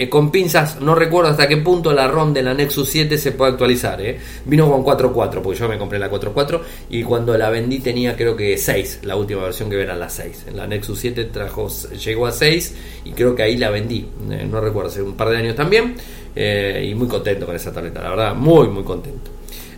con 0.09 0.31
pinzas, 0.31 0.81
no 0.81 0.95
recuerdo 0.95 1.31
hasta 1.31 1.47
qué 1.47 1.59
punto 1.59 1.93
la 1.93 2.09
ROM 2.09 2.33
de 2.33 2.43
la 2.43 2.55
Nexus 2.55 2.89
7 2.89 3.17
se 3.17 3.33
puede 3.33 3.53
actualizar. 3.53 4.01
Vino 4.45 4.71
con 4.71 4.85
4.4, 4.85 5.41
porque 5.41 5.59
yo 5.59 5.69
me 5.69 5.79
compré 5.79 5.99
la 5.99 6.11
4.4 6.11 6.61
y 6.91 7.03
cuando 7.03 7.37
la 7.37 7.51
vendí 7.51 7.79
tenía 7.79 8.17
creo 8.17 8.37
que 8.37 8.59
6, 8.59 9.01
la 9.03 9.17
última 9.17 9.43
versión 9.43 9.71
que 9.71 9.81
era 9.81 9.95
la 9.95 10.09
6. 10.09 10.47
En 10.49 10.57
la 10.57 10.67
Nexus 10.67 10.98
7 10.99 11.25
trajo, 11.27 11.69
llegó 12.05 12.27
a 12.27 12.33
6 12.33 12.75
y 13.05 13.13
creo 13.13 13.35
que 13.35 13.43
ahí 13.43 13.57
la 13.57 13.71
vendí, 13.71 14.07
eh, 14.31 14.47
no 14.51 14.61
recuerdo, 14.61 14.91
hace 14.91 15.03
un 15.03 15.15
par 15.15 15.31
de 15.31 15.39
años 15.39 15.57
también, 15.57 15.95
eh, 16.35 16.87
y 16.91 16.95
muy 16.95 17.09
contento 17.09 17.47
con 17.47 17.57
esa 17.57 17.73
tableta, 17.73 18.03
la 18.03 18.11
verdad, 18.11 18.35
muy, 18.35 18.69
muy 18.69 18.85
contento. 18.85 19.31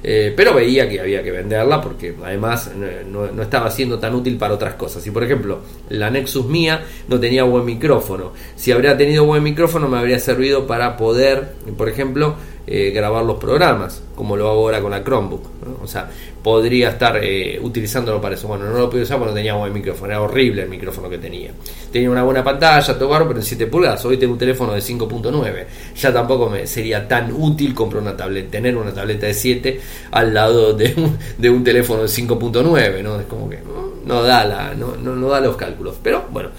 Eh, 0.03 0.33
pero 0.35 0.55
veía 0.55 0.89
que 0.89 0.99
había 0.99 1.23
que 1.23 1.31
venderla 1.31 1.79
porque 1.79 2.15
además 2.25 2.71
no, 3.07 3.27
no, 3.31 3.43
estaba 3.43 3.71
siendo 3.71 3.99
tan 3.99 4.15
útil 4.15 4.39
para 4.39 4.55
otras 4.55 4.75
cosas. 4.75 5.03
Si 5.03 5.11
por 5.11 5.23
ejemplo 5.23 5.61
la 5.91 6.11
Nexus 6.11 6.47
mía 6.47 6.83
no 7.09 7.21
tenía 7.21 7.45
buen 7.45 7.67
micrófono, 7.67 8.33
si 8.57 8.73
habría 8.73 8.97
tenido 8.97 9.27
buen 9.27 9.43
micrófono 9.43 9.89
me 9.89 9.99
habría 9.99 10.19
servido 10.19 10.67
para 10.67 10.97
poder, 10.97 11.53
por 11.77 11.91
ejemplo, 11.91 12.37
eh, 12.67 12.91
grabar 12.91 13.25
los 13.25 13.39
programas, 13.39 14.03
como 14.15 14.37
lo 14.37 14.49
hago 14.49 14.61
ahora 14.61 14.81
con 14.81 14.91
la 14.91 15.03
Chromebook. 15.03 15.43
O 15.83 15.87
sea, 15.87 16.09
podría 16.43 16.91
estar 16.91 17.19
eh, 17.23 17.59
utilizándolo 17.63 18.21
para 18.21 18.35
eso. 18.35 18.49
Bueno, 18.49 18.67
no 18.67 18.79
lo 18.79 18.91
pude 18.91 19.03
usar 19.03 19.19
porque 19.19 19.31
no 19.31 19.37
tenía 19.37 19.55
buen 19.55 19.73
micrófono, 19.73 20.13
era 20.13 20.21
horrible 20.21 20.63
el 20.63 20.69
micrófono 20.69 21.09
que 21.09 21.19
tenía. 21.19 21.53
Tenía 21.93 22.11
una 22.11 22.23
buena 22.23 22.43
pantalla, 22.45 22.99
todo 22.99 23.11
pero 23.11 23.37
en 23.37 23.43
7 23.43 23.67
pulgadas. 23.67 24.05
Hoy 24.05 24.17
tengo 24.17 24.35
un 24.35 24.39
teléfono 24.39 24.73
de 24.73 24.81
5.9. 24.81 25.67
Ya 25.97 26.13
tampoco 26.13 26.49
me 26.49 26.67
sería 26.67 27.07
tan 27.07 27.33
útil 27.33 27.75
comprar 27.75 28.03
una 28.03 28.17
tableta, 28.17 28.51
tener 28.51 28.77
una 28.77 28.93
tableta 28.93 29.27
de 29.27 29.35
7 29.35 29.81
al 30.13 30.35
lado 30.35 30.73
de 30.75 30.95
un, 30.97 31.19
de 31.39 31.51
un 31.51 31.65
teléfono 31.65 32.03
de 32.03 32.09
5.9, 32.09 33.03
¿no? 33.03 33.21
Es 33.21 33.27
como 33.27 33.49
que 33.49 33.59
no 34.05 34.23
da 34.23 34.45
la, 34.45 34.75
no, 34.75 34.97
no, 34.97 35.29
da 35.29 35.41
los 35.41 35.57
cálculos. 35.57 35.97
Pero 36.03 36.25
bueno, 36.31 36.51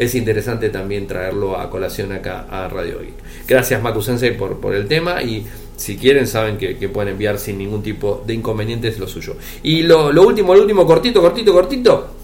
es 0.00 0.14
interesante 0.14 0.70
también 0.70 1.06
traerlo 1.06 1.58
a 1.58 1.68
colación 1.68 2.10
acá 2.12 2.46
a 2.48 2.68
Radio 2.68 3.00
Geek. 3.00 3.46
Gracias 3.46 3.82
Maku 3.82 4.00
Sensei 4.00 4.34
por, 4.34 4.58
por 4.58 4.74
el 4.74 4.88
tema 4.88 5.22
y 5.22 5.44
si 5.76 5.98
quieren 5.98 6.26
saben 6.26 6.56
que, 6.56 6.74
pueden 6.88 7.12
enviar 7.12 7.38
sin 7.38 7.58
ningún 7.58 7.82
tipo 7.82 8.24
de 8.26 8.32
inconvenientes 8.32 8.98
lo 8.98 9.06
suyo. 9.06 9.36
Y 9.62 9.82
lo, 9.82 10.10
lo 10.10 10.22
último, 10.22 10.54
lo 10.54 10.62
último, 10.62 10.86
cortito, 10.86 11.20
cortito, 11.20 11.52
cortito. 11.52 12.14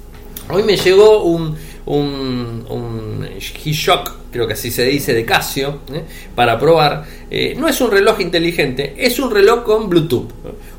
Hoy 0.48 0.62
me 0.62 0.74
llegó 0.74 1.24
un, 1.24 1.54
un, 1.84 2.64
un 2.66 3.28
G-Shock, 3.38 4.10
creo 4.32 4.46
que 4.46 4.54
así 4.54 4.70
se 4.70 4.86
dice, 4.86 5.12
de 5.12 5.26
Casio, 5.26 5.80
¿eh? 5.92 6.02
para 6.34 6.58
probar. 6.58 7.04
Eh, 7.30 7.54
no 7.58 7.68
es 7.68 7.78
un 7.82 7.90
reloj 7.90 8.22
inteligente, 8.22 8.94
es 8.96 9.18
un 9.18 9.30
reloj 9.30 9.64
con 9.64 9.90
Bluetooth. 9.90 10.30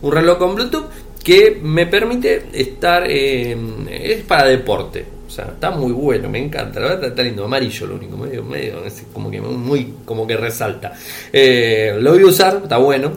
Un 0.02 0.12
reloj 0.12 0.39
con 0.39 0.56
Bluetooth 0.56 0.86
que 1.24 1.60
me 1.62 1.86
permite 1.86 2.48
estar, 2.54 3.04
eh, 3.08 3.56
es 3.91 4.24
para 4.24 4.48
deporte 4.48 5.16
está 5.28 5.72
muy 5.72 5.92
bueno, 5.92 6.30
me 6.30 6.40
encanta, 6.40 6.80
la 6.80 6.88
verdad 6.90 7.10
está 7.10 7.24
lindo, 7.24 7.46
amarillo 7.46 7.88
lo 7.88 7.96
único, 7.96 8.18
medio, 8.18 8.44
medio, 8.44 8.84
como 9.14 9.30
que 9.30 9.42
muy, 9.42 9.94
como 10.06 10.26
que 10.26 10.38
resalta. 10.38 10.94
Eh, 11.32 11.98
lo 12.00 12.12
voy 12.14 12.24
a 12.24 12.26
usar, 12.28 12.62
está 12.64 12.78
bueno. 12.78 13.12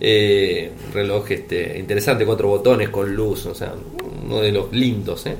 Eh, 0.00 0.72
reloj 0.92 1.30
este, 1.30 1.78
interesante, 1.78 2.26
cuatro 2.26 2.48
botones 2.48 2.88
con 2.88 3.14
luz, 3.14 3.46
o 3.46 3.54
sea, 3.54 3.72
uno 4.24 4.40
de 4.40 4.52
los 4.52 4.72
lindos, 4.72 5.24
¿eh? 5.26 5.36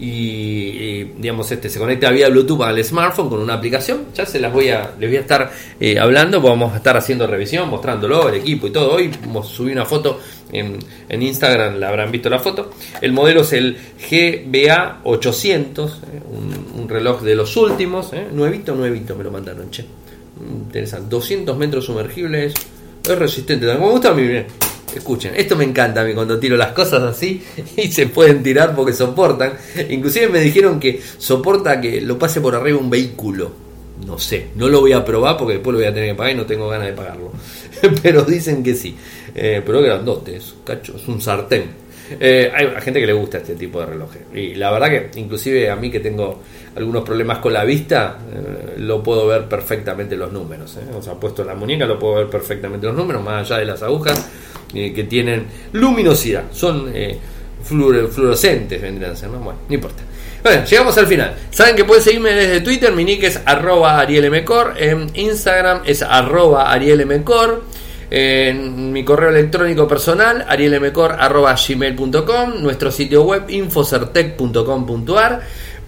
Y, 0.00 1.04
digamos 1.18 1.50
este 1.52 1.68
se 1.68 1.78
conecta 1.78 2.10
vía 2.10 2.30
Bluetooth 2.30 2.62
al 2.62 2.82
smartphone 2.82 3.28
con 3.28 3.40
una 3.40 3.54
aplicación. 3.54 4.06
Ya 4.14 4.24
se 4.24 4.40
las 4.40 4.52
voy 4.52 4.70
a 4.70 4.94
les 4.98 5.10
voy 5.10 5.18
a 5.18 5.20
estar 5.20 5.52
eh, 5.78 5.98
hablando, 5.98 6.40
vamos 6.40 6.72
a 6.72 6.78
estar 6.78 6.96
haciendo 6.96 7.26
revisión, 7.26 7.68
mostrándolo 7.68 8.28
el 8.30 8.36
equipo 8.36 8.66
y 8.66 8.70
todo. 8.70 8.94
Hoy 8.94 9.10
subí 9.44 9.72
una 9.72 9.84
foto 9.84 10.18
en, 10.50 10.78
Instagram, 11.22 11.78
la 11.78 11.88
habrán 11.88 12.10
visto 12.10 12.30
la 12.30 12.38
foto. 12.38 12.70
El 13.00 13.12
modelo 13.12 13.42
es 13.42 13.52
el 13.52 13.76
GBA 14.10 15.00
800, 15.04 15.92
eh, 15.92 16.20
un, 16.78 16.88
reloj 16.88 17.20
de 17.22 17.36
los 17.36 17.56
últimos, 17.56 18.12
eh, 18.14 18.26
nuevito, 18.32 18.74
nuevito 18.74 19.14
me 19.14 19.22
lo 19.22 19.30
mandaron, 19.30 19.70
che. 19.70 19.84
Interesante, 20.40 21.08
200 21.10 21.56
metros 21.56 21.84
sumergibles, 21.84 22.54
es 23.04 23.18
resistente, 23.18 23.66
me 23.66 23.76
gusta 23.76 24.08
a 24.08 24.14
mí 24.14 24.26
bien. 24.26 24.46
Escuchen, 24.94 25.34
esto 25.36 25.56
me 25.56 25.64
encanta 25.64 26.00
a 26.02 26.04
mí 26.04 26.14
cuando 26.14 26.38
tiro 26.38 26.56
las 26.56 26.72
cosas 26.72 27.02
así 27.02 27.42
y 27.76 27.90
se 27.90 28.06
pueden 28.06 28.42
tirar 28.42 28.74
porque 28.74 28.92
soportan. 28.92 29.54
Inclusive 29.88 30.28
me 30.28 30.40
dijeron 30.40 30.80
que 30.80 31.00
soporta 31.18 31.80
que 31.80 32.00
lo 32.00 32.18
pase 32.18 32.40
por 32.40 32.54
arriba 32.54 32.78
un 32.78 32.90
vehículo. 32.90 33.52
No 34.06 34.18
sé, 34.18 34.48
no 34.54 34.68
lo 34.68 34.80
voy 34.80 34.92
a 34.92 35.04
probar 35.04 35.36
porque 35.36 35.54
después 35.54 35.72
lo 35.74 35.78
voy 35.78 35.88
a 35.88 35.94
tener 35.94 36.10
que 36.10 36.14
pagar 36.14 36.32
y 36.32 36.36
no 36.36 36.46
tengo 36.46 36.68
ganas 36.68 36.88
de 36.88 36.94
pagarlo. 36.94 37.32
Pero 38.02 38.22
dicen 38.22 38.62
que 38.62 38.74
sí. 38.74 38.96
Eh, 39.34 39.62
pero 39.64 39.80
grandote, 39.80 40.36
es, 40.36 40.54
cacho, 40.64 40.96
es 40.96 41.06
un 41.06 41.20
sartén. 41.20 41.64
Eh, 42.18 42.50
hay 42.52 42.66
gente 42.82 42.98
que 42.98 43.06
le 43.06 43.12
gusta 43.12 43.38
este 43.38 43.54
tipo 43.54 43.78
de 43.78 43.86
relojes. 43.86 44.22
Y 44.34 44.54
la 44.54 44.72
verdad 44.72 44.88
que 44.88 45.20
inclusive 45.20 45.70
a 45.70 45.76
mí 45.76 45.90
que 45.90 46.00
tengo 46.00 46.40
algunos 46.74 47.04
problemas 47.04 47.38
con 47.38 47.52
la 47.52 47.64
vista, 47.64 48.18
eh, 48.32 48.74
lo 48.78 49.02
puedo 49.02 49.28
ver 49.28 49.44
perfectamente 49.44 50.16
los 50.16 50.32
números. 50.32 50.76
O 50.96 51.00
sea, 51.00 51.14
puesto 51.14 51.44
la 51.44 51.54
muñeca 51.54 51.86
lo 51.86 51.98
puedo 51.98 52.16
ver 52.16 52.26
perfectamente 52.26 52.86
los 52.86 52.96
números, 52.96 53.22
más 53.22 53.48
allá 53.48 53.60
de 53.60 53.66
las 53.66 53.82
agujas 53.82 54.26
eh, 54.74 54.92
que 54.92 55.04
tienen 55.04 55.46
luminosidad. 55.72 56.44
Son 56.52 56.90
eh, 56.94 57.18
fluorescentes 57.62 58.80
vendrían 58.80 59.12
a 59.12 59.16
ser, 59.16 59.28
¿no? 59.30 59.38
Bueno, 59.38 59.60
no 59.68 59.74
importa. 59.74 60.02
Bueno, 60.42 60.64
llegamos 60.64 60.96
al 60.96 61.06
final. 61.06 61.36
Saben 61.50 61.76
que 61.76 61.84
pueden 61.84 62.02
seguirme 62.02 62.32
desde 62.32 62.62
Twitter, 62.62 62.90
mi 62.92 63.04
nick 63.04 63.24
es 63.24 63.38
arroba 63.44 64.00
arielmcor, 64.00 64.72
en 64.78 65.10
Instagram 65.14 65.82
es 65.84 66.00
arroba 66.00 66.72
arielmcor, 66.72 67.62
en 68.10 68.90
mi 68.92 69.04
correo 69.04 69.28
electrónico 69.28 69.86
personal 69.86 70.46
arielmcor.gmail.com, 70.48 72.62
nuestro 72.62 72.90
sitio 72.90 73.24
web 73.24 73.44
infocertec.com.ar 73.48 75.42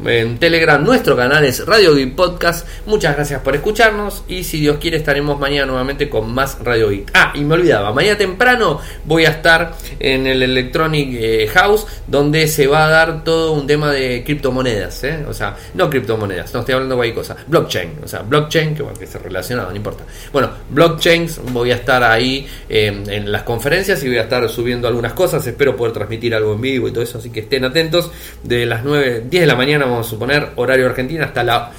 en 0.05 0.39
Telegram. 0.39 0.83
Nuestro 0.83 1.17
canal 1.17 1.45
es 1.45 1.65
Radio 1.67 1.95
Geek 1.95 2.15
Podcast. 2.15 2.67
Muchas 2.87 3.15
gracias 3.15 3.41
por 3.41 3.55
escucharnos 3.55 4.25
y 4.29 4.45
si 4.45 4.61
Dios 4.61 4.79
quiere 4.79 4.97
estaremos 4.97 5.39
mañana 5.39 5.67
nuevamente 5.67 6.09
con 6.09 6.33
más 6.33 6.59
Radio 6.63 6.91
Geek. 6.91 7.11
Ah, 7.15 7.33
y 7.35 7.45
me 7.45 7.55
olvidaba, 7.55 7.93
mañana 7.93 8.19
temprano 8.19 8.81
voy 9.05 9.25
a 9.25 9.31
estar 9.31 9.75
en 9.99 10.27
el 10.27 10.43
Electronic 10.43 11.09
eh, 11.13 11.51
House 11.53 11.87
donde 12.07 12.49
se 12.49 12.67
va 12.67 12.87
a 12.87 12.89
dar 12.89 13.25
todo 13.25 13.53
un 13.53 13.67
tema 13.67 13.93
de 13.93 14.25
criptomonedas. 14.25 15.05
¿eh? 15.05 15.25
O 15.29 15.35
sea, 15.35 15.57
no 15.75 15.89
criptomonedas, 15.89 16.53
no 16.55 16.61
estoy 16.61 16.75
hablando 16.75 16.95
de 16.95 16.99
cualquier 16.99 17.17
cosa. 17.17 17.37
Blockchain, 17.47 17.91
o 18.05 18.09
sea, 18.09 18.21
blockchain, 18.23 18.75
que, 18.75 18.83
bueno, 18.83 18.99
que 18.99 19.05
está 19.05 19.19
relacionado, 19.19 19.71
no 19.71 19.77
importa. 19.77 20.05
Bueno, 20.33 20.51
blockchains, 20.71 21.41
voy 21.53 21.71
a 21.71 21.77
estar 21.77 22.03
ahí 22.03 22.47
eh, 22.69 23.03
en 23.07 23.31
las 23.31 23.43
conferencias 23.43 24.03
y 24.03 24.09
voy 24.09 24.19
a 24.19 24.23
estar 24.23 24.49
subiendo 24.49 24.89
algunas 24.89 25.13
cosas. 25.13 25.47
Espero 25.47 25.77
poder 25.77 25.93
transmitir 25.93 26.35
algo 26.35 26.55
en 26.55 26.61
vivo 26.61 26.89
y 26.89 26.93
todo 26.93 27.03
eso, 27.03 27.19
así 27.19 27.31
que 27.31 27.41
estén 27.41 27.65
atentos. 27.65 28.11
De 28.43 28.67
las 28.67 28.85
9, 28.85 29.25
10 29.29 29.41
de 29.43 29.47
la 29.47 29.55
mañana 29.55 29.82
vamos 29.85 30.07
a 30.07 30.11
suponer, 30.11 30.49
horario 30.57 30.87
Argentina, 30.87 31.27
hasta 31.27 31.45
la 31.45 31.73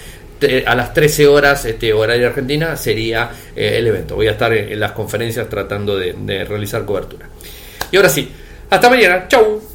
a 0.66 0.76
las 0.76 0.94
13 0.94 1.28
horas 1.28 1.64
este 1.64 1.94
horario 1.94 2.28
argentina 2.28 2.76
sería 2.76 3.32
eh, 3.56 3.76
el 3.78 3.88
evento. 3.88 4.16
Voy 4.16 4.28
a 4.28 4.32
estar 4.32 4.52
en, 4.54 4.80
las 4.80 4.92
conferencias 4.92 5.48
tratando 5.48 5.98
de, 5.98 6.14
de 6.14 6.44
realizar 6.44 6.84
cobertura. 6.86 7.30
Y 7.92 7.98
ahora 7.98 8.10
sí, 8.10 8.30
hasta 8.70 8.90
mañana. 8.90 9.28
Chau. 9.28 9.73